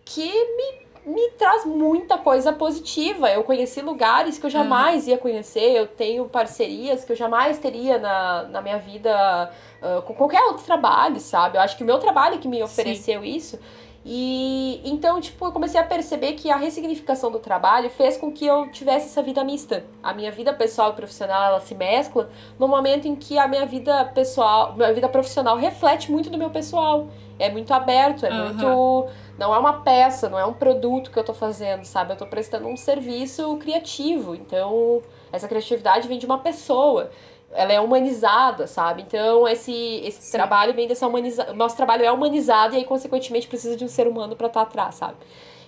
[0.06, 3.30] que me me traz muita coisa positiva.
[3.30, 5.10] Eu conheci lugares que eu jamais uhum.
[5.10, 9.52] ia conhecer, eu tenho parcerias que eu jamais teria na, na minha vida
[9.82, 11.58] uh, com qualquer outro trabalho, sabe?
[11.58, 13.28] Eu acho que o meu trabalho que me ofereceu Sim.
[13.28, 13.60] isso.
[14.06, 18.46] E então, tipo, eu comecei a perceber que a ressignificação do trabalho fez com que
[18.46, 19.86] eu tivesse essa vida mista.
[20.02, 23.66] A minha vida pessoal e profissional, ela se mescla no momento em que a minha
[23.66, 27.08] vida pessoal, minha vida profissional reflete muito do meu pessoal.
[27.40, 28.46] É muito aberto, é uhum.
[28.46, 32.14] muito não é uma peça, não é um produto que eu tô fazendo, sabe?
[32.14, 34.36] Eu tô prestando um serviço criativo.
[34.36, 35.02] Então,
[35.32, 37.10] essa criatividade vem de uma pessoa.
[37.54, 39.04] Ela é humanizada, sabe?
[39.04, 41.56] Então, esse, esse trabalho vem dessa humanização.
[41.56, 44.68] Nosso trabalho é humanizado e aí, consequentemente, precisa de um ser humano para estar tá
[44.68, 45.18] atrás, sabe?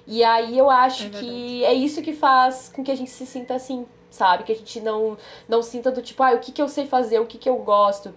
[0.08, 3.26] E aí eu acho é que é isso que faz com que a gente se
[3.26, 4.44] sinta assim, sabe?
[4.44, 5.18] Que a gente não,
[5.48, 7.58] não sinta do tipo, ah, o que, que eu sei fazer, o que, que eu
[7.58, 8.14] gosto.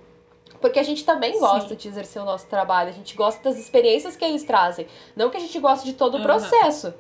[0.61, 1.77] Porque a gente também gosta Sim.
[1.77, 4.87] de exercer o nosso trabalho, a gente gosta das experiências que eles trazem.
[5.15, 6.93] Não que a gente goste de todo o processo,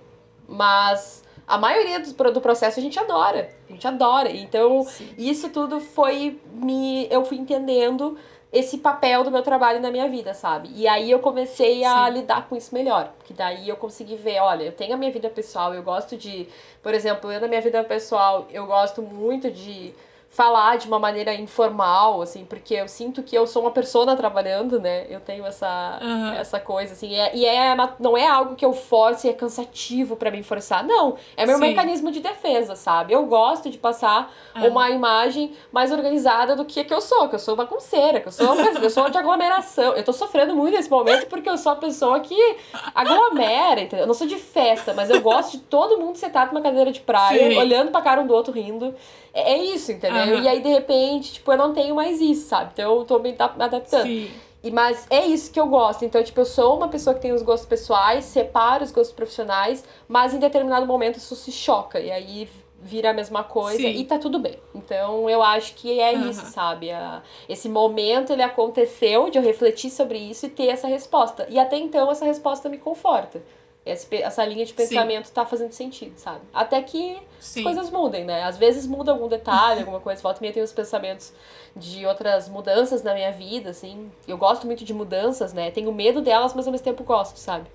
[0.46, 3.48] mas a maioria do, do processo a gente adora.
[3.68, 4.30] A gente adora.
[4.30, 5.08] Então, Sim.
[5.16, 7.08] isso tudo foi me.
[7.10, 8.18] Eu fui entendendo
[8.52, 10.70] esse papel do meu trabalho na minha vida, sabe?
[10.74, 12.12] E aí eu comecei a Sim.
[12.12, 13.12] lidar com isso melhor.
[13.18, 16.46] Porque daí eu consegui ver, olha, eu tenho a minha vida pessoal, eu gosto de.
[16.82, 19.94] Por exemplo, eu na minha vida pessoal, eu gosto muito de
[20.30, 24.78] falar de uma maneira informal, assim, porque eu sinto que eu sou uma persona trabalhando,
[24.78, 25.06] né?
[25.08, 26.32] Eu tenho essa, uhum.
[26.34, 29.32] essa coisa, assim, e, é, e é, não é algo que eu force e é
[29.32, 31.16] cansativo para mim forçar, não.
[31.36, 31.62] É meu Sim.
[31.62, 33.14] mecanismo de defesa, sabe?
[33.14, 34.68] Eu gosto de passar uhum.
[34.68, 38.32] uma imagem mais organizada do que, que eu sou, que eu sou bagunceira, que eu
[38.32, 39.94] sou uma, eu sou de aglomeração.
[39.94, 42.56] Eu tô sofrendo muito nesse momento porque eu sou a pessoa que
[42.94, 44.04] aglomera, entendeu?
[44.04, 47.00] Eu não sou de festa, mas eu gosto de todo mundo sentado numa cadeira de
[47.00, 47.56] praia, Sim.
[47.56, 48.94] olhando pra cara um do outro rindo.
[49.38, 50.36] É, é isso, entendeu?
[50.36, 50.42] Uhum.
[50.42, 52.70] E aí, de repente, tipo, eu não tenho mais isso, sabe?
[52.72, 54.02] Então eu tô me adaptando.
[54.02, 54.30] Sim.
[54.62, 56.04] E, mas é isso que eu gosto.
[56.04, 59.84] Então, tipo, eu sou uma pessoa que tem os gostos pessoais, separo os gostos profissionais,
[60.08, 62.00] mas em determinado momento isso se choca.
[62.00, 62.48] E aí
[62.80, 63.90] vira a mesma coisa Sim.
[63.90, 64.58] e tá tudo bem.
[64.74, 66.30] Então eu acho que é uhum.
[66.30, 66.90] isso, sabe?
[66.90, 71.46] A, esse momento ele aconteceu de eu refletir sobre isso e ter essa resposta.
[71.48, 73.42] E até então essa resposta me conforta
[73.88, 75.32] essa linha de pensamento Sim.
[75.34, 76.40] tá fazendo sentido, sabe?
[76.52, 77.60] Até que Sim.
[77.60, 78.44] as coisas mudem, né?
[78.44, 81.32] Às vezes muda algum detalhe, alguma coisa, volta e meia tem os pensamentos
[81.74, 84.10] de outras mudanças na minha vida, assim.
[84.26, 85.70] Eu gosto muito de mudanças, né?
[85.70, 87.68] Tenho medo delas, mas ao mesmo tempo gosto, sabe?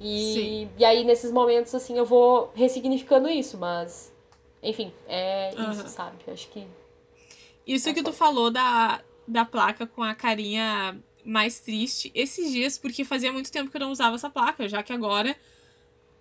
[0.00, 4.12] E, e aí, nesses momentos, assim, eu vou ressignificando isso, mas...
[4.62, 5.72] Enfim, é uhum.
[5.72, 6.16] isso, sabe?
[6.30, 6.66] Acho que...
[7.66, 10.96] Isso é que tu falou da, da placa com a carinha
[11.28, 14.82] mais triste esses dias, porque fazia muito tempo que eu não usava essa placa, já
[14.82, 15.36] que agora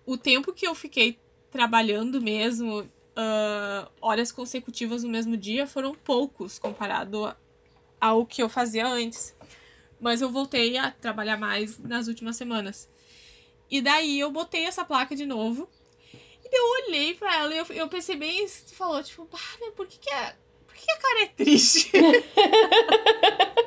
[0.05, 1.17] o tempo que eu fiquei
[1.49, 7.34] trabalhando mesmo, uh, horas consecutivas no mesmo dia foram poucos comparado
[7.99, 9.35] ao que eu fazia antes.
[9.99, 12.89] Mas eu voltei a trabalhar mais nas últimas semanas.
[13.69, 15.67] E daí eu botei essa placa de novo.
[16.43, 19.23] E eu olhei pra ela e eu, eu pensei bem falou, tipo,
[19.59, 20.35] né, por que, que, a,
[20.65, 21.91] por que, que a cara é triste?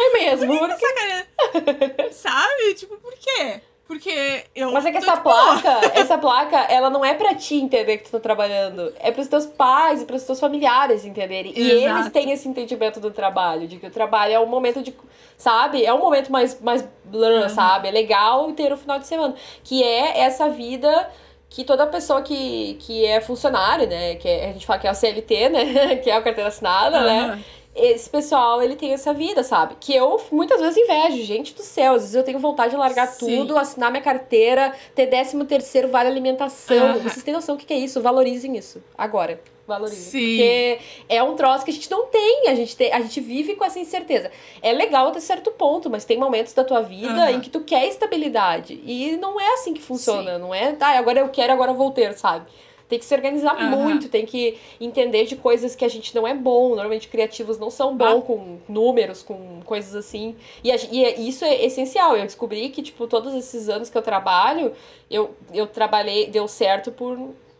[0.00, 0.58] é mesmo.
[0.58, 2.12] Por que, que essa cara...
[2.12, 2.74] Sabe?
[2.74, 3.60] Tipo, por quê?
[3.90, 4.70] Porque eu.
[4.70, 8.12] Mas é que essa placa, essa placa, ela não é pra ti entender que tu
[8.12, 8.94] tá trabalhando.
[9.00, 11.52] É pros teus pais e pros teus familiares entenderem.
[11.56, 11.98] E Exato.
[11.98, 14.94] eles têm esse entendimento do trabalho, de que o trabalho é um momento de.
[15.36, 15.84] Sabe?
[15.84, 17.48] É um momento mais, mais blur, uhum.
[17.48, 17.88] sabe?
[17.88, 19.34] É legal ter o final de semana.
[19.64, 21.10] Que é essa vida
[21.48, 24.14] que toda pessoa que, que é funcionário, né?
[24.14, 25.96] Que é, a gente fala que é o CLT, né?
[25.98, 27.04] que é a carteira assinada, uhum.
[27.04, 27.44] né?
[27.74, 29.76] Esse pessoal, ele tem essa vida, sabe?
[29.78, 31.22] Que eu muitas vezes invejo.
[31.24, 33.38] Gente do céu, às vezes eu tenho vontade de largar Sim.
[33.38, 36.96] tudo, assinar minha carteira, ter 13 terceiro vale alimentação.
[36.96, 37.02] Uhum.
[37.02, 38.00] Vocês têm noção do que é isso?
[38.00, 38.82] Valorizem isso.
[38.98, 39.40] Agora.
[39.66, 40.02] Valorizem.
[40.02, 40.36] Sim.
[40.36, 40.78] Porque
[41.08, 42.48] é um troço que a gente não tem.
[42.48, 44.32] A gente, tem, a gente vive com essa incerteza.
[44.60, 47.36] É legal até certo ponto, mas tem momentos da tua vida uhum.
[47.36, 48.82] em que tu quer estabilidade.
[48.84, 50.34] E não é assim que funciona.
[50.34, 50.40] Sim.
[50.40, 52.46] Não é, ah, agora eu quero, agora eu vou ter, sabe?
[52.90, 53.84] Tem que se organizar uhum.
[53.84, 56.70] muito, tem que entender de coisas que a gente não é bom.
[56.70, 58.22] Normalmente criativos não são bons ah.
[58.22, 60.34] com números, com coisas assim.
[60.62, 62.16] E, a, e é, isso é essencial.
[62.16, 64.72] Eu descobri que, tipo, todos esses anos que eu trabalho,
[65.08, 67.16] eu, eu trabalhei, deu certo por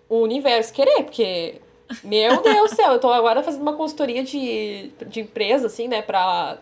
[0.09, 1.55] o universo querer, porque
[2.03, 6.03] meu Deus do céu, eu tô agora fazendo uma consultoria de, de empresa, assim, né,
[6.03, 6.59] pra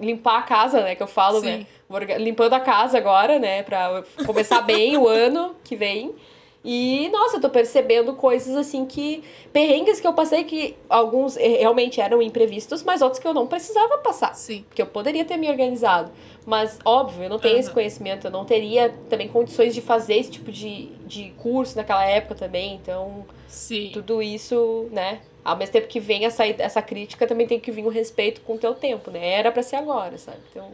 [0.00, 1.66] limpar a casa, né, que eu falo, né, Sim.
[1.90, 6.14] né, limpando a casa agora, né, pra começar bem o ano que vem.
[6.62, 9.24] E, nossa, eu tô percebendo coisas assim que.
[9.52, 13.98] Perrengues que eu passei que alguns realmente eram imprevistos, mas outros que eu não precisava
[13.98, 14.34] passar.
[14.34, 14.64] Sim.
[14.74, 16.12] Que eu poderia ter me organizado.
[16.44, 17.60] Mas, óbvio, eu não tenho uhum.
[17.60, 22.04] esse conhecimento, eu não teria também condições de fazer esse tipo de, de curso naquela
[22.04, 22.74] época também.
[22.74, 23.90] Então, Sim.
[23.92, 25.20] tudo isso, né?
[25.42, 28.42] Ao mesmo tempo que vem essa, essa crítica, também tem que vir o um respeito
[28.42, 29.26] com o teu tempo, né?
[29.30, 30.38] Era para ser agora, sabe?
[30.50, 30.70] Então.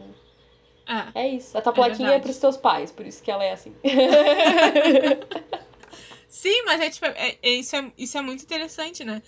[1.15, 1.57] É, é isso.
[1.57, 3.73] A tua é plaquinha é pros teus pais, por isso que ela é assim.
[6.37, 9.23] Sim, mas é tipo, é, é, isso, é, isso é muito interessante, né?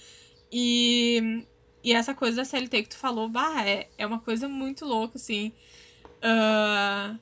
[0.52, 1.44] E,
[1.84, 5.18] e essa coisa da CLT que tu falou, bah, é, é uma coisa muito louca,
[5.18, 5.52] assim.
[6.24, 7.20] Uh,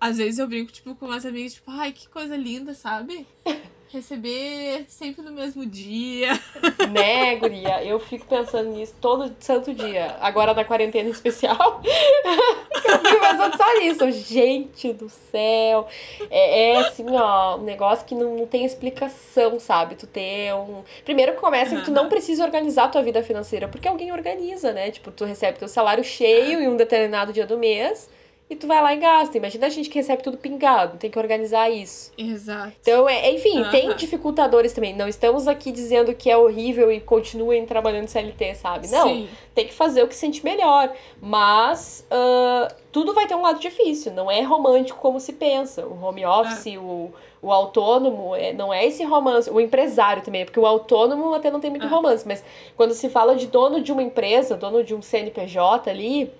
[0.00, 3.26] às vezes eu brinco, tipo, com umas amigas, tipo, ai, que coisa linda, sabe?
[3.94, 6.28] receber sempre no mesmo dia.
[6.90, 7.82] Né, guria?
[7.82, 10.16] Eu fico pensando nisso todo santo dia.
[10.20, 11.80] Agora na quarentena especial.
[11.82, 14.10] eu fico pensando só nisso.
[14.12, 15.88] Gente do céu.
[16.30, 19.94] É, é, assim, ó, um negócio que não, não tem explicação, sabe?
[19.94, 20.82] Tu ter um.
[21.04, 24.90] Primeiro começa que tu não precisa organizar a tua vida financeira, porque alguém organiza, né?
[24.90, 28.08] Tipo, tu recebe teu salário cheio em um determinado dia do mês
[28.48, 29.38] e tu vai lá e gasta.
[29.38, 32.12] Imagina a gente que recebe tudo pingado, tem que organizar isso.
[32.16, 32.72] Exato.
[32.80, 33.70] Então, é, enfim, uhum.
[33.70, 34.94] tem dificultadores também.
[34.94, 38.88] Não estamos aqui dizendo que é horrível e continuem trabalhando CLT, sabe?
[38.88, 39.08] Não.
[39.08, 39.28] Sim.
[39.54, 40.92] Tem que fazer o que sente melhor.
[41.22, 44.12] Mas uh, tudo vai ter um lado difícil.
[44.12, 45.86] Não é romântico como se pensa.
[45.86, 46.78] O home office, é.
[46.78, 47.10] o,
[47.40, 49.50] o autônomo, é, não é esse romance.
[49.50, 52.28] O empresário também, porque o autônomo até não tem muito romance.
[52.28, 52.44] Mas
[52.76, 56.30] quando se fala de dono de uma empresa, dono de um CNPJ ali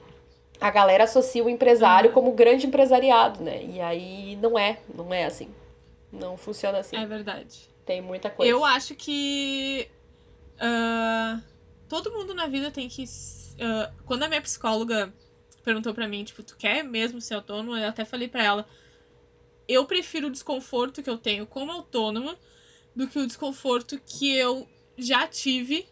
[0.65, 2.15] a galera associa o empresário uhum.
[2.15, 3.63] como grande empresariado, né?
[3.63, 5.51] E aí não é, não é assim.
[6.11, 6.97] Não funciona assim.
[6.97, 7.69] É verdade.
[7.85, 8.51] Tem muita coisa.
[8.51, 9.87] Eu acho que
[10.55, 11.43] uh,
[11.87, 13.05] todo mundo na vida tem que.
[13.05, 15.13] Uh, quando a minha psicóloga
[15.63, 17.79] perguntou para mim, tipo, tu quer mesmo ser autônoma?
[17.79, 18.67] Eu até falei para ela,
[19.69, 22.39] eu prefiro o desconforto que eu tenho como autônoma
[22.97, 24.67] do que o desconforto que eu
[24.97, 25.87] já tive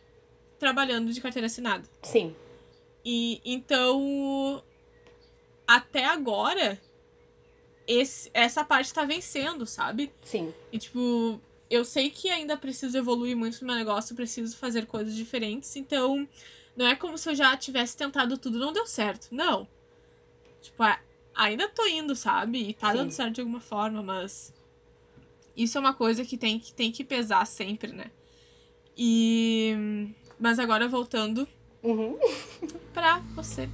[0.59, 1.85] trabalhando de carteira assinada.
[2.01, 2.35] Sim.
[3.05, 4.63] E então,
[5.67, 6.81] até agora,
[7.87, 10.13] esse, essa parte tá vencendo, sabe?
[10.23, 10.53] Sim.
[10.71, 15.15] E tipo, eu sei que ainda preciso evoluir muito no meu negócio, preciso fazer coisas
[15.15, 16.29] diferentes, então
[16.77, 19.29] não é como se eu já tivesse tentado tudo não deu certo.
[19.31, 19.67] Não.
[20.61, 20.85] Tipo,
[21.35, 22.69] ainda tô indo, sabe?
[22.69, 22.99] E tá Sim.
[22.99, 24.53] dando certo de alguma forma, mas
[25.57, 28.11] isso é uma coisa que tem que, tem que pesar sempre, né?
[28.97, 30.13] E.
[30.39, 31.47] Mas agora voltando
[31.83, 32.19] Uhum.
[32.95, 33.69] pra você.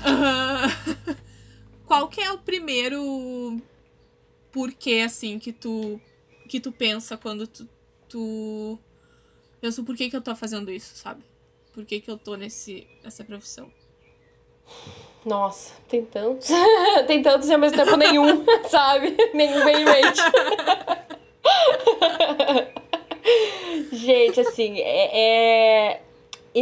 [0.00, 1.14] Uh,
[1.86, 3.60] qual que é o primeiro
[4.52, 6.00] porquê, assim, que tu,
[6.48, 7.68] que tu pensa quando tu,
[8.08, 8.78] tu
[9.60, 11.22] pensa por que que eu tô fazendo isso, sabe?
[11.72, 13.70] Por que que eu tô nesse, nessa profissão?
[15.24, 16.48] Nossa, tem tantos.
[17.06, 19.16] tem tantos e ao mesmo tempo nenhum, sabe?
[19.34, 20.20] Nenhum bem em mente.
[23.92, 26.02] Gente, assim, é, é,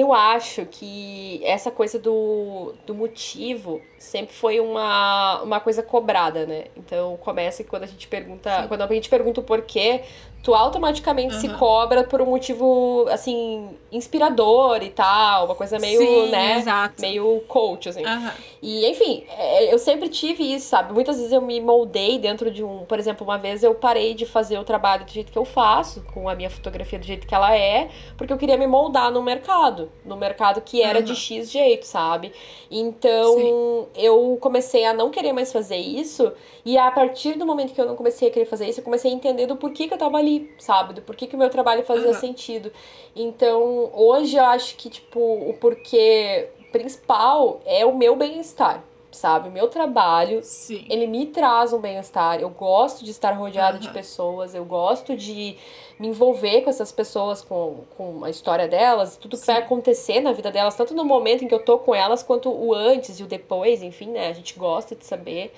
[0.01, 6.65] eu acho que essa coisa do, do motivo sempre foi uma, uma coisa cobrada, né?
[6.77, 8.63] Então começa que quando a gente pergunta.
[8.63, 8.69] Sim.
[8.69, 10.03] Quando a gente pergunta o porquê,
[10.47, 11.41] tu automaticamente uhum.
[11.41, 17.01] se cobra por um motivo, assim, inspirador e tal, uma coisa meio, Sim, né, exato.
[17.01, 18.07] meio coach, assim.
[18.07, 18.31] Uhum.
[18.63, 20.93] E, enfim, é, eu sempre tive isso, sabe?
[20.93, 24.25] Muitas vezes eu me moldei dentro de um, por exemplo, uma vez eu parei de
[24.25, 27.35] fazer o trabalho do jeito que eu faço, com a minha fotografia do jeito que
[27.35, 31.05] ela é, porque eu queria me moldar no mercado, no mercado que era uhum.
[31.05, 32.31] de X jeito, sabe?
[32.71, 33.87] Então, Sim.
[33.97, 36.33] eu comecei a não querer mais fazer isso,
[36.65, 39.11] e a partir do momento que eu não comecei a querer fazer isso, eu comecei
[39.11, 40.95] a entender do porquê que eu tava ali sabe?
[40.95, 42.15] Do porquê que o meu trabalho fazia uhum.
[42.15, 42.73] sentido.
[43.15, 49.49] Então, hoje eu acho que, tipo, o porquê principal é o meu bem-estar, sabe?
[49.49, 50.85] O meu trabalho, Sim.
[50.91, 52.41] ele me traz um bem-estar.
[52.41, 53.81] Eu gosto de estar rodeada uhum.
[53.81, 55.57] de pessoas, eu gosto de
[55.99, 59.53] me envolver com essas pessoas, com, com a história delas, tudo que Sim.
[59.53, 62.51] vai acontecer na vida delas, tanto no momento em que eu tô com elas, quanto
[62.51, 64.29] o antes e o depois, enfim, né?
[64.29, 65.53] A gente gosta de saber.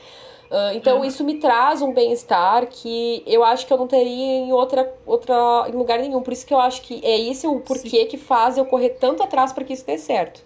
[0.50, 1.04] Uh, então uhum.
[1.04, 5.34] isso me traz um bem-estar que eu acho que eu não teria em outra, outra
[5.68, 6.22] em lugar nenhum.
[6.22, 8.06] Por isso que eu acho que é isso o porquê Sim.
[8.06, 10.42] que faz eu correr tanto atrás para que isso dê certo.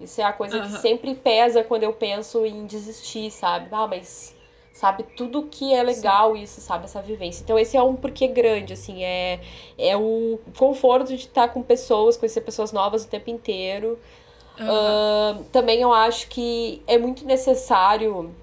[0.00, 0.62] Isso é a coisa uhum.
[0.62, 3.68] que sempre pesa quando eu penso em desistir, sabe?
[3.70, 4.34] Ah, mas
[4.72, 6.42] sabe tudo que é legal Sim.
[6.42, 7.42] isso, sabe essa vivência.
[7.42, 9.40] Então esse é um porquê grande, assim, é
[9.76, 13.98] é o conforto de estar com pessoas, conhecer pessoas novas o tempo inteiro.
[14.58, 14.66] Uhum.
[14.66, 18.34] Uh, também eu acho que é muito necessário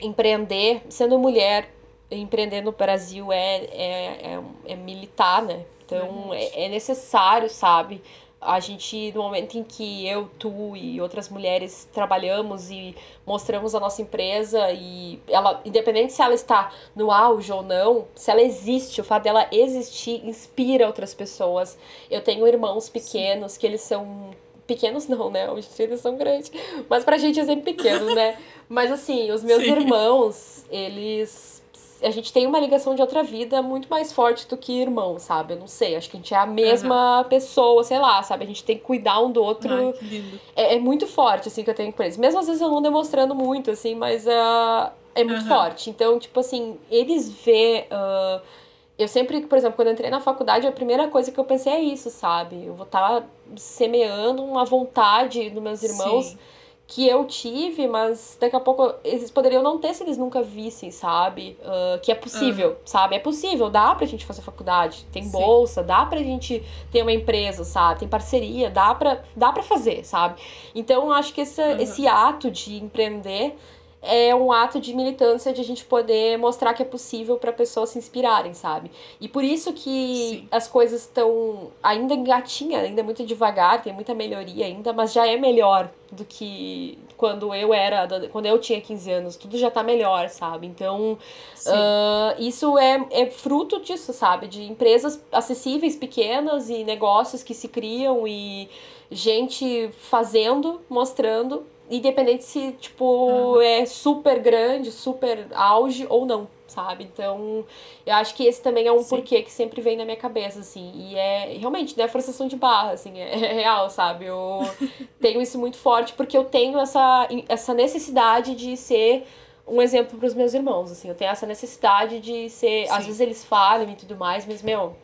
[0.00, 1.70] empreender, sendo mulher,
[2.10, 5.64] empreender no Brasil é, é, é, é militar, né?
[5.84, 8.02] Então é, é necessário, sabe?
[8.44, 12.94] a gente, no momento em que eu, tu e outras mulheres trabalhamos e
[13.26, 18.30] mostramos a nossa empresa e ela, independente se ela está no auge ou não, se
[18.30, 21.78] ela existe, o fato dela existir inspira outras pessoas.
[22.10, 23.60] Eu tenho irmãos pequenos Sim.
[23.60, 24.30] que eles são
[24.66, 25.50] pequenos não, né?
[25.50, 26.50] Hoje eles são grandes,
[26.88, 28.36] mas pra gente é sempre pequeno, né?
[28.68, 29.72] Mas assim, os meus Sim.
[29.72, 31.62] irmãos, eles.
[32.02, 35.54] A gente tem uma ligação de outra vida muito mais forte do que irmão, sabe?
[35.54, 37.24] Eu não sei, acho que a gente é a mesma uhum.
[37.24, 38.44] pessoa, sei lá, sabe?
[38.44, 39.72] A gente tem que cuidar um do outro.
[39.72, 40.40] Ai, que lindo.
[40.54, 42.18] É, é muito forte, assim, que eu tenho com eles.
[42.18, 45.48] Mesmo às vezes eu não demonstrando muito, assim, mas uh, é muito uhum.
[45.48, 45.88] forte.
[45.88, 47.86] Então, tipo assim, eles vê.
[47.90, 48.63] Uh,
[48.98, 51.72] eu sempre, por exemplo, quando eu entrei na faculdade, a primeira coisa que eu pensei
[51.72, 52.64] é isso, sabe?
[52.64, 53.26] Eu vou estar tá
[53.56, 56.26] semeando uma vontade dos meus irmãos.
[56.26, 56.38] Sim
[56.86, 60.90] que eu tive, mas daqui a pouco eles poderiam não ter se eles nunca vissem,
[60.90, 61.56] sabe?
[61.62, 62.76] Uh, que é possível, uhum.
[62.84, 63.16] sabe?
[63.16, 65.30] É possível, dá pra gente fazer faculdade, tem Sim.
[65.30, 66.62] bolsa, dá pra gente
[66.92, 68.00] ter uma empresa, sabe?
[68.00, 70.40] Tem parceria, dá pra, dá pra fazer, sabe?
[70.74, 71.78] Então, eu acho que esse, uhum.
[71.78, 73.56] esse ato de empreender
[74.04, 77.90] é um ato de militância de a gente poder mostrar que é possível para pessoas
[77.90, 78.90] se inspirarem, sabe?
[79.20, 80.48] E por isso que Sim.
[80.50, 85.36] as coisas estão ainda engatinha, ainda muito devagar, tem muita melhoria ainda, mas já é
[85.36, 90.28] melhor do que quando eu era, quando eu tinha 15 anos, tudo já tá melhor,
[90.28, 90.66] sabe?
[90.66, 91.18] Então,
[91.66, 94.46] uh, isso é, é fruto disso, sabe?
[94.46, 98.68] De empresas acessíveis, pequenas e negócios que se criam e
[99.10, 103.60] gente fazendo, mostrando Independente se, tipo, uhum.
[103.60, 107.04] é super grande, super auge ou não, sabe?
[107.04, 107.64] Então,
[108.06, 109.16] eu acho que esse também é um Sim.
[109.16, 110.92] porquê que sempre vem na minha cabeça, assim.
[110.94, 114.24] E é realmente, não é forçação de barra, assim, é, é real, sabe?
[114.24, 114.60] Eu
[115.20, 119.26] tenho isso muito forte porque eu tenho essa, essa necessidade de ser
[119.66, 121.08] um exemplo para os meus irmãos, assim.
[121.08, 122.86] Eu tenho essa necessidade de ser.
[122.86, 122.92] Sim.
[122.92, 124.96] Às vezes eles falham e tudo mais, mas, meu,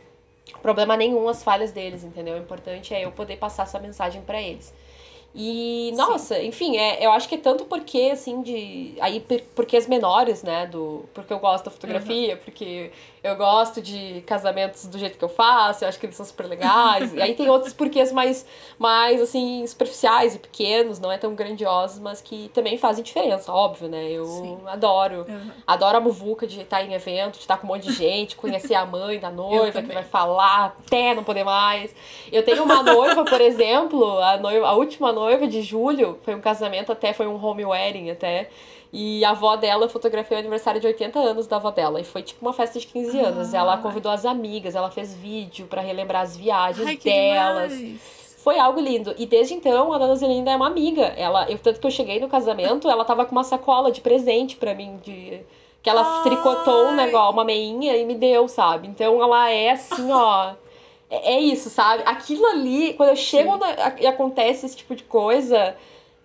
[0.62, 2.34] problema nenhum as falhas deles, entendeu?
[2.34, 4.72] O importante é eu poder passar essa mensagem para eles.
[5.34, 6.48] E, nossa, Sim.
[6.48, 8.94] enfim, é, eu acho que é tanto porque, assim, de.
[9.00, 9.24] Aí,
[9.54, 10.66] porque as menores, né?
[10.66, 12.40] Do, porque eu gosto da fotografia, uhum.
[12.44, 12.90] porque
[13.22, 16.46] eu gosto de casamentos do jeito que eu faço, eu acho que eles são super
[16.46, 17.12] legais.
[17.12, 18.46] e aí tem outros porquês mais,
[18.78, 23.88] mais, assim, superficiais e pequenos, não é tão grandiosos, mas que também fazem diferença, óbvio,
[23.88, 24.10] né?
[24.10, 24.58] Eu Sim.
[24.66, 25.26] adoro.
[25.28, 25.50] Uhum.
[25.66, 28.74] Adoro a muvuca de estar em evento, de estar com um monte de gente, conhecer
[28.74, 31.94] a mãe da noiva, que vai falar até não poder mais.
[32.32, 36.40] Eu tenho uma noiva, por exemplo, a, noiva, a última noiva de julho, foi um
[36.40, 38.48] casamento até, foi um home wedding até.
[38.92, 42.00] E a avó dela fotografou o aniversário de 80 anos da avó dela.
[42.00, 43.54] E foi tipo uma festa de 15 anos.
[43.54, 47.76] Ela convidou as amigas, ela fez vídeo para relembrar as viagens Ai, delas.
[47.76, 48.20] Demais.
[48.42, 49.14] Foi algo lindo.
[49.18, 51.02] E desde então, a dona Zelinda é uma amiga.
[51.16, 54.56] Ela, eu, tanto que eu cheguei no casamento, ela tava com uma sacola de presente
[54.56, 55.40] para mim, de
[55.82, 56.22] que ela Ai.
[56.22, 58.88] tricotou um negócio, uma meinha e me deu, sabe?
[58.88, 60.52] Então ela é assim, ó.
[61.10, 62.02] É, é isso, sabe?
[62.06, 65.76] Aquilo ali, quando eu chego na, e acontece esse tipo de coisa,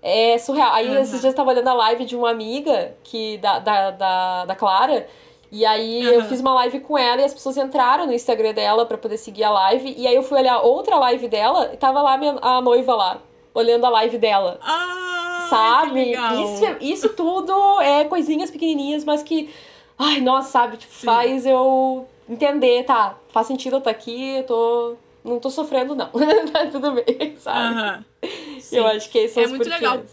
[0.05, 0.71] é surreal.
[0.71, 1.01] Aí uhum.
[1.01, 4.55] esses dias eu tava olhando a live de uma amiga que, da, da, da, da
[4.55, 5.07] Clara.
[5.51, 6.13] E aí uhum.
[6.13, 9.17] eu fiz uma live com ela e as pessoas entraram no Instagram dela para poder
[9.17, 9.95] seguir a live.
[9.97, 12.93] E aí eu fui olhar outra live dela e tava lá a, minha, a noiva
[12.93, 13.17] lá,
[13.51, 14.59] olhando a live dela.
[14.61, 16.11] Ah, sabe?
[16.11, 19.49] Isso, isso tudo é coisinhas pequenininhas, mas que.
[19.97, 20.77] Ai, nossa, sabe?
[20.77, 24.95] Tipo, faz eu entender, tá, faz sentido eu estar tá aqui, eu tô.
[25.25, 26.11] Não tô sofrendo, não.
[26.53, 28.05] tá tudo bem, sabe?
[28.23, 28.29] Uhum.
[28.71, 29.81] Eu acho que esses é muito porquês.
[29.81, 30.05] legal.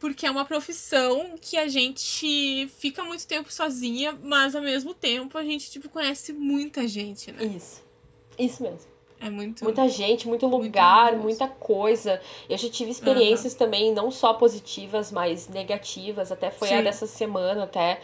[0.00, 5.36] Porque é uma profissão que a gente fica muito tempo sozinha, mas ao mesmo tempo
[5.36, 7.44] a gente, tipo, conhece muita gente, né?
[7.44, 7.82] Isso.
[8.38, 8.90] Isso mesmo.
[9.20, 9.62] É muito.
[9.62, 12.20] Muita gente, muito lugar, muito muita coisa.
[12.48, 13.58] Eu já tive experiências uhum.
[13.58, 16.32] também, não só positivas, mas negativas.
[16.32, 16.74] Até foi Sim.
[16.74, 18.00] a dessa semana, até.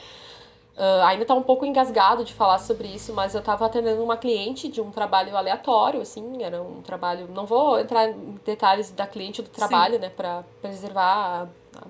[0.79, 4.17] Uh, ainda tá um pouco engasgado de falar sobre isso, mas eu tava atendendo uma
[4.17, 7.29] cliente de um trabalho aleatório, assim, era um trabalho.
[7.35, 10.01] Não vou entrar em detalhes da cliente do trabalho, Sim.
[10.03, 11.49] né, pra preservar,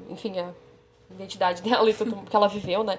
[0.09, 0.55] enfim, a
[1.11, 2.99] identidade dela e tudo que ela viveu, né?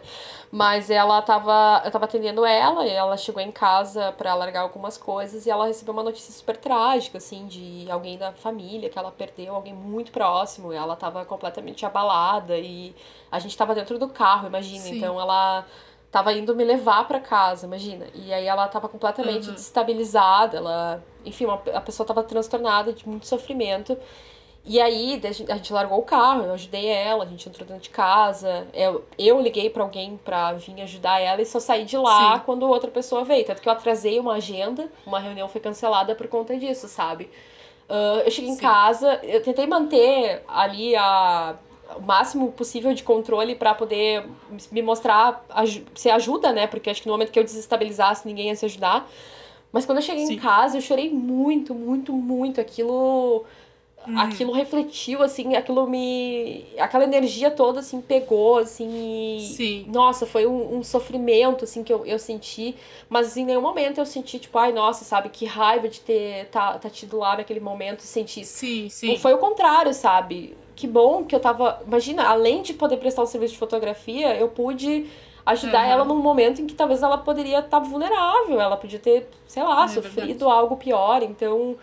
[0.52, 1.81] Mas ela tava.
[1.86, 5.68] Eu tava atendendo ela e ela chegou em casa para largar algumas coisas e ela
[5.68, 10.11] recebeu uma notícia super trágica, assim, de alguém da família que ela perdeu, alguém muito
[10.11, 10.73] próximo.
[10.73, 12.95] E ela tava completamente abalada e
[13.31, 14.84] a gente tava dentro do carro, imagina.
[14.84, 14.98] Sim.
[14.98, 15.65] Então ela
[16.11, 18.07] tava indo me levar para casa, imagina.
[18.14, 19.53] E aí ela tava completamente uhum.
[19.53, 23.98] destabilizada, ela, enfim, uma, a pessoa tava transtornada de muito sofrimento.
[24.65, 27.90] E aí a gente largou o carro, eu ajudei ela, a gente entrou dentro de
[27.90, 28.68] casa.
[28.73, 32.44] Eu, eu liguei para alguém pra vir ajudar ela e só saí de lá Sim.
[32.45, 33.45] quando outra pessoa veio.
[33.45, 37.30] Tanto que eu atrasei uma agenda, uma reunião foi cancelada por conta disso, sabe?
[37.90, 38.57] Uh, eu cheguei Sim.
[38.57, 41.56] em casa, eu tentei manter ali a,
[41.95, 44.26] o máximo possível de controle para poder
[44.72, 45.44] me mostrar
[45.95, 46.68] se ajuda, né?
[46.68, 49.10] Porque acho que no momento que eu desestabilizasse, ninguém ia se ajudar.
[49.72, 50.34] Mas quando eu cheguei Sim.
[50.34, 52.61] em casa, eu chorei muito, muito, muito.
[52.61, 53.45] Aquilo
[54.08, 54.20] Uhum.
[54.20, 56.66] Aquilo refletiu, assim, aquilo me.
[56.78, 59.38] Aquela energia toda, assim, pegou, assim.
[59.38, 59.42] E...
[59.42, 59.86] Sim.
[59.88, 62.76] Nossa, foi um, um, sofrimento, assim, que eu, eu senti.
[63.10, 66.78] Mas em nenhum momento eu senti, tipo, ai, nossa, sabe, que raiva de ter tá,
[66.78, 68.46] tá tido lá naquele momento e sentir.
[68.46, 69.18] Sim, sim.
[69.18, 70.56] Foi o contrário, sabe?
[70.76, 71.82] Que bom que eu tava.
[71.86, 75.08] Imagina, além de poder prestar um serviço de fotografia, eu pude
[75.46, 75.92] ajudar uhum.
[75.92, 79.64] ela num momento em que talvez ela poderia estar tá vulnerável, ela podia ter, sei
[79.64, 80.44] lá, é sofrido verdade.
[80.44, 81.24] algo pior.
[81.24, 81.76] Então,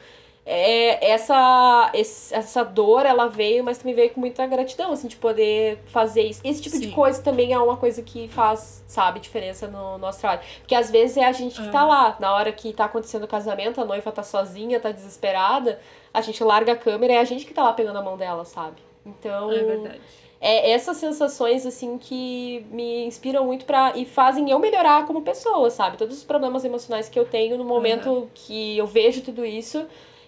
[0.49, 5.81] é, essa, essa dor, ela veio, mas também veio com muita gratidão, assim, de poder
[5.87, 6.41] fazer isso.
[6.45, 6.83] Esse tipo Sim.
[6.83, 10.43] de coisa também é uma coisa que faz, sabe, diferença no nosso trabalho.
[10.61, 13.29] Porque às vezes é a gente que tá lá, na hora que tá acontecendo o
[13.29, 15.81] casamento, a noiva tá sozinha, tá desesperada,
[16.15, 18.17] a gente larga a câmera e é a gente que tá lá pegando a mão
[18.17, 18.77] dela, sabe?
[19.05, 19.51] Então.
[19.51, 20.01] É verdade.
[20.39, 25.71] É essas sensações, assim, que me inspiram muito para e fazem eu melhorar como pessoa,
[25.71, 25.97] sabe?
[25.97, 28.29] Todos os problemas emocionais que eu tenho no momento uhum.
[28.33, 29.87] que eu vejo tudo isso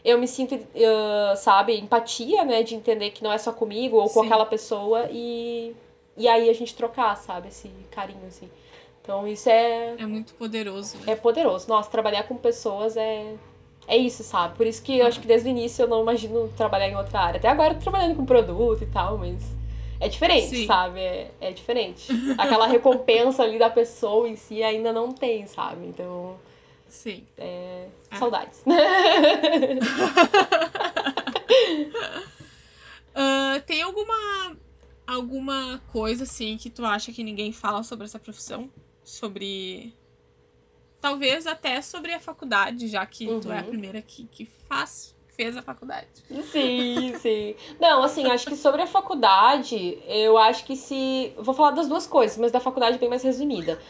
[0.09, 2.63] eu me sinto, uh, sabe, empatia, né?
[2.63, 4.27] De entender que não é só comigo ou com Sim.
[4.27, 5.75] aquela pessoa e,
[6.17, 7.49] e aí a gente trocar, sabe?
[7.49, 8.49] Esse carinho, assim.
[9.03, 9.95] Então isso é.
[9.99, 10.97] É muito poderoso.
[10.99, 11.13] Né?
[11.13, 11.69] É poderoso.
[11.69, 13.35] Nossa, trabalhar com pessoas é.
[13.87, 14.55] É isso, sabe?
[14.55, 17.21] Por isso que eu acho que desde o início eu não imagino trabalhar em outra
[17.21, 17.39] área.
[17.39, 19.43] Até agora eu tô trabalhando com produto e tal, mas.
[20.01, 20.67] É diferente, Sim.
[20.67, 21.01] sabe?
[21.01, 22.07] É, é diferente.
[22.39, 25.87] Aquela recompensa ali da pessoa em si ainda não tem, sabe?
[25.87, 26.37] Então.
[26.87, 27.25] Sim.
[27.37, 28.17] É, ah.
[28.17, 28.63] Saudades.
[33.15, 34.57] uh, tem alguma
[35.09, 38.71] alguma coisa assim que tu acha que ninguém fala sobre essa profissão?
[39.03, 39.95] Sobre.
[41.01, 43.41] Talvez até sobre a faculdade, já que uhum.
[43.41, 43.69] tu é a uhum.
[43.69, 46.09] primeira que, que faz, fez a faculdade.
[46.51, 47.55] Sim, sim.
[47.81, 51.33] Não, assim, acho que sobre a faculdade, eu acho que se.
[51.39, 53.81] Vou falar das duas coisas, mas da faculdade bem mais resumida.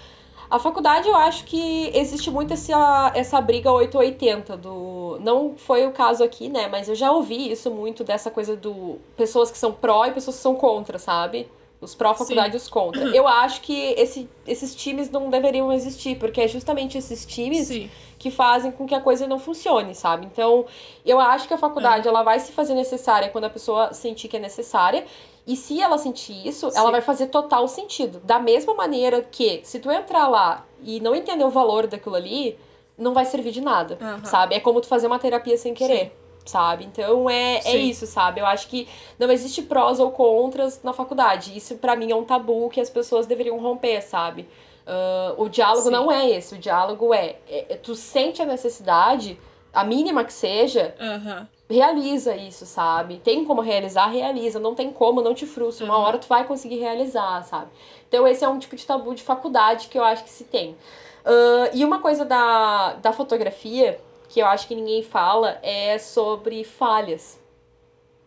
[0.51, 5.19] A faculdade, eu acho que existe muito essa, essa briga 880 do.
[5.21, 6.69] Não foi o caso aqui, né?
[6.69, 8.99] Mas eu já ouvi isso muito dessa coisa do.
[9.17, 11.49] Pessoas que são pró e pessoas que são contra, sabe?
[11.81, 13.05] Os pró-faculdade e os contra.
[13.15, 17.91] Eu acho que esse, esses times não deveriam existir, porque é justamente esses times Sim.
[18.19, 20.27] que fazem com que a coisa não funcione, sabe?
[20.27, 20.67] Então,
[21.07, 22.11] eu acho que a faculdade é.
[22.11, 25.05] ela vai se fazer necessária quando a pessoa sentir que é necessária.
[25.49, 26.79] E se ela sentir isso, Sim.
[26.79, 28.21] ela vai fazer total sentido.
[28.23, 32.59] Da mesma maneira que, se tu entrar lá e não entender o valor daquilo ali,
[32.99, 34.27] não vai servir de nada, uhum.
[34.27, 34.55] sabe?
[34.55, 36.05] É como tu fazer uma terapia sem querer.
[36.05, 36.11] Sim.
[36.45, 36.85] Sabe?
[36.85, 38.41] Então é, é isso, sabe?
[38.41, 38.87] Eu acho que
[39.19, 41.57] não existe prós ou contras na faculdade.
[41.57, 44.43] Isso para mim é um tabu que as pessoas deveriam romper, sabe?
[44.87, 45.91] Uh, o diálogo Sim.
[45.91, 46.55] não é esse.
[46.55, 49.39] O diálogo é, é, Tu sente a necessidade,
[49.73, 53.19] a mínima que seja, uhum realiza isso, sabe?
[53.19, 54.59] Tem como realizar, realiza.
[54.59, 55.85] Não tem como, não te frustra.
[55.85, 56.05] Uma uhum.
[56.05, 57.71] hora tu vai conseguir realizar, sabe?
[58.09, 60.71] Então esse é um tipo de tabu de faculdade que eu acho que se tem.
[60.71, 66.65] Uh, e uma coisa da, da fotografia que eu acho que ninguém fala é sobre
[66.65, 67.39] falhas.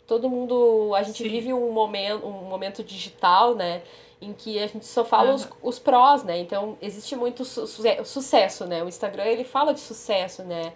[0.06, 0.94] Todo mundo.
[0.96, 1.30] A gente Sim.
[1.30, 3.82] vive um momento, um momento digital, né?
[4.22, 5.36] Em que a gente só fala uhum.
[5.36, 6.38] os, os prós, né?
[6.40, 7.66] Então existe muito su
[8.06, 8.84] sucesso, né?
[8.84, 10.74] O Instagram ele fala de sucesso, né?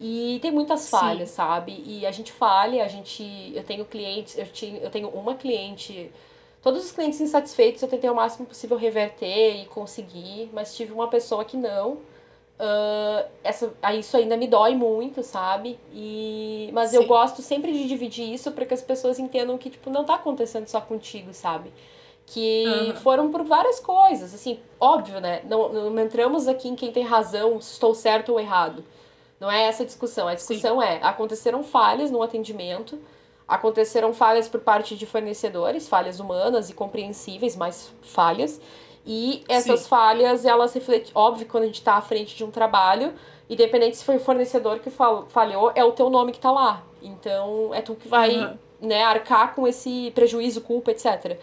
[0.00, 1.36] E tem muitas falhas, Sim.
[1.36, 1.82] sabe?
[1.86, 3.52] E a gente falha, a gente.
[3.54, 6.10] Eu tenho clientes, eu, tinha, eu tenho uma cliente.
[6.62, 11.08] Todos os clientes insatisfeitos eu tentei o máximo possível reverter e conseguir, mas tive uma
[11.08, 11.98] pessoa que não.
[12.54, 15.78] Uh, essa, isso ainda me dói muito, sabe?
[15.92, 16.96] E, mas Sim.
[16.96, 20.14] eu gosto sempre de dividir isso para que as pessoas entendam que, tipo, não tá
[20.14, 21.72] acontecendo só contigo, sabe?
[22.26, 22.94] Que uhum.
[22.96, 25.42] foram por várias coisas, assim, óbvio, né?
[25.44, 28.84] Não, não entramos aqui em quem tem razão, se estou certo ou errado.
[29.40, 30.28] Não é essa a discussão.
[30.28, 30.86] A discussão Sim.
[30.86, 32.98] é: aconteceram falhas no atendimento,
[33.46, 38.60] aconteceram falhas por parte de fornecedores, falhas humanas e compreensíveis, mas falhas.
[39.06, 39.88] E essas Sim.
[39.88, 43.12] falhas, elas refletem, óbvio, quando a gente está à frente de um trabalho,
[43.48, 46.82] independente se foi o fornecedor que falhou, é o teu nome que está lá.
[47.02, 48.56] Então, é tu que vai, uhum.
[48.80, 51.38] né, arcar com esse prejuízo, culpa, etc.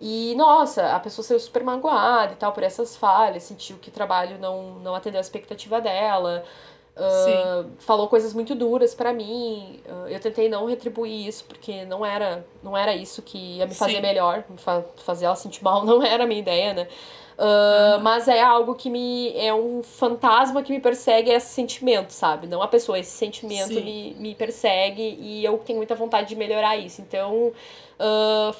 [0.00, 3.92] E, nossa, a pessoa saiu super magoada e tal por essas falhas, sentiu que o
[3.92, 6.44] trabalho não, não atendeu a expectativa dela.
[6.94, 9.80] Uh, falou coisas muito duras para mim.
[9.86, 13.74] Uh, eu tentei não retribuir isso porque não era, não era isso que ia me
[13.74, 14.02] fazer Sim.
[14.02, 16.88] melhor, me fa fazer ela sentir mal, não era a minha ideia, né?
[17.38, 18.02] Uh, uhum.
[18.02, 19.34] Mas é algo que me.
[19.38, 22.46] É um fantasma que me persegue esse sentimento, sabe?
[22.46, 26.76] Não a pessoa, esse sentimento me, me persegue e eu tenho muita vontade de melhorar
[26.76, 27.00] isso.
[27.00, 27.52] Então,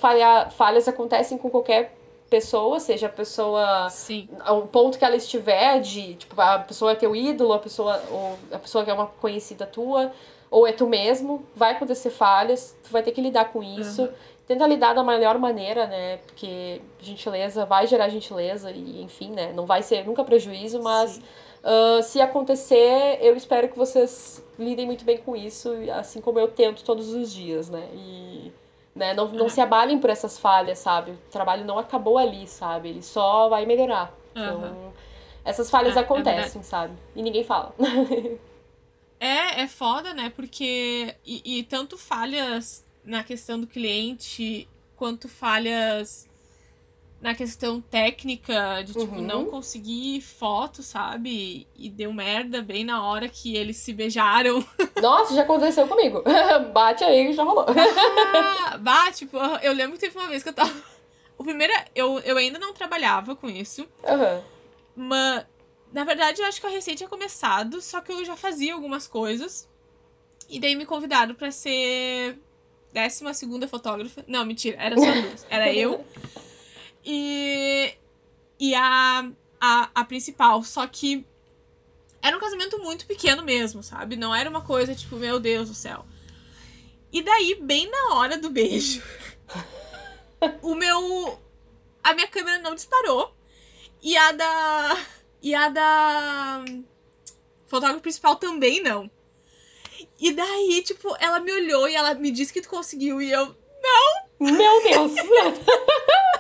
[0.01, 1.95] falha, falhas acontecem com qualquer
[2.33, 3.91] pessoa, seja a pessoa.
[3.91, 4.27] Sim.
[4.49, 8.39] O ponto que ela estiver, de tipo, a pessoa é teu ídolo, a pessoa, ou
[8.51, 10.11] a pessoa que é uma conhecida tua,
[10.51, 14.03] ou é tu mesmo, vai acontecer falhas, tu vai ter que lidar com isso.
[14.03, 14.13] Uhum.
[14.47, 16.17] Tenta lidar da melhor maneira, né?
[16.27, 19.53] Porque gentileza vai gerar gentileza e, enfim, né?
[19.53, 25.05] Não vai ser nunca prejuízo, mas uh, se acontecer, eu espero que vocês lidem muito
[25.05, 27.87] bem com isso, assim como eu tento todos os dias, né?
[27.93, 28.53] E
[28.95, 29.15] né?
[29.15, 31.13] Não, não se abalem por essas falhas, sabe?
[31.13, 32.91] O trabalho não acabou ali, sabe?
[32.91, 34.13] Ele só vai melhorar.
[34.33, 34.93] Então, uhum.
[35.45, 36.95] essas falhas é, é acontecem, é sabe?
[37.15, 37.75] E ninguém fala.
[39.19, 40.31] é, é foda, né?
[40.35, 41.15] Porque.
[41.25, 46.29] E, e tanto falhas na questão do cliente, quanto falhas
[47.23, 49.23] na questão técnica de, tipo, uhum.
[49.23, 51.69] não conseguir foto, sabe?
[51.77, 54.63] E deu merda bem na hora que eles se beijaram.
[55.01, 56.25] Nossa, já aconteceu comigo.
[56.75, 57.65] Bate aí e já rolou.
[57.69, 60.75] Ah, bate, tipo, eu lembro que teve uma vez que eu tava.
[61.39, 63.83] O primeiro, eu, eu ainda não trabalhava com isso.
[64.03, 64.43] Uhum.
[64.97, 65.47] Mas,
[65.93, 69.07] na verdade, eu acho que a recente tinha começado, só que eu já fazia algumas
[69.07, 69.69] coisas.
[70.51, 72.37] E daí me convidaram para ser
[72.93, 74.25] décima segunda fotógrafa.
[74.27, 75.47] Não, mentira, era só duas.
[75.49, 76.05] Era eu
[78.63, 79.29] e a,
[79.61, 80.63] a, a principal.
[80.63, 81.27] Só que
[82.23, 84.15] era um casamento muito pequeno mesmo, sabe?
[84.15, 86.07] Não era uma coisa tipo, meu Deus do céu.
[87.13, 89.03] E daí, bem na hora do beijo,
[90.63, 91.41] o meu.
[92.05, 93.35] A minha câmera não disparou.
[94.01, 95.07] E a da.
[95.43, 96.65] E a da.
[97.67, 99.11] Fotógrafa principal também não.
[100.21, 103.21] E daí, tipo, ela me olhou e ela me disse que tu conseguiu.
[103.21, 103.57] E eu.
[103.83, 104.53] Não!
[104.53, 105.13] Meu Deus!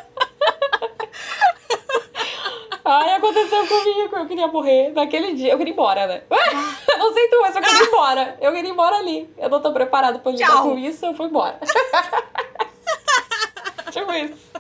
[2.92, 5.52] Ai, aconteceu comigo, eu queria morrer naquele dia.
[5.52, 6.22] Eu queria ir embora, né?
[6.98, 8.38] não sei tu, mas eu queria ir embora.
[8.40, 9.30] Eu queria ir embora ali.
[9.38, 10.70] Eu não tô preparado pra lidar Tchau.
[10.70, 11.58] com isso, eu fui embora.
[13.90, 14.52] tipo isso.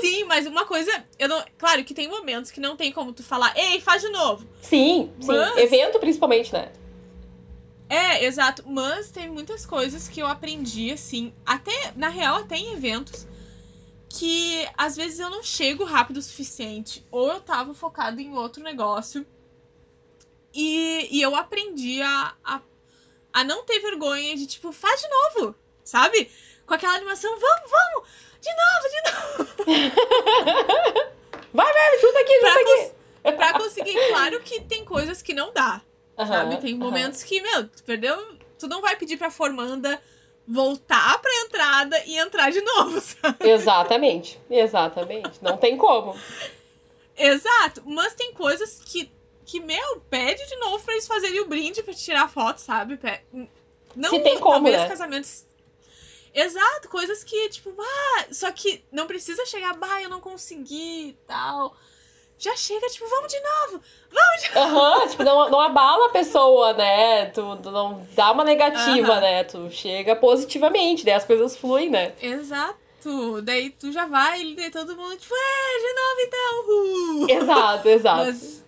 [0.00, 3.22] Sim, mas uma coisa, eu não, claro que tem momentos que não tem como tu
[3.22, 4.46] falar, ei, faz de novo.
[4.62, 5.54] Sim, mas...
[5.54, 5.60] sim.
[5.60, 6.70] Evento principalmente, né?
[7.88, 8.62] É, exato.
[8.66, 13.26] Mas tem muitas coisas que eu aprendi, assim, até, na real, até em eventos,
[14.10, 18.60] que às vezes eu não chego rápido o suficiente, ou eu tava focado em outro
[18.62, 19.24] negócio.
[20.52, 22.60] E, e eu aprendi a, a,
[23.32, 25.54] a não ter vergonha de, tipo, faz de novo,
[25.84, 26.28] sabe?
[26.66, 28.08] Com aquela animação, vamos, vamos,
[28.40, 29.90] de novo, de novo.
[31.54, 32.92] vai, vai, ajuda aqui, pra aqui.
[33.36, 35.80] pra conseguir, claro que tem coisas que não dá,
[36.18, 36.56] uhum, sabe?
[36.56, 37.28] Tem momentos uhum.
[37.28, 40.02] que, meu, tu perdeu, tu não vai pedir pra formanda
[40.46, 43.48] voltar pra entrada e entrar de novo, sabe?
[43.48, 45.38] Exatamente, exatamente.
[45.42, 46.18] Não tem como.
[47.16, 49.10] Exato, mas tem coisas que,
[49.44, 52.98] que meu, pede de novo pra eles fazerem o brinde pra tirar foto, sabe?
[53.94, 54.88] Não, Se tem como, talvez né?
[54.88, 55.44] casamentos...
[56.32, 61.18] Exato, coisas que, tipo, ah, só que não precisa chegar, bah, eu não consegui e
[61.26, 61.76] tal
[62.40, 64.78] já chega, tipo, vamos de novo, vamos de novo.
[64.78, 67.26] Aham, uhum, tipo, não, não abala a pessoa, né?
[67.26, 69.20] Tu, tu não dá uma negativa, uhum.
[69.20, 69.44] né?
[69.44, 72.14] Tu chega positivamente, daí as coisas fluem, né?
[72.20, 72.80] Exato.
[73.42, 76.64] Daí tu já vai e todo mundo, tipo, é, de novo então.
[76.68, 77.30] Uh.
[77.30, 78.24] Exato, exato.
[78.24, 78.64] Mas,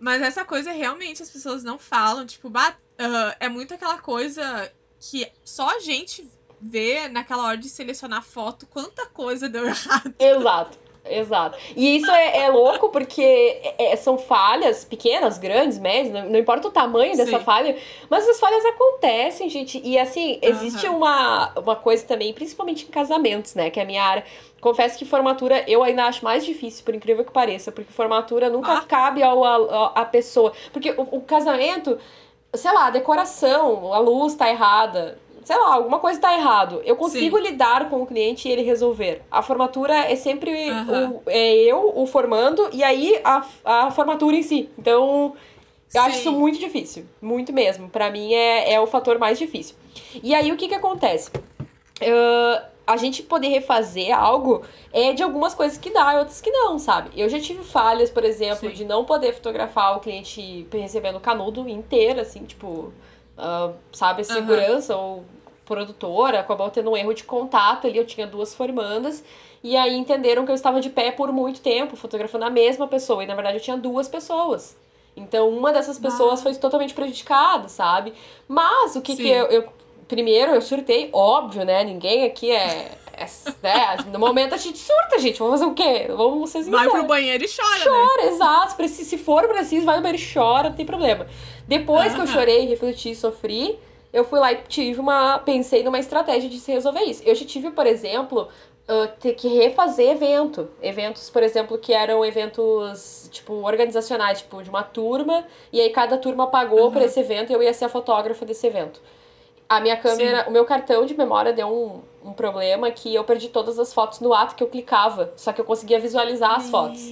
[0.00, 5.30] mas essa coisa realmente as pessoas não falam, tipo, uh, é muito aquela coisa que
[5.44, 6.28] só a gente
[6.60, 10.14] vê naquela hora de selecionar foto quanta coisa deu errado.
[10.18, 10.85] Exato.
[11.08, 11.58] Exato.
[11.74, 16.38] E isso é, é louco porque é, é, são falhas pequenas, grandes, médias, não, não
[16.38, 17.44] importa o tamanho dessa Sim.
[17.44, 17.76] falha,
[18.08, 19.80] mas as falhas acontecem, gente.
[19.84, 20.96] E assim, existe uhum.
[20.96, 23.70] uma, uma coisa também, principalmente em casamentos, né?
[23.70, 24.24] Que é a minha área.
[24.60, 28.78] Confesso que formatura eu ainda acho mais difícil, por incrível que pareça, porque formatura nunca
[28.78, 28.82] ah.
[28.82, 30.52] cabe ao, a, a pessoa.
[30.72, 31.98] Porque o, o casamento,
[32.54, 36.82] sei lá, a decoração, a luz tá errada sei lá, alguma coisa está errado.
[36.84, 37.44] Eu consigo Sim.
[37.44, 39.22] lidar com o cliente e ele resolver.
[39.30, 41.10] A formatura é sempre uhum.
[41.10, 44.68] o, é eu, o formando, e aí a, a formatura em si.
[44.76, 45.34] Então,
[45.94, 46.08] eu Sim.
[46.08, 47.06] acho isso muito difícil.
[47.22, 47.88] Muito mesmo.
[47.88, 49.76] para mim é, é o fator mais difícil.
[50.20, 51.30] E aí o que que acontece?
[51.30, 54.62] Uh, a gente poder refazer algo
[54.92, 57.10] é de algumas coisas que dá e outras que não, sabe?
[57.16, 58.74] Eu já tive falhas, por exemplo, Sim.
[58.74, 62.92] de não poder fotografar o cliente recebendo canudo inteiro, assim, tipo,
[63.38, 65.02] uh, sabe, segurança uhum.
[65.02, 65.35] ou
[65.66, 69.22] produtora, acabou tendo um erro de contato ali, eu tinha duas formandas,
[69.62, 73.22] e aí entenderam que eu estava de pé por muito tempo, fotografando a mesma pessoa,
[73.22, 74.76] e na verdade eu tinha duas pessoas.
[75.16, 76.42] Então uma dessas pessoas ah.
[76.42, 78.12] foi totalmente prejudicada, sabe?
[78.46, 79.22] Mas o que Sim.
[79.22, 79.68] que eu, eu.
[80.06, 81.82] Primeiro eu surtei, óbvio, né?
[81.82, 82.92] Ninguém aqui é.
[83.18, 83.26] É,
[83.62, 83.96] né?
[84.12, 85.38] No momento a gente surta, gente.
[85.38, 86.06] Vamos fazer o quê?
[86.14, 86.92] Vamos ser sinceros.
[86.92, 88.28] Vai pro banheiro e chora, Chora, né?
[88.28, 88.88] exato.
[88.88, 91.26] Se for preciso, vai no banheiro e chora, não tem problema.
[91.66, 93.78] Depois que eu chorei, refleti, sofri,
[94.16, 95.38] eu fui lá e tive uma.
[95.38, 97.22] Pensei numa estratégia de se resolver isso.
[97.22, 98.48] Eu já tive, por exemplo,
[98.88, 100.70] uh, ter que refazer evento.
[100.80, 106.16] Eventos, por exemplo, que eram eventos, tipo, organizacionais, tipo, de uma turma, e aí cada
[106.16, 106.92] turma pagou uhum.
[106.92, 109.02] por esse evento e eu ia ser a fotógrafa desse evento.
[109.68, 110.48] A minha câmera, Sim.
[110.48, 114.20] o meu cartão de memória deu um, um problema que eu perdi todas as fotos
[114.20, 117.02] no ato que eu clicava, só que eu conseguia visualizar as fotos.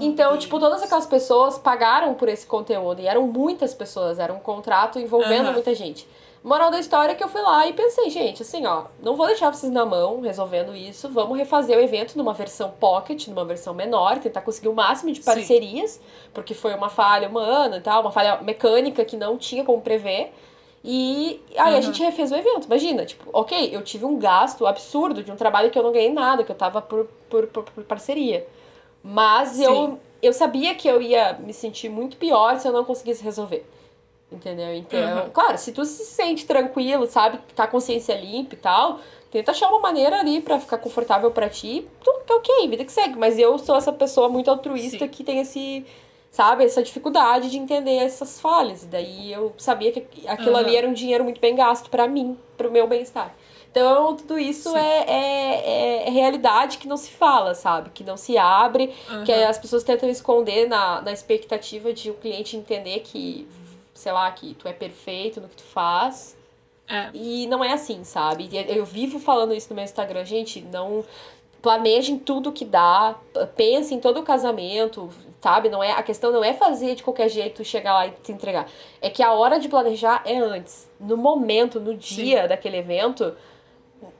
[0.00, 3.00] Então, tipo, todas aquelas pessoas pagaram por esse conteúdo.
[3.00, 5.52] E eram muitas pessoas, era um contrato envolvendo uhum.
[5.52, 6.06] muita gente.
[6.44, 9.26] Moral da história é que eu fui lá e pensei, gente, assim, ó, não vou
[9.26, 11.08] deixar vocês na mão resolvendo isso.
[11.08, 15.22] Vamos refazer o evento numa versão pocket, numa versão menor, tentar conseguir o máximo de
[15.22, 16.00] parcerias, Sim.
[16.34, 20.34] porque foi uma falha humana e tal, uma falha mecânica que não tinha como prever.
[20.84, 21.78] E aí uhum.
[21.78, 22.66] a gente refez o evento.
[22.66, 26.12] Imagina, tipo, ok, eu tive um gasto absurdo de um trabalho que eu não ganhei
[26.12, 28.46] nada, que eu tava por, por, por, por parceria.
[29.06, 33.22] Mas eu, eu sabia que eu ia me sentir muito pior se eu não conseguisse
[33.22, 33.66] resolver.
[34.32, 34.74] Entendeu?
[34.74, 35.30] Então, uhum.
[35.30, 38.98] claro, se tu se sente tranquilo, sabe, tá consciência limpa e tal,
[39.30, 41.86] tenta achar uma maneira ali para ficar confortável para ti.
[42.02, 43.16] Tudo tá ok, vida que segue.
[43.18, 45.08] Mas eu sou essa pessoa muito altruísta Sim.
[45.08, 45.84] que tem esse,
[46.30, 48.84] sabe, essa dificuldade de entender essas falhas.
[48.84, 50.56] E daí eu sabia que aquilo uhum.
[50.56, 53.34] ali era um dinheiro muito bem gasto para mim, pro meu bem-estar.
[53.74, 57.90] Então, tudo isso é, é, é, realidade que não se fala, sabe?
[57.90, 59.24] Que não se abre, uhum.
[59.24, 63.48] que as pessoas tentam esconder na, na expectativa de o cliente entender que,
[63.92, 66.36] sei lá, que tu é perfeito no que tu faz.
[66.86, 67.10] É.
[67.12, 68.48] E não é assim, sabe?
[68.68, 71.04] Eu vivo falando isso no meu Instagram, gente, não
[71.60, 73.16] planejem tudo que dá,
[73.56, 75.10] pense em todo o casamento,
[75.40, 75.68] sabe?
[75.68, 78.68] Não é a questão não é fazer de qualquer jeito chegar lá e se entregar.
[79.02, 82.48] É que a hora de planejar é antes, no momento, no dia Sim.
[82.48, 83.34] daquele evento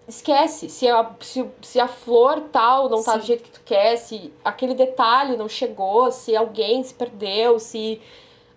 [0.06, 3.18] esquece se a, se, se a flor tal não tá Sim.
[3.18, 8.00] do jeito que tu quer, se aquele detalhe não chegou, se alguém se perdeu, se.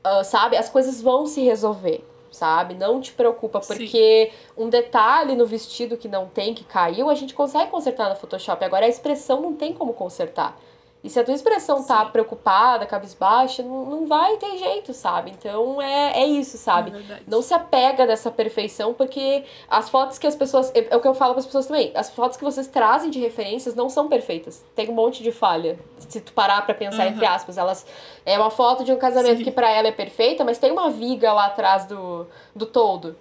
[0.05, 0.55] Uh, sabe?
[0.55, 2.75] As coisas vão se resolver, sabe?
[2.75, 4.63] Não te preocupa, porque Sim.
[4.63, 8.63] um detalhe no vestido que não tem, que caiu, a gente consegue consertar no Photoshop.
[8.63, 10.57] Agora a expressão não tem como consertar.
[11.03, 11.87] E se a tua expressão tá Sim.
[11.87, 15.31] tá preocupada, cabisbaixa, não, não vai ter jeito, sabe?
[15.31, 16.91] Então é, é isso, sabe?
[16.91, 20.71] É não se apega dessa perfeição, porque as fotos que as pessoas.
[20.73, 21.91] É, é o que eu falo para as pessoas também.
[21.93, 24.65] As fotos que vocês trazem de referências não são perfeitas.
[24.75, 25.77] Tem um monte de falha.
[25.99, 27.13] Se tu parar pra pensar, uhum.
[27.13, 27.57] entre aspas.
[27.57, 27.85] Elas.
[28.25, 29.43] É uma foto de um casamento Sim.
[29.43, 33.15] que para ela é perfeita, mas tem uma viga lá atrás do, do todo.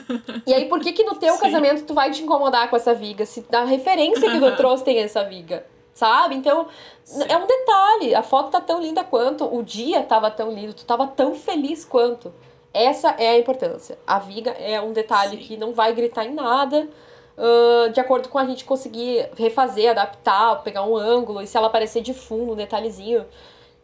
[0.46, 1.40] e aí, por que que no teu Sim.
[1.40, 3.24] casamento tu vai te incomodar com essa viga?
[3.24, 5.71] Se na referência que tu trouxe tem essa viga?
[5.94, 6.34] Sabe?
[6.34, 6.66] Então,
[7.04, 7.24] Sim.
[7.28, 8.14] é um detalhe.
[8.14, 11.84] A foto tá tão linda quanto, o dia tava tão lindo, tu tava tão feliz
[11.84, 12.32] quanto.
[12.72, 13.98] Essa é a importância.
[14.06, 15.42] A viga é um detalhe Sim.
[15.42, 16.88] que não vai gritar em nada.
[17.36, 21.68] Uh, de acordo com a gente conseguir refazer, adaptar, pegar um ângulo, e se ela
[21.68, 23.24] aparecer de fundo, um detalhezinho,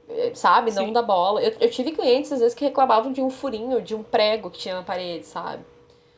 [0.08, 0.70] eh, sabe?
[0.70, 0.80] Sim.
[0.80, 1.42] Não dá bola.
[1.42, 4.58] Eu, eu tive clientes, às vezes, que reclamavam de um furinho, de um prego que
[4.58, 5.64] tinha na parede, sabe?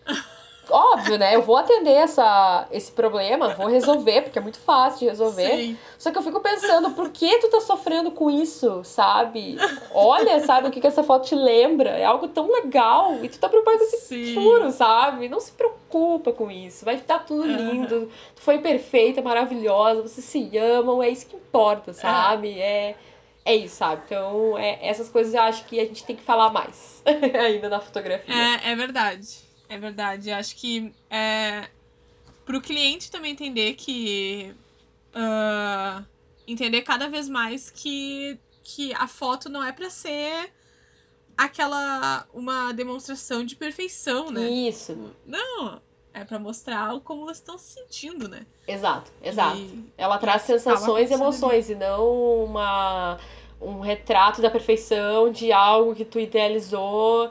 [0.71, 1.35] óbvio, né?
[1.35, 5.57] Eu vou atender essa, esse problema, vou resolver, porque é muito fácil de resolver.
[5.57, 5.79] Sim.
[5.99, 9.57] Só que eu fico pensando, por que tu tá sofrendo com isso, sabe?
[9.93, 11.91] Olha, sabe, o que, que essa foto te lembra?
[11.91, 13.23] É algo tão legal.
[13.23, 14.35] E tu tá preocupado com esse Sim.
[14.35, 15.29] furo, sabe?
[15.29, 16.85] Não se preocupa com isso.
[16.85, 18.11] Vai estar tudo lindo.
[18.35, 22.59] Tu foi perfeita, maravilhosa, vocês se amam, é isso que importa, sabe?
[22.59, 22.95] É.
[23.45, 24.03] É isso, sabe?
[24.05, 27.03] Então, é, essas coisas eu acho que a gente tem que falar mais
[27.35, 28.35] ainda na fotografia.
[28.35, 29.50] É, é verdade.
[29.71, 30.33] É verdade.
[30.33, 31.71] Acho que é,
[32.45, 34.53] pro cliente também entender que.
[35.15, 36.05] Uh,
[36.47, 40.53] entender cada vez mais que, que a foto não é para ser
[41.37, 44.49] aquela uma demonstração de perfeição, né?
[44.49, 45.15] Isso.
[45.25, 45.81] Não,
[46.13, 48.45] é para mostrar como elas estão se sentindo, né?
[48.67, 49.57] Exato, exato.
[49.57, 51.75] E, Ela traz sensações e emoções ali.
[51.75, 53.19] e não uma
[53.61, 57.31] um retrato da perfeição de algo que tu idealizou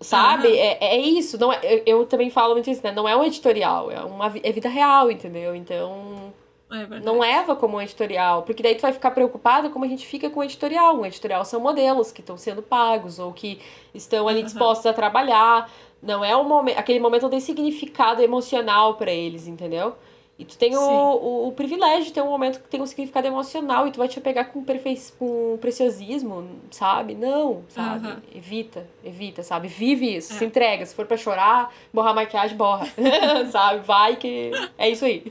[0.00, 0.48] Sabe?
[0.48, 0.54] Uhum.
[0.54, 1.38] É, é isso.
[1.38, 2.92] Não é, eu, eu, também falo muito isso, né?
[2.92, 5.54] Não é um editorial, é uma é vida real, entendeu?
[5.54, 6.34] Então.
[6.68, 10.04] É não leva como um editorial, porque daí tu vai ficar preocupado como a gente
[10.04, 10.98] fica com o editorial.
[10.98, 13.60] Um editorial são modelos que estão sendo pagos ou que
[13.94, 14.90] estão ali dispostos uhum.
[14.90, 15.70] a trabalhar.
[16.02, 19.94] Não é um momento, aquele momento não tem significado emocional para eles, entendeu?
[20.38, 23.26] E tu tem o, o, o, privilégio de ter um momento que tem um significado
[23.26, 25.12] emocional e tu vai te pegar com, perfe...
[25.18, 27.14] com preciosismo, sabe?
[27.14, 28.06] Não, sabe?
[28.06, 28.16] Uhum.
[28.34, 29.68] Evita, evita, sabe?
[29.68, 30.36] Vive isso, é.
[30.36, 30.84] se entrega.
[30.84, 32.86] Se for pra chorar, borrar maquiagem, borra.
[33.50, 33.80] sabe?
[33.86, 35.24] Vai que é isso aí.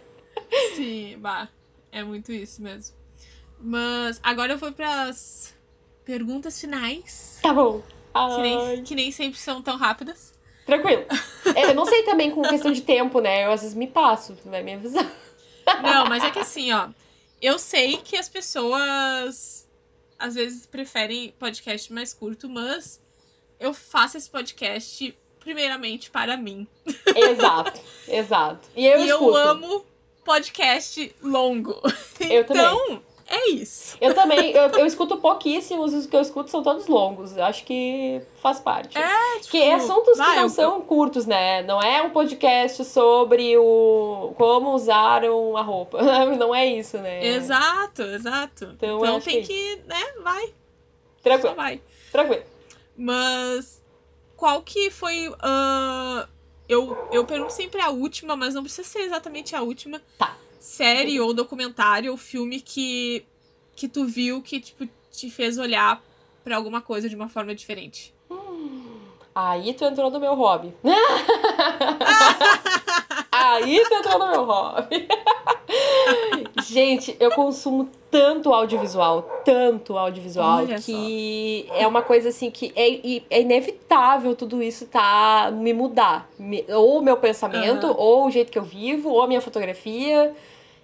[0.74, 1.48] Sim, bah.
[1.92, 2.96] É muito isso mesmo.
[3.60, 5.54] Mas agora eu vou pras
[6.02, 7.38] perguntas finais.
[7.42, 7.82] Tá bom.
[8.36, 10.32] Que nem, que nem sempre são tão rápidas.
[10.70, 11.04] Tranquilo.
[11.56, 13.44] É, eu não sei também com questão de tempo, né?
[13.44, 15.04] Eu às vezes me passo, tu vai me avisar.
[15.82, 16.88] Não, mas é que assim, ó.
[17.42, 19.68] Eu sei que as pessoas
[20.16, 23.02] às vezes preferem podcast mais curto, mas
[23.58, 26.68] eu faço esse podcast primeiramente para mim.
[27.16, 28.68] Exato, exato.
[28.76, 29.84] E eu, e eu amo
[30.24, 31.80] podcast longo.
[32.20, 33.02] Eu então, também.
[33.30, 33.96] É isso.
[34.00, 37.38] Eu também, eu, eu escuto pouquíssimos, os que eu escuto são todos longos.
[37.38, 38.98] Acho que faz parte.
[38.98, 40.48] É, tipo, que assuntos vai, que não eu...
[40.48, 41.62] são curtos, né?
[41.62, 46.00] Não é um podcast sobre o como usaram a roupa.
[46.40, 47.24] Não é isso, né?
[47.24, 48.64] Exato, exato.
[48.76, 50.52] Então, então tem que, que, né, vai.
[51.22, 51.50] Tranquilo.
[51.50, 51.80] Só vai.
[52.10, 52.42] Tranquilo.
[52.96, 53.80] Mas
[54.36, 55.28] qual que foi.
[55.28, 56.28] Uh,
[56.68, 60.02] eu, eu pergunto sempre a última, mas não precisa ser exatamente a última.
[60.18, 63.24] Tá série ou documentário ou filme que,
[63.74, 66.00] que tu viu que, tipo, te fez olhar
[66.44, 68.14] para alguma coisa de uma forma diferente?
[68.30, 69.00] Hum,
[69.34, 70.72] aí tu entrou no meu hobby.
[73.32, 75.08] aí tu entrou no meu hobby.
[76.62, 81.74] Gente, eu consumo tanto audiovisual, tanto audiovisual, Olha que só.
[81.74, 86.28] é uma coisa assim que é, é inevitável tudo isso tá me mudar.
[86.68, 87.94] ou o meu pensamento, uhum.
[87.96, 90.34] ou o jeito que eu vivo, ou a minha fotografia.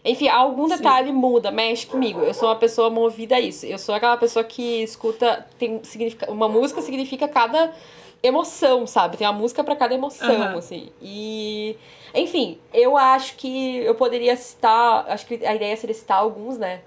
[0.07, 1.15] Enfim, algum detalhe Sim.
[1.15, 2.21] muda, mexe comigo.
[2.21, 3.67] Eu sou uma pessoa movida a isso.
[3.67, 5.45] Eu sou aquela pessoa que escuta.
[5.59, 7.75] Tem, significa, uma música significa cada
[8.23, 9.17] emoção, sabe?
[9.17, 10.59] Tem uma música para cada emoção, uhum.
[10.59, 10.91] assim.
[11.03, 11.77] E.
[12.15, 15.07] Enfim, eu acho que eu poderia citar.
[15.09, 16.83] Acho que a ideia seria citar alguns, né?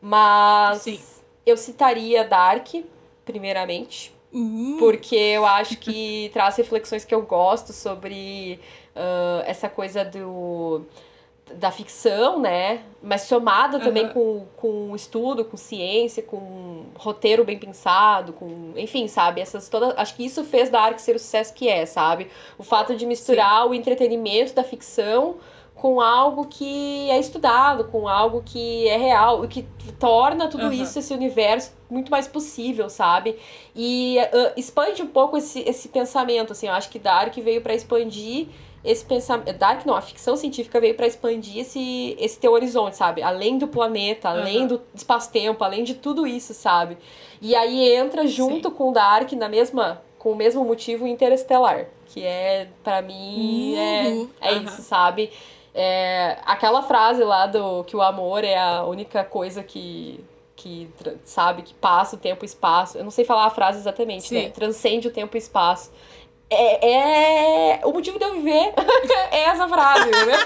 [0.00, 0.80] Mas.
[0.80, 0.98] Sim.
[1.44, 2.68] Eu citaria Dark,
[3.26, 4.14] primeiramente.
[4.32, 4.76] Uhum.
[4.78, 8.58] Porque eu acho que traz reflexões que eu gosto sobre
[8.96, 10.86] uh, essa coisa do
[11.54, 12.82] da ficção, né?
[13.02, 18.72] Mas somada também com, com estudo, com ciência, com roteiro bem pensado, com.
[18.76, 19.40] Enfim, sabe?
[19.40, 19.96] Essas todas.
[19.96, 22.28] Acho que isso fez Dark ser o sucesso que é, sabe?
[22.58, 23.70] O fato de misturar Sim.
[23.70, 25.36] o entretenimento da ficção
[25.74, 29.66] com algo que é estudado, com algo que é real, o que
[29.98, 30.72] torna tudo uhum.
[30.72, 33.36] isso, esse universo, muito mais possível, sabe?
[33.74, 36.68] E uh, expande um pouco esse, esse pensamento, assim.
[36.68, 38.46] Eu acho que Dark veio para expandir
[38.84, 39.52] esse pensamento.
[39.56, 43.22] Dark não, a ficção científica veio para expandir esse, esse teu horizonte, sabe?
[43.22, 44.66] Além do planeta, além uhum.
[44.66, 46.98] do espaço-tempo, além de tudo isso, sabe?
[47.40, 48.74] E aí entra junto Sim.
[48.74, 50.02] com Dark na mesma.
[50.18, 51.86] Com o mesmo motivo interestelar.
[52.06, 54.28] Que é, para mim, uhum.
[54.40, 54.64] é, é uhum.
[54.64, 55.30] isso, sabe?
[55.74, 60.22] É, aquela frase lá do que o amor é a única coisa que
[60.54, 60.88] que
[61.24, 62.96] sabe que passa o tempo e espaço.
[62.96, 64.34] Eu não sei falar a frase exatamente, Sim.
[64.42, 64.50] né?
[64.50, 65.90] Transcende o tempo e espaço
[66.52, 68.72] é, é o motivo de eu viver
[69.30, 70.36] é essa frase, né?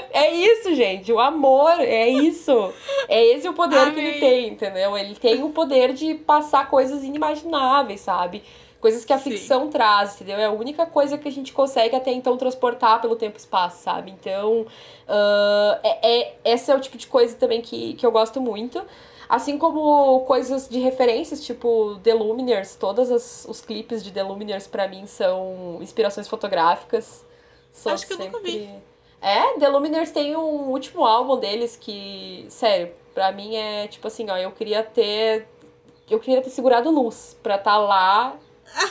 [0.12, 1.12] é isso, gente.
[1.12, 2.72] O amor é isso.
[3.08, 3.94] É esse o poder Amém.
[3.94, 4.96] que ele tem, entendeu?
[4.96, 8.42] Ele tem o poder de passar coisas inimagináveis, sabe?
[8.80, 9.30] Coisas que a Sim.
[9.30, 10.38] ficção traz, entendeu?
[10.38, 13.82] É a única coisa que a gente consegue até então transportar pelo tempo e espaço,
[13.82, 14.10] sabe?
[14.10, 14.66] Então,
[15.08, 18.84] uh, é, é, esse é o tipo de coisa também que, que eu gosto muito.
[19.28, 24.86] Assim como coisas de referências, tipo The Lumineers, todos os clipes de The Lumineers pra
[24.86, 27.24] mim são inspirações fotográficas.
[27.86, 28.26] Acho que sempre...
[28.26, 28.70] eu nunca vi.
[29.20, 34.28] É, The Lumineers tem um último álbum deles que, sério, pra mim é tipo assim,
[34.28, 35.48] ó, eu queria ter.
[36.10, 38.36] Eu queria ter segurado luz pra estar tá lá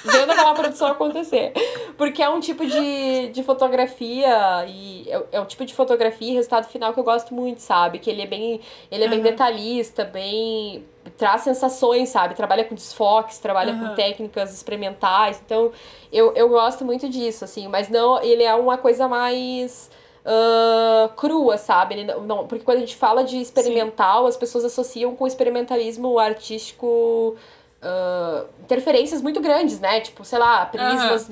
[0.04, 1.54] vendo aquela produção acontecer.
[1.98, 6.34] Porque é um tipo de, de fotografia e é, é um tipo de fotografia e
[6.34, 8.00] resultado final que eu gosto muito, sabe?
[8.00, 8.62] Que ele é bem,
[8.92, 10.86] ele é bem detalhista, bem
[11.18, 12.34] traz sensações, sabe?
[12.36, 13.90] Trabalha com desfoques, trabalha uhum.
[13.90, 15.42] com técnicas experimentais.
[15.46, 15.72] Então,
[16.12, 19.90] eu, eu gosto muito disso, assim, mas não, ele é uma coisa mais
[20.26, 21.96] uh, crua, sabe?
[21.96, 24.30] Ele não, porque quando a gente fala de experimental, Sim.
[24.30, 27.36] as pessoas associam com experimentalismo artístico
[27.84, 30.00] uh, interferências muito grandes, né?
[30.00, 31.30] Tipo, sei lá, prismas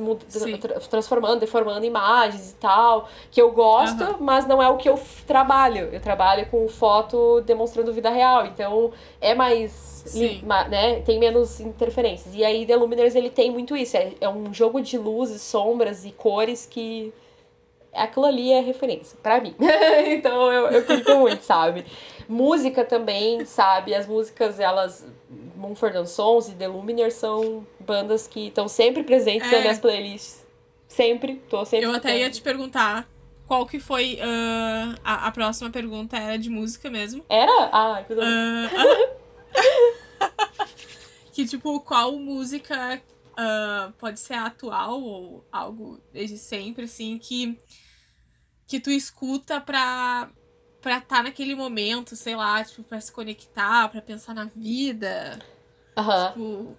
[0.90, 5.90] transformando, deformando imagens e tal, que eu gosto, mas não é o que eu trabalho.
[5.92, 9.92] Eu trabalho com foto demonstrando vida real, então é mais
[10.70, 12.34] né, tem menos interferências.
[12.36, 16.06] E aí The Luminers ele tem muito isso, é, é um jogo de luzes, sombras
[16.06, 17.14] e cores que
[17.94, 19.56] aquilo ali é referência para mim.
[20.08, 21.86] então eu, eu curto muito, sabe?
[22.28, 23.94] Música também, sabe?
[23.94, 25.06] As músicas, elas
[25.56, 29.52] Mumford Sons e The Lumineers são bandas que estão sempre presentes é.
[29.52, 30.46] nas minhas playlists.
[30.88, 31.86] Sempre, tô sempre.
[31.86, 33.08] Eu até ia te perguntar
[33.48, 37.24] qual que foi uh, a, a próxima pergunta era de música mesmo.
[37.30, 37.70] Era?
[37.72, 38.18] Ah, que uh,
[41.32, 43.02] Que tipo, qual música
[43.32, 47.58] uh, pode ser atual ou algo desde sempre, assim, que,
[48.68, 50.30] que tu escuta pra
[50.82, 55.40] pra estar tá naquele momento, sei lá, tipo, pra se conectar, pra pensar na vida.
[55.96, 56.32] Aham.
[56.32, 56.78] Tipo,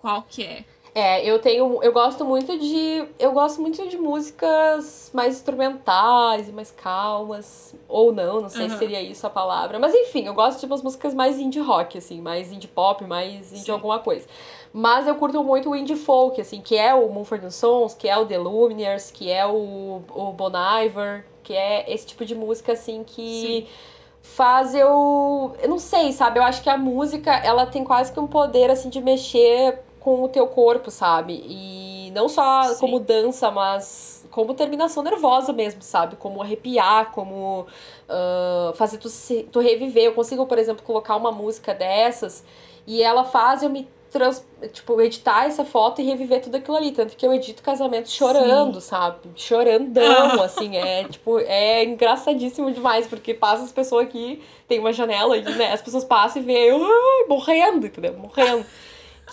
[0.00, 0.64] qual que é?
[0.98, 1.82] É, eu tenho.
[1.82, 3.06] Eu gosto muito de.
[3.18, 7.74] Eu gosto muito de músicas mais instrumentais e mais calmas.
[7.86, 8.70] Ou não, não sei uhum.
[8.70, 9.78] se seria isso a palavra.
[9.78, 13.52] Mas enfim, eu gosto de umas músicas mais indie rock, assim, mais indie pop, mais
[13.52, 13.72] indie Sim.
[13.72, 14.26] alguma coisa.
[14.72, 18.16] Mas eu curto muito o indie folk, assim, que é o Mumford Sons, que é
[18.16, 20.50] o The Lumineers, que é o, o Bon
[20.82, 23.66] Iver, que é esse tipo de música, assim, que.
[23.66, 23.96] Sim
[24.34, 25.54] faz eu.
[25.62, 26.40] Eu não sei, sabe?
[26.40, 30.22] Eu acho que a música, ela tem quase que um poder, assim, de mexer com
[30.22, 31.44] o teu corpo, sabe?
[31.48, 32.80] E não só Sim.
[32.80, 36.16] como dança, mas como terminação nervosa mesmo, sabe?
[36.16, 37.66] Como arrepiar, como
[38.08, 40.04] uh, fazer tu, se, tu reviver.
[40.04, 42.44] Eu consigo, por exemplo, colocar uma música dessas
[42.86, 46.92] e ela faz eu me trans, tipo, editar essa foto e reviver tudo aquilo ali.
[46.92, 48.88] Tanto que eu edito casamento chorando, Sim.
[48.88, 49.18] sabe?
[49.36, 50.76] Chorandão, assim.
[50.76, 55.72] É, tipo, é engraçadíssimo demais, porque passa as pessoas aqui, tem uma janela e, né?
[55.72, 56.80] As pessoas passam e veem eu
[57.28, 58.14] morrendo, entendeu?
[58.14, 58.64] Morrendo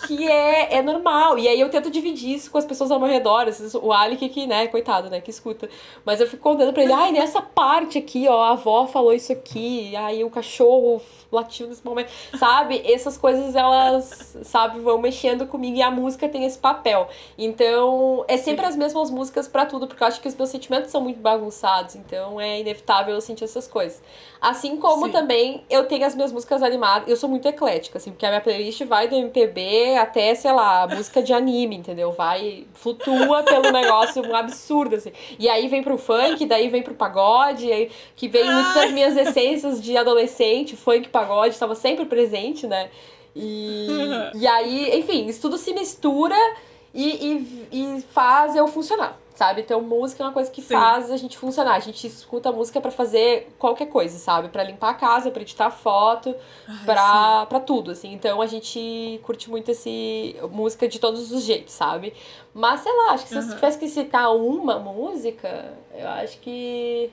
[0.06, 1.38] que é, é normal.
[1.38, 3.46] E aí eu tento dividir isso com as pessoas ao meu redor.
[3.82, 5.68] O Alec que, né, coitado, né, que escuta.
[6.04, 9.32] Mas eu fico contando pra ele, ai, nessa parte aqui, ó, a avó falou isso
[9.32, 11.00] aqui, aí o cachorro
[11.30, 12.10] latiu nesse momento.
[12.38, 12.82] Sabe?
[12.84, 17.08] Essas coisas, elas, sabe, vão mexendo comigo e a música tem esse papel.
[17.38, 20.90] Então, é sempre as mesmas músicas para tudo, porque eu acho que os meus sentimentos
[20.90, 21.94] são muito bagunçados.
[21.94, 24.02] Então, é inevitável eu sentir essas coisas.
[24.40, 25.12] Assim como Sim.
[25.12, 27.08] também eu tenho as minhas músicas animadas.
[27.08, 30.86] Eu sou muito eclética, assim, porque a minha playlist vai do MPB até, sei lá,
[30.86, 32.12] música de anime, entendeu?
[32.12, 35.12] Vai, flutua pelo negócio um absurdo, assim.
[35.38, 39.16] E aí vem pro funk, daí vem pro pagode, aí, que vem muitas das minhas
[39.16, 42.90] essências de adolescente, funk, pagode, estava sempre presente, né?
[43.34, 43.88] E,
[44.34, 46.36] e aí, enfim, isso tudo se mistura
[46.94, 47.38] e,
[47.72, 49.62] e, e faz eu funcionar sabe?
[49.62, 50.74] Então, música é uma coisa que Sim.
[50.74, 51.74] faz a gente funcionar.
[51.74, 54.48] A gente escuta música para fazer qualquer coisa, sabe?
[54.48, 56.34] para limpar a casa, pra editar foto,
[56.86, 58.12] para pra tudo, assim.
[58.12, 62.14] Então, a gente curte muito esse música de todos os jeitos, sabe?
[62.54, 63.48] Mas, sei lá, acho que se uhum.
[63.48, 67.10] eu tivesse que citar uma música, eu acho que...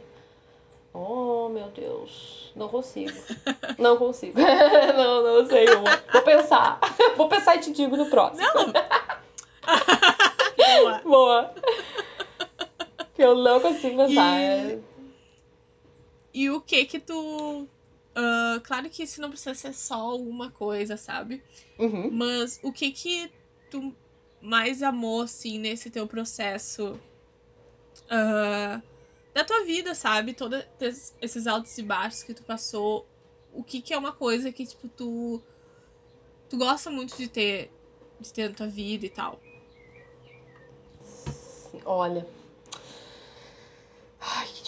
[0.93, 2.51] Oh, meu Deus.
[2.55, 3.17] Não consigo.
[3.79, 4.37] Não consigo.
[4.97, 6.03] não, não sei uma.
[6.11, 6.79] Vou pensar.
[7.15, 8.45] Vou pensar e te digo no próximo.
[8.53, 8.73] Não.
[10.57, 11.01] Boa.
[11.03, 11.51] Boa.
[13.21, 14.39] Eu não consigo pensar.
[14.39, 14.79] E, é.
[16.33, 17.67] e o que que tu.
[18.13, 21.41] Uh, claro que isso não precisa ser só uma coisa, sabe?
[21.79, 22.09] Uhum.
[22.11, 23.31] Mas o que que
[23.69, 23.95] tu
[24.41, 26.99] mais amou, assim, nesse teu processo
[28.07, 28.81] uh,
[29.33, 30.33] da tua vida, sabe?
[30.33, 30.63] Todos
[31.21, 33.07] esses altos e baixos que tu passou.
[33.53, 35.41] O que que é uma coisa que, tipo, tu.
[36.49, 37.71] Tu gosta muito de ter,
[38.19, 39.39] de ter na tua vida e tal?
[41.85, 42.27] Olha,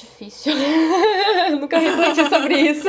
[0.03, 0.53] difícil.
[1.59, 2.87] Nunca refleti sobre isso.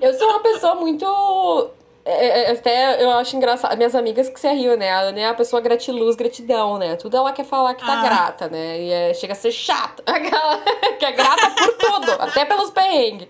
[0.00, 1.70] eu sou uma pessoa muito.
[2.04, 3.76] É, é, até eu acho engraçado.
[3.76, 4.90] Minhas amigas que se riam, né?
[4.90, 6.96] A Ana é a pessoa gratiluz, gratidão, né?
[6.96, 8.02] Tudo ela quer falar que tá ah.
[8.02, 8.80] grata, né?
[8.80, 10.02] E é, chega a ser chata.
[10.98, 13.28] que é grata por tudo, até pelos perrengues.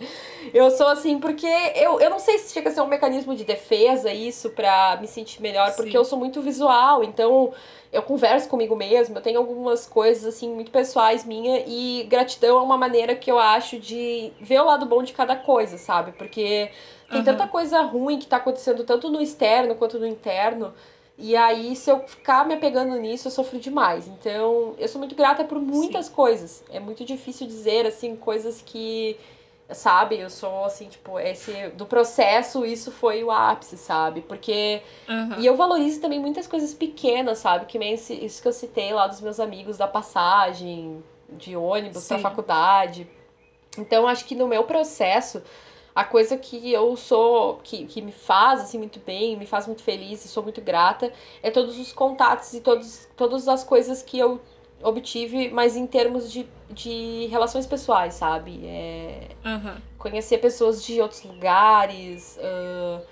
[0.52, 1.46] Eu sou assim porque
[1.76, 5.06] eu, eu não sei se chega a ser um mecanismo de defesa isso pra me
[5.06, 5.96] sentir melhor, porque Sim.
[5.96, 7.52] eu sou muito visual, então
[7.92, 12.62] eu converso comigo mesma, eu tenho algumas coisas assim muito pessoais minha e gratidão é
[12.62, 16.12] uma maneira que eu acho de ver o lado bom de cada coisa, sabe?
[16.12, 16.70] Porque
[17.10, 17.24] tem uhum.
[17.24, 20.72] tanta coisa ruim que tá acontecendo tanto no externo quanto no interno.
[21.18, 24.08] E aí, se eu ficar me apegando nisso, eu sofro demais.
[24.08, 26.12] Então, eu sou muito grata por muitas Sim.
[26.12, 26.64] coisas.
[26.70, 29.18] É muito difícil dizer, assim, coisas que
[29.74, 30.18] sabe?
[30.18, 34.20] Eu sou assim, tipo, esse do processo, isso foi o ápice, sabe?
[34.22, 35.38] Porque uhum.
[35.38, 37.66] e eu valorizo também muitas coisas pequenas, sabe?
[37.66, 42.06] Que nem esse, isso que eu citei lá dos meus amigos da passagem, de ônibus
[42.06, 43.08] para faculdade.
[43.78, 45.42] Então, acho que no meu processo,
[45.94, 49.82] a coisa que eu sou, que, que me faz assim muito bem, me faz muito
[49.82, 51.12] feliz e sou muito grata,
[51.42, 54.40] é todos os contatos e todos, todas as coisas que eu
[54.82, 58.66] obtive, mas em termos de, de relações pessoais, sabe?
[58.66, 59.76] É, uhum.
[59.98, 63.02] Conhecer pessoas de outros lugares, uh,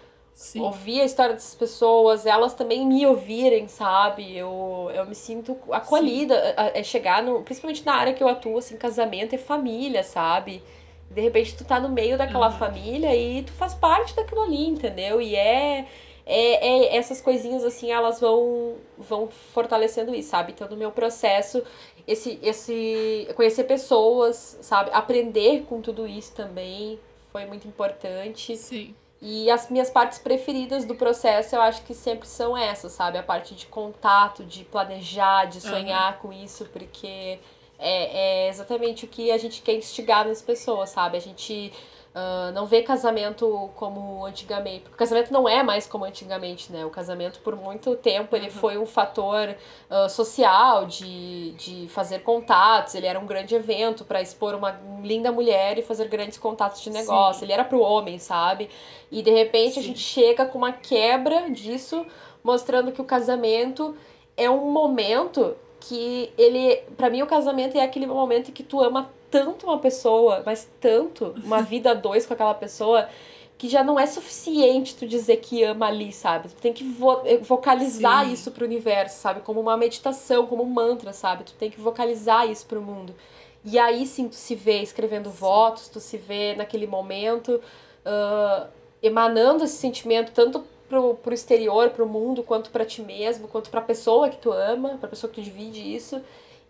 [0.61, 4.37] ouvir a história dessas pessoas, elas também me ouvirem, sabe?
[4.37, 6.35] Eu, eu me sinto acolhida.
[6.75, 7.43] É chegar no.
[7.43, 10.63] Principalmente na área que eu atuo, assim, casamento e família, sabe?
[11.11, 12.59] De repente tu tá no meio daquela uhum.
[12.59, 15.21] família e tu faz parte daquilo ali, entendeu?
[15.21, 15.87] E é,
[16.27, 20.53] é, é, essas coisinhas assim, elas vão vão fortalecendo isso, sabe?
[20.53, 21.63] Então no meu processo,
[22.07, 24.91] esse esse conhecer pessoas, sabe?
[24.93, 26.99] Aprender com tudo isso também
[27.33, 28.57] foi muito importante.
[28.57, 28.95] Sim.
[29.23, 33.19] E as minhas partes preferidas do processo eu acho que sempre são essas, sabe?
[33.19, 36.19] A parte de contato, de planejar, de sonhar uhum.
[36.21, 37.39] com isso, porque
[37.79, 41.19] é, é exatamente o que a gente quer instigar nas pessoas, sabe?
[41.19, 41.73] A gente
[42.13, 44.81] Uh, não vê casamento como antigamente.
[44.81, 46.85] Porque o casamento não é mais como antigamente, né?
[46.85, 48.53] O casamento, por muito tempo, ele uhum.
[48.53, 49.55] foi um fator
[49.89, 52.97] uh, social de, de fazer contatos.
[52.97, 56.91] Ele era um grande evento para expor uma linda mulher e fazer grandes contatos de
[56.91, 57.41] negócio.
[57.41, 57.45] Sim.
[57.45, 58.69] Ele era para o homem, sabe?
[59.09, 59.81] E de repente Sim.
[59.81, 62.05] a gente chega com uma quebra disso,
[62.43, 63.95] mostrando que o casamento
[64.37, 66.77] é um momento que ele.
[66.97, 71.35] para mim, o casamento é aquele momento que tu ama tanto uma pessoa, mas tanto,
[71.45, 73.09] uma vida a dois com aquela pessoa,
[73.57, 76.49] que já não é suficiente tu dizer que ama ali, sabe?
[76.49, 78.33] Tu tem que vo eh, vocalizar Sim.
[78.33, 79.41] isso pro universo, sabe?
[79.41, 81.45] Como uma meditação, como um mantra, sabe?
[81.45, 83.15] Tu tem que vocalizar isso pro mundo.
[83.63, 85.37] E aí sim tu se vê escrevendo sim.
[85.37, 87.61] votos, tu se vê naquele momento
[88.07, 88.67] uh,
[89.03, 93.81] emanando esse sentimento tanto pro, pro exterior, pro mundo, quanto para ti mesmo, quanto pra
[93.81, 96.21] pessoa que tu ama, pra pessoa que tu divide isso.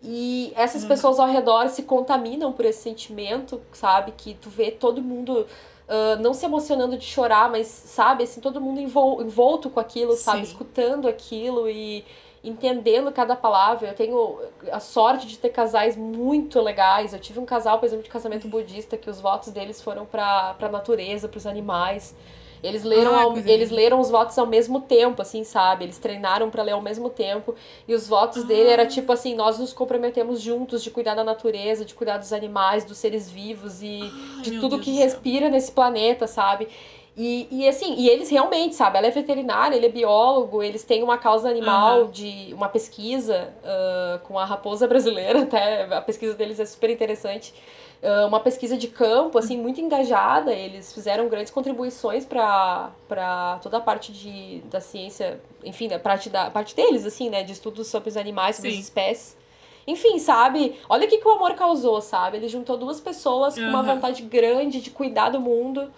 [0.03, 0.87] E essas uhum.
[0.87, 4.11] pessoas ao redor se contaminam por esse sentimento, sabe?
[4.17, 5.45] Que tu vê todo mundo
[5.87, 10.13] uh, não se emocionando de chorar, mas, sabe, assim, todo mundo envol envolto com aquilo,
[10.13, 10.23] Sim.
[10.23, 10.41] sabe?
[10.41, 12.03] Escutando aquilo e
[12.43, 13.89] entendendo cada palavra.
[13.89, 14.39] Eu tenho
[14.71, 17.13] a sorte de ter casais muito legais.
[17.13, 20.55] Eu tive um casal, por exemplo, de casamento budista, que os votos deles foram pra,
[20.55, 22.15] pra natureza, pros animais.
[22.63, 25.85] Eles leram, ah, ao, eles leram os votos ao mesmo tempo, assim, sabe?
[25.85, 27.55] Eles treinaram para ler ao mesmo tempo.
[27.87, 28.45] E os votos ah.
[28.45, 32.31] dele era tipo assim: nós nos comprometemos juntos de cuidar da natureza, de cuidar dos
[32.31, 36.67] animais, dos seres vivos e Ai, de tudo Deus que respira nesse planeta, sabe?
[37.15, 38.97] E, e assim, e eles realmente, sabe?
[38.97, 42.11] Ela é veterinária, ele é biólogo, eles têm uma causa animal uhum.
[42.11, 47.53] de uma pesquisa uh, com a raposa brasileira, até a pesquisa deles é super interessante.
[48.01, 50.53] Uh, uma pesquisa de campo, assim, muito engajada.
[50.53, 56.49] Eles fizeram grandes contribuições para toda a parte de, da ciência, enfim, da parte, da
[56.49, 57.43] parte deles, assim, né?
[57.43, 58.77] De estudos sobre os animais, sobre Sim.
[58.77, 59.37] as espécies.
[59.85, 60.79] Enfim, sabe?
[60.89, 62.37] Olha o que, que o amor causou, sabe?
[62.37, 63.63] Ele juntou duas pessoas uhum.
[63.63, 65.91] com uma vontade grande de cuidar do mundo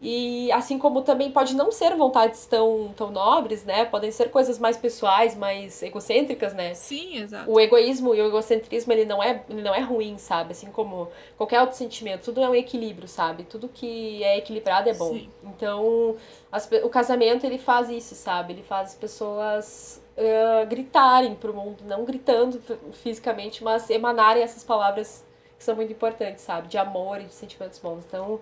[0.00, 3.84] e assim como também pode não ser vontades tão, tão nobres, né?
[3.84, 6.72] Podem ser coisas mais pessoais, mais egocêntricas, né?
[6.74, 7.50] Sim, exato.
[7.50, 10.52] O egoísmo e o egocentrismo, ele não é, ele não é ruim, sabe?
[10.52, 13.42] Assim como qualquer outro sentimento, tudo é um equilíbrio, sabe?
[13.42, 15.14] Tudo que é equilibrado é bom.
[15.14, 15.28] Sim.
[15.42, 16.14] Então,
[16.52, 18.52] as, o casamento, ele faz isso, sabe?
[18.52, 22.62] Ele faz as pessoas uh, gritarem pro mundo, não gritando
[23.02, 25.24] fisicamente, mas emanarem essas palavras
[25.58, 26.68] que são muito importantes, sabe?
[26.68, 28.04] De amor e de sentimentos bons.
[28.06, 28.38] Então,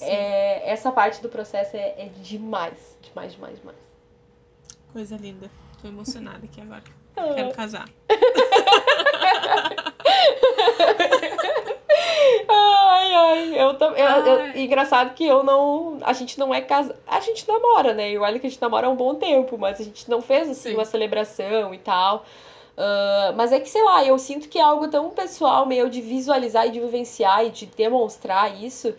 [0.00, 2.96] é, essa parte do processo é, é demais.
[3.02, 3.78] Demais, demais, demais.
[4.92, 5.50] Coisa linda.
[5.80, 6.82] Tô emocionada aqui agora.
[7.16, 7.32] Ah.
[7.32, 7.88] Quero casar.
[12.48, 13.54] ai, ai.
[13.54, 15.98] Eu, eu, engraçado que eu não.
[16.02, 16.96] A gente não é casa.
[17.06, 18.10] A gente namora, né?
[18.10, 20.50] E olha que a gente namora há um bom tempo, mas a gente não fez
[20.50, 20.74] assim Sim.
[20.74, 22.24] uma celebração e tal.
[22.76, 26.00] Uh, mas é que, sei lá, eu sinto que é algo tão pessoal meu de
[26.00, 28.92] visualizar e de vivenciar e de demonstrar isso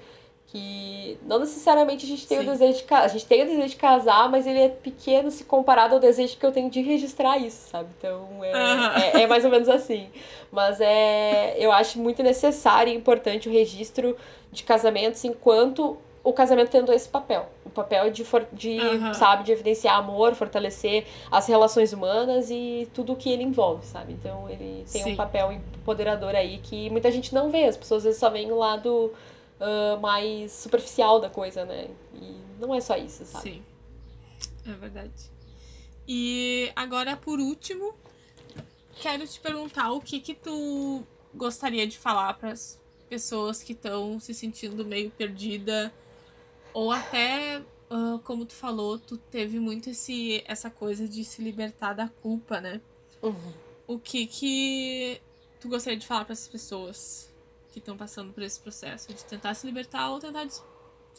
[0.56, 2.48] que não necessariamente a gente tem Sim.
[2.48, 3.03] o desejo de casar.
[3.03, 6.38] A gente tem o desejo de casar, mas ele é pequeno se comparado ao desejo
[6.38, 7.90] que eu tenho de registrar isso, sabe?
[7.98, 10.07] Então é, é, é, mais ou menos assim.
[10.49, 14.15] Mas é, eu acho muito necessário e importante o registro
[14.49, 17.49] de casamentos enquanto o casamento tendo esse papel.
[17.65, 19.14] O papel de, for, de uhum.
[19.14, 24.14] sabe, de evidenciar amor, fortalecer as relações humanas e tudo o que ele envolve, sabe?
[24.14, 25.14] Então ele tem Sim.
[25.14, 27.65] um papel empoderador aí que muita gente não vê.
[27.65, 29.11] As pessoas às vezes só veem o lado
[29.60, 31.90] uh, mais superficial da coisa, né?
[32.14, 33.44] E não é só isso, sabe?
[33.44, 33.64] Sim.
[34.68, 35.32] É verdade.
[36.07, 37.94] E agora, por último,
[39.02, 41.03] quero te perguntar o que que tu
[41.34, 42.80] gostaria de falar para as
[43.10, 45.94] pessoas que estão se sentindo meio perdida
[46.73, 51.94] ou até uh, como tu falou, tu teve muito esse essa coisa de se libertar
[51.94, 52.82] da culpa, né?
[53.22, 53.53] Uhum.
[53.88, 55.22] O que que
[55.60, 57.34] tu gostaria de falar para essas pessoas
[57.76, 60.64] que estão passando por esse processo de tentar se libertar ou tentar des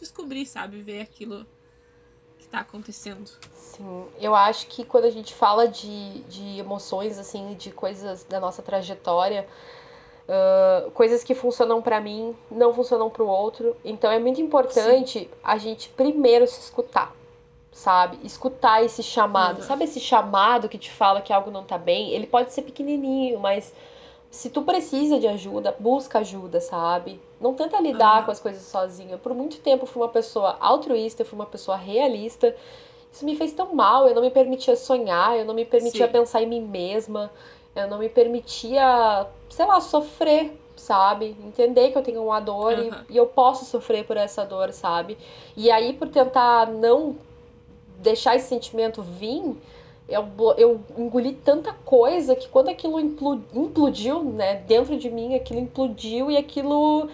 [0.00, 1.46] descobrir, sabe, ver aquilo
[2.38, 3.30] que tá acontecendo?
[3.54, 8.40] Sim, eu acho que quando a gente fala de, de emoções, assim, de coisas da
[8.40, 9.46] nossa trajetória,
[10.26, 13.76] uh, coisas que funcionam para mim não funcionam para o outro.
[13.84, 15.28] Então é muito importante Sim.
[15.44, 17.14] a gente primeiro se escutar,
[17.70, 18.18] sabe?
[18.24, 19.58] Escutar esse chamado.
[19.58, 19.66] Uhum.
[19.66, 22.12] Sabe esse chamado que te fala que algo não tá bem?
[22.12, 23.74] Ele pode ser pequenininho, mas
[24.36, 27.18] se tu precisa de ajuda, busca ajuda, sabe?
[27.40, 28.24] Não tenta lidar uhum.
[28.26, 29.16] com as coisas sozinha.
[29.16, 32.54] Por muito tempo eu fui uma pessoa altruísta, eu fui uma pessoa realista.
[33.10, 36.12] Isso me fez tão mal, eu não me permitia sonhar, eu não me permitia Sim.
[36.12, 37.32] pensar em mim mesma,
[37.74, 41.34] eu não me permitia, sei lá, sofrer, sabe?
[41.42, 42.90] Entender que eu tenho uma dor uhum.
[43.08, 45.16] e, e eu posso sofrer por essa dor, sabe?
[45.56, 47.16] E aí, por tentar não
[48.00, 49.56] deixar esse sentimento vir,
[50.08, 50.24] eu,
[50.56, 56.36] eu engoli tanta coisa que quando aquilo implodiu, né, dentro de mim, aquilo implodiu e
[56.36, 57.08] aquilo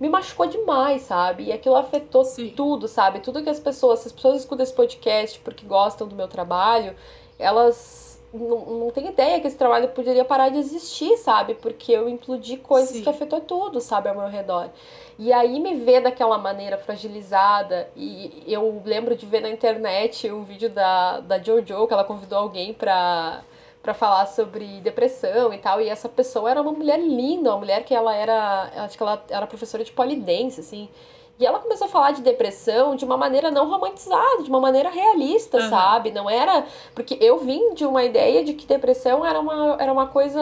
[0.00, 1.44] me machucou demais, sabe?
[1.44, 2.50] E aquilo afetou Sim.
[2.50, 3.20] tudo, sabe?
[3.20, 6.96] Tudo que as pessoas, se as pessoas escutam esse podcast porque gostam do meu trabalho,
[7.38, 11.54] elas não, não tem ideia que esse trabalho poderia parar de existir, sabe?
[11.54, 13.02] Porque eu implodi coisas Sim.
[13.02, 14.70] que afetou tudo, sabe, ao meu redor.
[15.18, 20.42] E aí me ver daquela maneira fragilizada, e eu lembro de ver na internet um
[20.42, 23.42] vídeo da, da Jojo, que ela convidou alguém pra,
[23.82, 27.84] pra falar sobre depressão e tal, e essa pessoa era uma mulher linda, uma mulher
[27.84, 30.88] que ela era, acho que ela era professora de polidense, assim,
[31.42, 34.88] e ela começou a falar de depressão de uma maneira não romantizada, de uma maneira
[34.88, 35.68] realista, uhum.
[35.68, 36.12] sabe?
[36.12, 36.64] Não era.
[36.94, 40.40] Porque eu vim de uma ideia de que depressão era uma, era uma coisa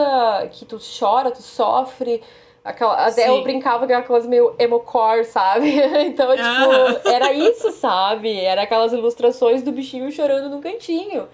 [0.53, 2.23] que tu chora, tu sofre.
[2.63, 5.71] Aquela, até eu brincava com aquelas meio emo-core, sabe?
[6.05, 8.39] então, tipo, era isso, sabe?
[8.39, 11.27] Era aquelas ilustrações do bichinho chorando no cantinho.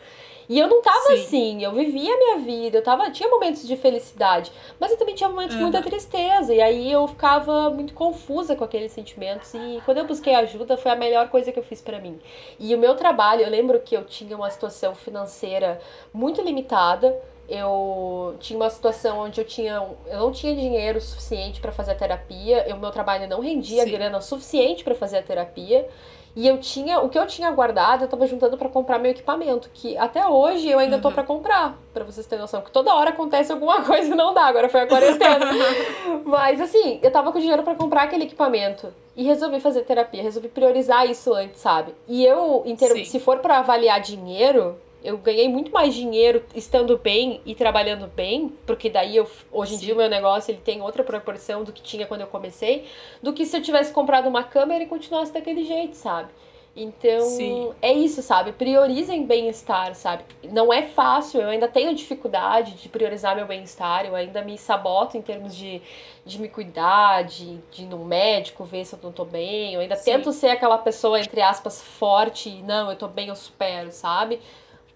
[0.48, 1.12] E eu não tava Sim.
[1.14, 5.14] assim, eu vivia a minha vida, eu tava, tinha momentos de felicidade, mas eu também
[5.14, 5.66] tinha momentos uhum.
[5.66, 10.06] de muita tristeza, e aí eu ficava muito confusa com aqueles sentimentos, e quando eu
[10.06, 12.18] busquei ajuda foi a melhor coisa que eu fiz para mim.
[12.58, 15.80] E o meu trabalho, eu lembro que eu tinha uma situação financeira
[16.12, 17.16] muito limitada,
[17.48, 19.74] eu tinha uma situação onde eu tinha
[20.06, 23.90] eu não tinha dinheiro suficiente para fazer a terapia, o meu trabalho não rendia Sim.
[23.90, 25.88] grana suficiente para fazer a terapia.
[26.36, 29.70] E eu tinha, o que eu tinha guardado, eu tava juntando para comprar meu equipamento,
[29.72, 31.02] que até hoje eu ainda uhum.
[31.02, 34.34] tô para comprar, para vocês terem noção, que toda hora acontece alguma coisa e não
[34.34, 35.46] dá, agora foi a quarentena.
[36.26, 40.48] Mas assim, eu tava com dinheiro para comprar aquele equipamento e resolvi fazer terapia, resolvi
[40.48, 41.94] priorizar isso antes, sabe?
[42.06, 44.76] E eu, em termos, se for para avaliar dinheiro,
[45.06, 49.78] eu ganhei muito mais dinheiro estando bem e trabalhando bem, porque daí eu, hoje em
[49.78, 49.84] Sim.
[49.84, 52.86] dia o meu negócio ele tem outra proporção do que tinha quando eu comecei,
[53.22, 56.30] do que se eu tivesse comprado uma câmera e continuasse daquele jeito, sabe?
[56.74, 57.72] Então, Sim.
[57.80, 58.50] é isso, sabe?
[58.52, 60.24] Priorizem bem-estar, sabe?
[60.50, 65.16] Não é fácil, eu ainda tenho dificuldade de priorizar meu bem-estar, eu ainda me saboto
[65.16, 65.80] em termos de,
[66.24, 69.72] de me cuidar, de, de ir no médico, ver se eu não tô bem.
[69.72, 70.10] Eu ainda Sim.
[70.10, 74.40] tento ser aquela pessoa, entre aspas, forte, e não, eu tô bem, eu supero, sabe?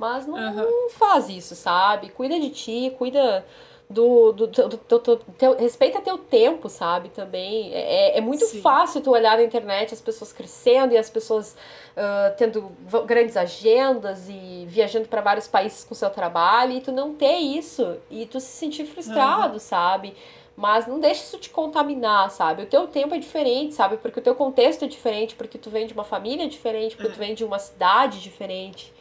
[0.01, 0.55] Mas não, uhum.
[0.55, 2.09] não faz isso, sabe?
[2.09, 3.45] Cuida de ti, cuida
[3.91, 7.11] do, do, do, do, do teu, respeita teu tempo, sabe?
[7.11, 7.71] Também.
[7.75, 8.63] É, é muito Sim.
[8.63, 11.55] fácil tu olhar na internet as pessoas crescendo e as pessoas
[11.95, 12.73] uh, tendo
[13.05, 17.99] grandes agendas e viajando para vários países com seu trabalho e tu não ter isso
[18.11, 19.59] e tu se sentir frustrado, uhum.
[19.59, 20.17] sabe?
[20.57, 22.63] Mas não deixa isso te contaminar, sabe?
[22.63, 23.99] O teu tempo é diferente, sabe?
[23.99, 27.19] Porque o teu contexto é diferente, porque tu vem de uma família diferente, porque tu
[27.19, 28.95] vem de uma cidade diferente.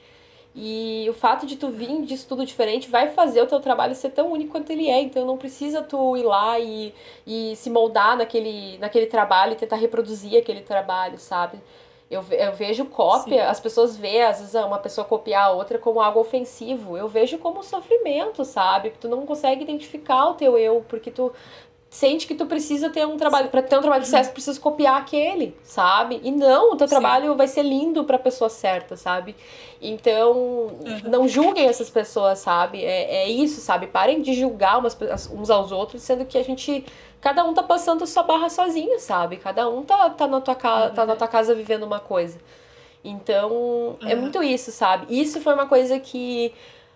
[0.55, 4.09] E o fato de tu vir de estudo diferente vai fazer o teu trabalho ser
[4.09, 5.01] tão único quanto ele é.
[5.01, 6.93] Então não precisa tu ir lá e,
[7.25, 11.59] e se moldar naquele, naquele trabalho e tentar reproduzir aquele trabalho, sabe?
[12.09, 13.49] Eu, eu vejo cópia, Sim.
[13.49, 16.97] as pessoas veem, às vezes, uma pessoa copiar a outra como algo ofensivo.
[16.97, 18.91] Eu vejo como sofrimento, sabe?
[18.99, 21.31] Tu não consegue identificar o teu eu, porque tu
[21.89, 24.97] sente que tu precisa ter um trabalho para ter um trabalho de sucesso precisa copiar
[24.97, 26.21] aquele sabe?
[26.23, 26.93] E não o teu Sim.
[26.93, 29.35] trabalho vai ser lindo para pessoa certa sabe?
[29.81, 31.01] Então uhum.
[31.05, 32.83] não julguem essas pessoas sabe?
[32.85, 33.87] É, é isso sabe?
[33.87, 34.95] Parem de julgar umas,
[35.31, 36.85] uns aos outros sendo que a gente
[37.19, 39.37] cada um tá passando sua barra sozinho sabe?
[39.37, 42.37] Cada um tá, tá na tua casa tá na tua casa vivendo uma coisa.
[43.03, 43.97] Então uhum.
[44.01, 45.07] é muito isso sabe?
[45.09, 46.53] Isso foi uma coisa que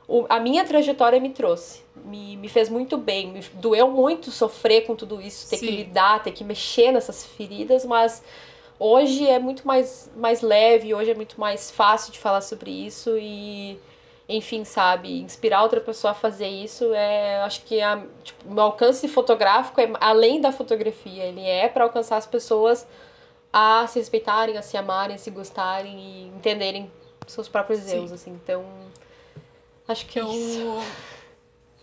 [0.08, 1.82] o, a minha trajetória me trouxe.
[2.06, 3.32] Me, me fez muito bem.
[3.32, 5.68] Me doeu muito sofrer com tudo isso, ter Sim.
[5.68, 8.24] que lidar, ter que mexer nessas feridas, mas
[8.80, 13.18] hoje é muito mais, mais leve, hoje é muito mais fácil de falar sobre isso
[13.18, 13.80] e
[14.28, 19.06] enfim, sabe, inspirar outra pessoa a fazer isso é, acho que a, tipo, o alcance
[19.08, 22.88] fotográfico é além da fotografia, ele é para alcançar as pessoas
[23.52, 26.90] a se respeitarem, a se amarem, a se gostarem e entenderem
[27.28, 28.32] seus próprios erros, assim.
[28.32, 28.66] Então,
[29.88, 30.84] Acho que é eu, isso.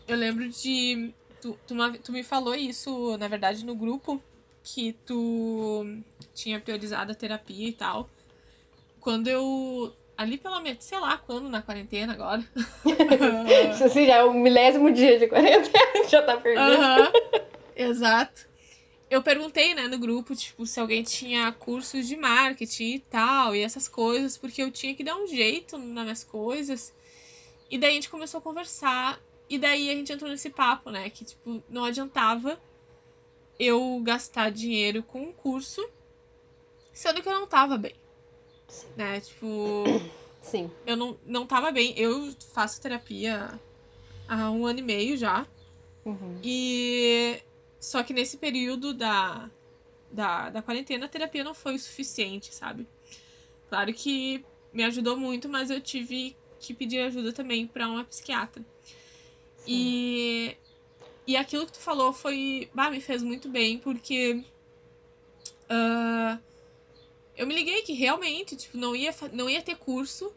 [0.08, 1.12] Eu lembro de.
[1.40, 4.20] tu, tu, tu me falou isso, na verdade, no grupo,
[4.62, 5.84] que tu
[6.34, 8.08] tinha priorizado a terapia e tal.
[9.00, 9.94] Quando eu.
[10.16, 12.44] Ali pela metade, sei lá quando, na quarentena agora.
[13.72, 16.72] Isso assim, já é o milésimo dia de quarentena, já tá perdendo.
[16.72, 17.40] Uhum,
[17.74, 18.46] exato.
[19.08, 23.62] Eu perguntei, né, no grupo, tipo, se alguém tinha cursos de marketing e tal, e
[23.62, 26.92] essas coisas, porque eu tinha que dar um jeito nas minhas coisas.
[27.70, 31.08] E daí a gente começou a conversar, e daí a gente entrou nesse papo, né,
[31.08, 32.60] que, tipo, não adiantava
[33.58, 35.86] eu gastar dinheiro com um curso,
[36.92, 37.94] sendo que eu não tava bem.
[38.66, 38.88] Sim.
[38.96, 39.20] Né?
[39.20, 39.84] Tipo.
[40.40, 40.70] Sim.
[40.86, 41.92] Eu não, não tava bem.
[41.98, 43.60] Eu faço terapia
[44.26, 45.46] há um ano e meio já.
[46.04, 46.40] Uhum.
[46.42, 47.42] E.
[47.78, 49.50] Só que nesse período da,
[50.10, 52.86] da, da quarentena, a terapia não foi o suficiente, sabe?
[53.68, 58.62] Claro que me ajudou muito, mas eu tive que pedir ajuda também para uma psiquiatra.
[59.56, 59.64] Sim.
[59.66, 60.56] E
[61.30, 62.68] e aquilo que tu falou foi.
[62.74, 64.44] Bah, me fez muito bem, porque.
[65.70, 66.36] Uh,
[67.36, 70.32] eu me liguei que realmente, tipo, não ia, não ia ter curso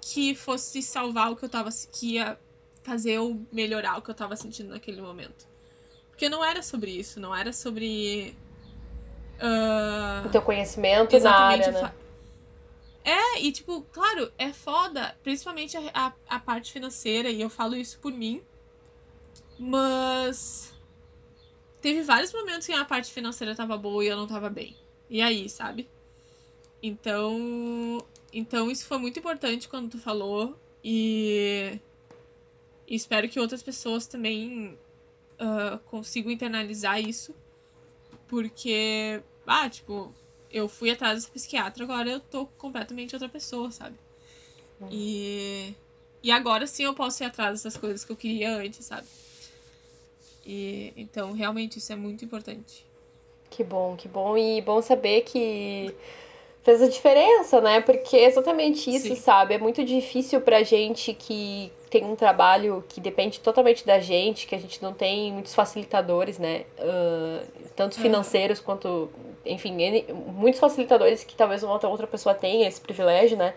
[0.00, 1.70] que fosse salvar o que eu tava.
[1.92, 2.38] que ia
[2.84, 5.48] fazer eu melhorar o que eu tava sentindo naquele momento.
[6.10, 8.36] Porque não era sobre isso, não era sobre.
[9.40, 11.92] Uh, o teu conhecimento na área, né?
[13.06, 17.74] É, e tipo, claro, é foda, principalmente a, a, a parte financeira, e eu falo
[17.76, 18.42] isso por mim
[19.58, 20.74] mas
[21.80, 24.76] teve vários momentos que a parte financeira tava boa e eu não tava bem.
[25.08, 25.88] E aí, sabe?
[26.82, 31.80] Então, então isso foi muito importante quando tu falou e,
[32.86, 34.78] e espero que outras pessoas também
[35.40, 37.34] uh, consigam internalizar isso,
[38.28, 40.14] porque, ah, tipo,
[40.50, 43.96] eu fui atrás desse psiquiatra, agora eu tô completamente outra pessoa, sabe?
[44.90, 45.74] E,
[46.22, 49.06] e agora sim eu posso ir atrás dessas coisas que eu queria antes, sabe?
[50.44, 52.84] E então realmente isso é muito importante.
[53.50, 55.94] Que bom, que bom e bom saber que
[56.62, 57.80] fez a diferença, né?
[57.80, 59.16] Porque é exatamente isso, Sim.
[59.16, 59.54] sabe?
[59.54, 64.54] É muito difícil pra gente que tem um trabalho que depende totalmente da gente, que
[64.54, 66.64] a gente não tem muitos facilitadores, né?
[66.78, 67.46] Uh,
[67.76, 69.08] tanto financeiros quanto,
[69.46, 70.04] enfim,
[70.34, 73.54] muitos facilitadores que talvez uma outra pessoa tenha esse privilégio, né?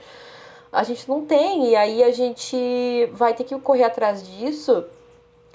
[0.72, 4.86] A gente não tem, e aí a gente vai ter que correr atrás disso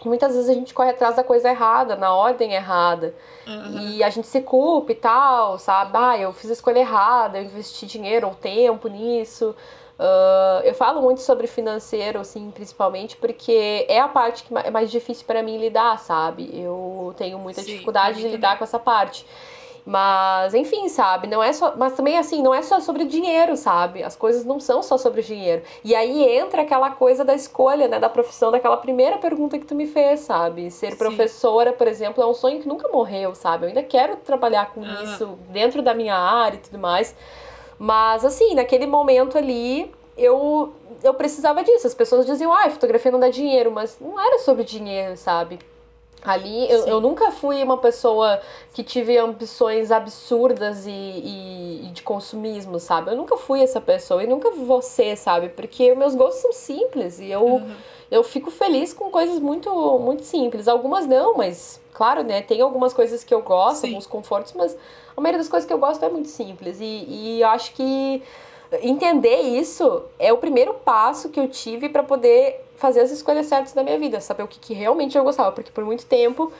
[0.05, 3.15] muitas vezes a gente corre atrás da coisa errada, na ordem errada.
[3.47, 3.78] Uhum.
[3.78, 5.93] E a gente se culpa e tal, sabe?
[5.94, 9.55] Ah, eu fiz a escolha errada, eu investi dinheiro ou tempo nisso.
[9.97, 14.90] Uh, eu falo muito sobre financeiro, assim, principalmente, porque é a parte que é mais
[14.90, 16.51] difícil para mim lidar, sabe?
[16.52, 19.24] Eu tenho muita Sim, dificuldade de lidar com essa parte.
[19.86, 21.27] Mas, enfim, sabe?
[21.27, 21.74] Não é só.
[21.77, 24.02] Mas também, assim, não é só sobre dinheiro, sabe?
[24.02, 25.62] As coisas não são só sobre dinheiro.
[25.85, 27.98] E aí entra aquela coisa da escolha, né?
[27.98, 30.70] Da profissão, daquela primeira pergunta que tu me fez, sabe?
[30.70, 30.97] Ser Sim.
[30.97, 33.65] professora, por exemplo, é um sonho que nunca morreu, sabe?
[33.65, 35.02] Eu ainda quero trabalhar com ah.
[35.05, 37.15] isso dentro da minha área e tudo mais.
[37.78, 41.86] Mas, assim, naquele momento ali, eu, eu precisava disso.
[41.86, 45.59] As pessoas diziam, ah, fotografia não dá dinheiro, mas não era sobre dinheiro, sabe?
[46.25, 48.41] Ali, eu, eu nunca fui uma pessoa
[48.73, 53.11] que tive ambições absurdas e, e, e, de consumismo, sabe?
[53.11, 55.51] Eu nunca fui essa pessoa e nunca você, sabe?
[55.51, 57.75] Porque meus gostos são simples e eu, uhum.
[58.11, 60.67] eu fico feliz com coisas muito, muito simples.
[60.67, 62.41] Algumas não, mas, claro, né?
[62.41, 63.89] Tem algumas coisas que eu gosto, Sim.
[63.89, 64.75] alguns confortos, mas
[65.15, 66.81] a maioria das coisas que eu gosto é muito simples.
[66.81, 68.23] E, e eu acho que
[68.83, 73.73] entender isso é o primeiro passo que eu tive para poder fazer as escolhas certas
[73.73, 76.53] da minha vida, saber o que, que realmente eu gostava, porque por muito tempo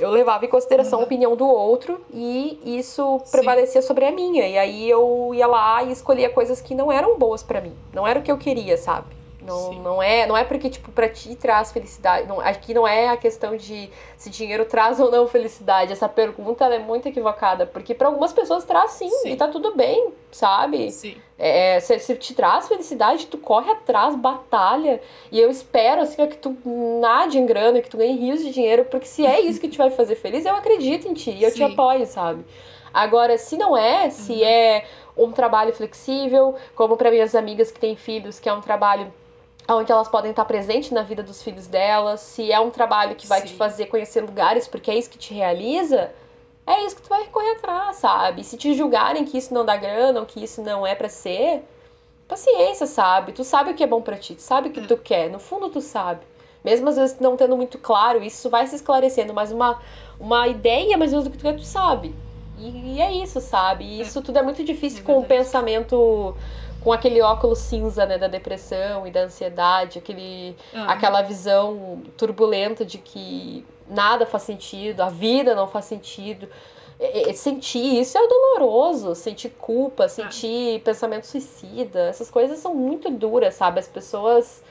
[0.00, 1.04] eu levava em consideração uhum.
[1.04, 3.30] a opinião do outro e isso Sim.
[3.30, 4.46] prevalecia sobre a minha.
[4.48, 8.06] E aí eu ia lá e escolhia coisas que não eram boas para mim, não
[8.06, 9.21] era o que eu queria, sabe?
[9.44, 12.28] Não, não, é, não é porque, tipo, pra ti traz felicidade.
[12.28, 15.92] Não, aqui não é a questão de se dinheiro traz ou não felicidade.
[15.92, 17.66] Essa pergunta é muito equivocada.
[17.66, 20.90] Porque para algumas pessoas traz sim, sim, e tá tudo bem, sabe?
[20.92, 21.16] Sim.
[21.38, 25.00] É, se, se te traz felicidade, tu corre atrás, batalha.
[25.30, 26.56] E eu espero, assim, que tu
[27.00, 28.84] nade em grana, que tu ganhe rios de dinheiro.
[28.84, 31.50] Porque se é isso que te vai fazer feliz, eu acredito em ti e eu
[31.50, 31.56] sim.
[31.56, 32.44] te apoio, sabe?
[32.94, 34.44] Agora, se não é, se uhum.
[34.44, 34.84] é
[35.16, 39.12] um trabalho flexível, como para minhas amigas que têm filhos, que é um trabalho
[39.68, 43.26] onde elas podem estar presentes na vida dos filhos delas, se é um trabalho que
[43.26, 43.48] vai Sim.
[43.48, 46.10] te fazer conhecer lugares porque é isso que te realiza,
[46.66, 48.44] é isso que tu vai correr atrás, sabe?
[48.44, 51.64] Se te julgarem que isso não dá grana ou que isso não é para ser,
[52.28, 53.32] paciência, sabe?
[53.32, 54.86] Tu sabe o que é bom para ti, tu sabe o que é.
[54.86, 56.20] tu quer, no fundo tu sabe.
[56.64, 59.80] Mesmo às vezes não tendo muito claro, isso vai se esclarecendo, mas uma,
[60.18, 62.14] uma ideia mais ou menos do que tu quer, tu sabe.
[62.58, 63.84] E, e é isso, sabe?
[63.84, 64.02] E é.
[64.04, 66.36] isso tudo é muito difícil é com o pensamento
[66.82, 70.90] com aquele óculos cinza, né, da depressão e da ansiedade, aquele, uhum.
[70.90, 76.48] aquela visão turbulenta de que nada faz sentido, a vida não faz sentido.
[77.34, 83.80] Sentir isso é doloroso, sentir culpa, sentir pensamento suicida, essas coisas são muito duras, sabe?
[83.80, 84.62] As pessoas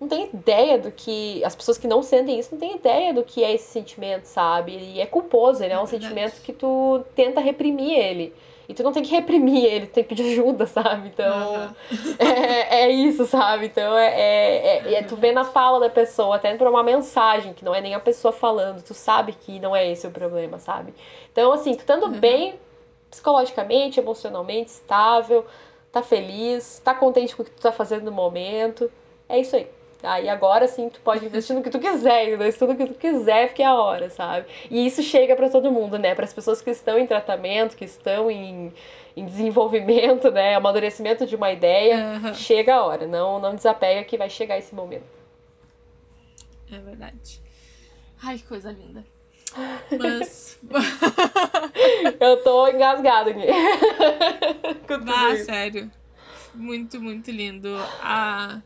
[0.00, 1.42] não têm ideia do que.
[1.44, 4.72] As pessoas que não sentem isso não têm ideia do que é esse sentimento, sabe?
[4.76, 8.32] E é culposo, ele é um sentimento que tu tenta reprimir ele.
[8.70, 11.08] E tu não tem que reprimir ele, tu tem que pedir ajuda, sabe?
[11.08, 11.54] Então,
[11.90, 12.14] uhum.
[12.20, 13.66] é, é isso, sabe?
[13.66, 17.64] Então, é, é, é, tu vê na fala da pessoa, até por uma mensagem, que
[17.64, 20.94] não é nem a pessoa falando, tu sabe que não é esse o problema, sabe?
[21.32, 22.12] Então, assim, tu estando uhum.
[22.12, 22.60] bem
[23.10, 25.44] psicologicamente, emocionalmente, estável,
[25.90, 28.88] tá feliz, tá contente com o que tu tá fazendo no momento,
[29.28, 29.66] é isso aí.
[30.02, 32.52] Aí agora sim tu pode investir no que tu quiser, entendeu?
[32.58, 34.46] Tudo que tu quiser, porque é a hora, sabe?
[34.70, 36.14] E isso chega para todo mundo, né?
[36.14, 38.72] Para as pessoas que estão em tratamento, que estão em,
[39.14, 40.54] em desenvolvimento, né?
[40.54, 42.34] Amadurecimento de uma ideia, uhum.
[42.34, 43.06] chega a hora.
[43.06, 45.04] Não, não desapega que vai chegar esse momento.
[46.72, 47.40] É verdade.
[48.22, 49.04] Ai, que coisa linda.
[49.98, 50.58] Mas.
[52.18, 53.46] Eu tô engasgada aqui.
[55.08, 55.90] ah, sério.
[56.54, 57.76] Muito, muito lindo.
[58.02, 58.60] A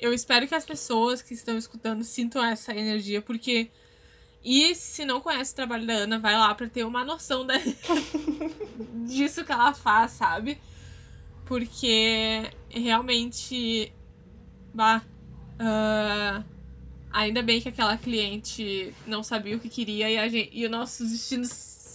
[0.00, 3.70] eu espero que as pessoas que estão escutando sintam essa energia, porque.
[4.44, 7.54] E se não conhece o trabalho da Ana, vai lá pra ter uma noção da...
[9.04, 10.58] disso que ela faz, sabe?
[11.44, 13.92] Porque realmente.
[14.72, 15.02] Bah.
[15.60, 16.44] Uh,
[17.10, 21.10] ainda bem que aquela cliente não sabia o que queria e, gente, e os nossos
[21.10, 21.48] destinos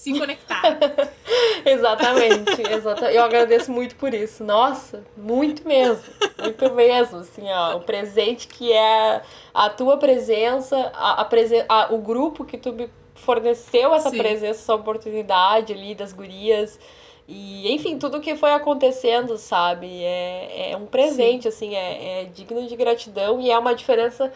[0.04, 0.78] se conectar.
[1.66, 3.16] exatamente, exatamente.
[3.16, 4.44] Eu agradeço muito por isso.
[4.44, 6.04] Nossa, muito mesmo.
[6.38, 7.20] Muito mesmo.
[7.20, 9.22] Assim, ó, o presente que é
[9.54, 14.18] a tua presença, a, a, presen a o grupo que tu me forneceu essa Sim.
[14.18, 16.78] presença, essa oportunidade ali das gurias.
[17.26, 20.04] E, enfim, tudo que foi acontecendo, sabe?
[20.04, 21.48] É, é um presente, Sim.
[21.50, 24.34] assim, é, é digno de gratidão e é uma diferença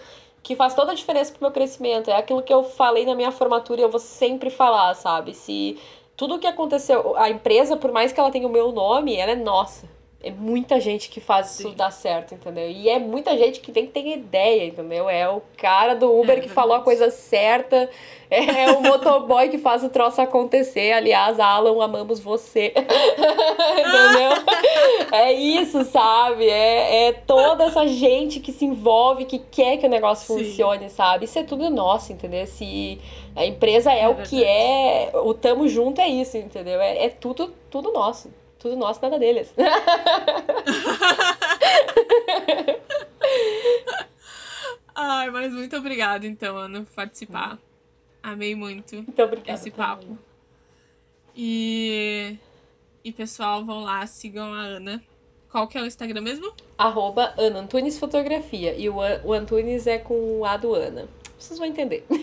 [0.48, 2.10] que faz toda a diferença pro meu crescimento.
[2.10, 5.34] É aquilo que eu falei na minha formatura e eu vou sempre falar, sabe?
[5.34, 5.78] Se
[6.15, 9.36] tudo que aconteceu, a empresa, por mais que ela tenha o meu nome, ela é
[9.36, 9.90] nossa.
[10.23, 11.68] É muita gente que faz Sim.
[11.68, 12.68] isso dar certo, entendeu?
[12.68, 15.07] E é muita gente que tem que ter ideia, entendeu?
[15.07, 17.88] É o cara do Uber é, que falou a coisa certa,
[18.30, 20.91] é o motoboy que faz o troço acontecer.
[20.91, 22.73] Aliás, Alan, amamos você.
[22.76, 24.31] entendeu?
[25.11, 26.49] é isso, sabe?
[26.49, 30.44] É, é toda essa gente que se envolve, que quer que o negócio Sim.
[30.44, 31.26] funcione, sabe?
[31.26, 32.45] Isso é tudo nosso, entendeu?
[32.48, 32.99] Se
[33.35, 34.30] a empresa é, é o verdade.
[34.30, 36.81] que é, o tamo junto é isso, entendeu?
[36.81, 38.30] É, é tudo, tudo nosso.
[38.59, 39.53] Tudo nosso, nada deles.
[44.95, 47.59] Ai, mas muito obrigada, então, Ana, por participar.
[48.23, 50.01] Amei muito muito obrigada, esse papo.
[50.01, 50.19] Também.
[51.35, 52.38] E...
[53.03, 55.01] E, pessoal, vão lá, sigam a Ana.
[55.51, 56.51] Qual que é o Instagram mesmo?
[56.77, 58.75] Arroba Ana Antunes Fotografia.
[58.75, 61.07] E o, o Antunes é com o A do Ana.
[61.38, 62.05] Vocês vão entender.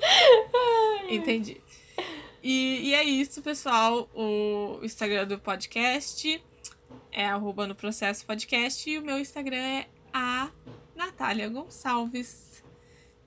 [1.08, 1.60] Entendi.
[2.42, 4.08] E, e é isso, pessoal.
[4.14, 6.42] O Instagram do podcast
[7.12, 10.48] é arroba no processo podcast e o meu Instagram é a
[10.96, 12.62] Natália Gonçalves.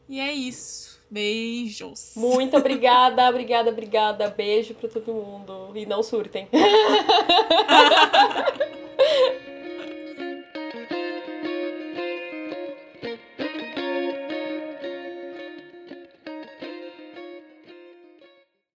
[0.10, 1.02] E é isso.
[1.10, 2.14] Beijos.
[2.16, 4.30] Muito obrigada, obrigada, obrigada.
[4.30, 5.72] Beijo para todo mundo.
[5.76, 6.48] E não surtem.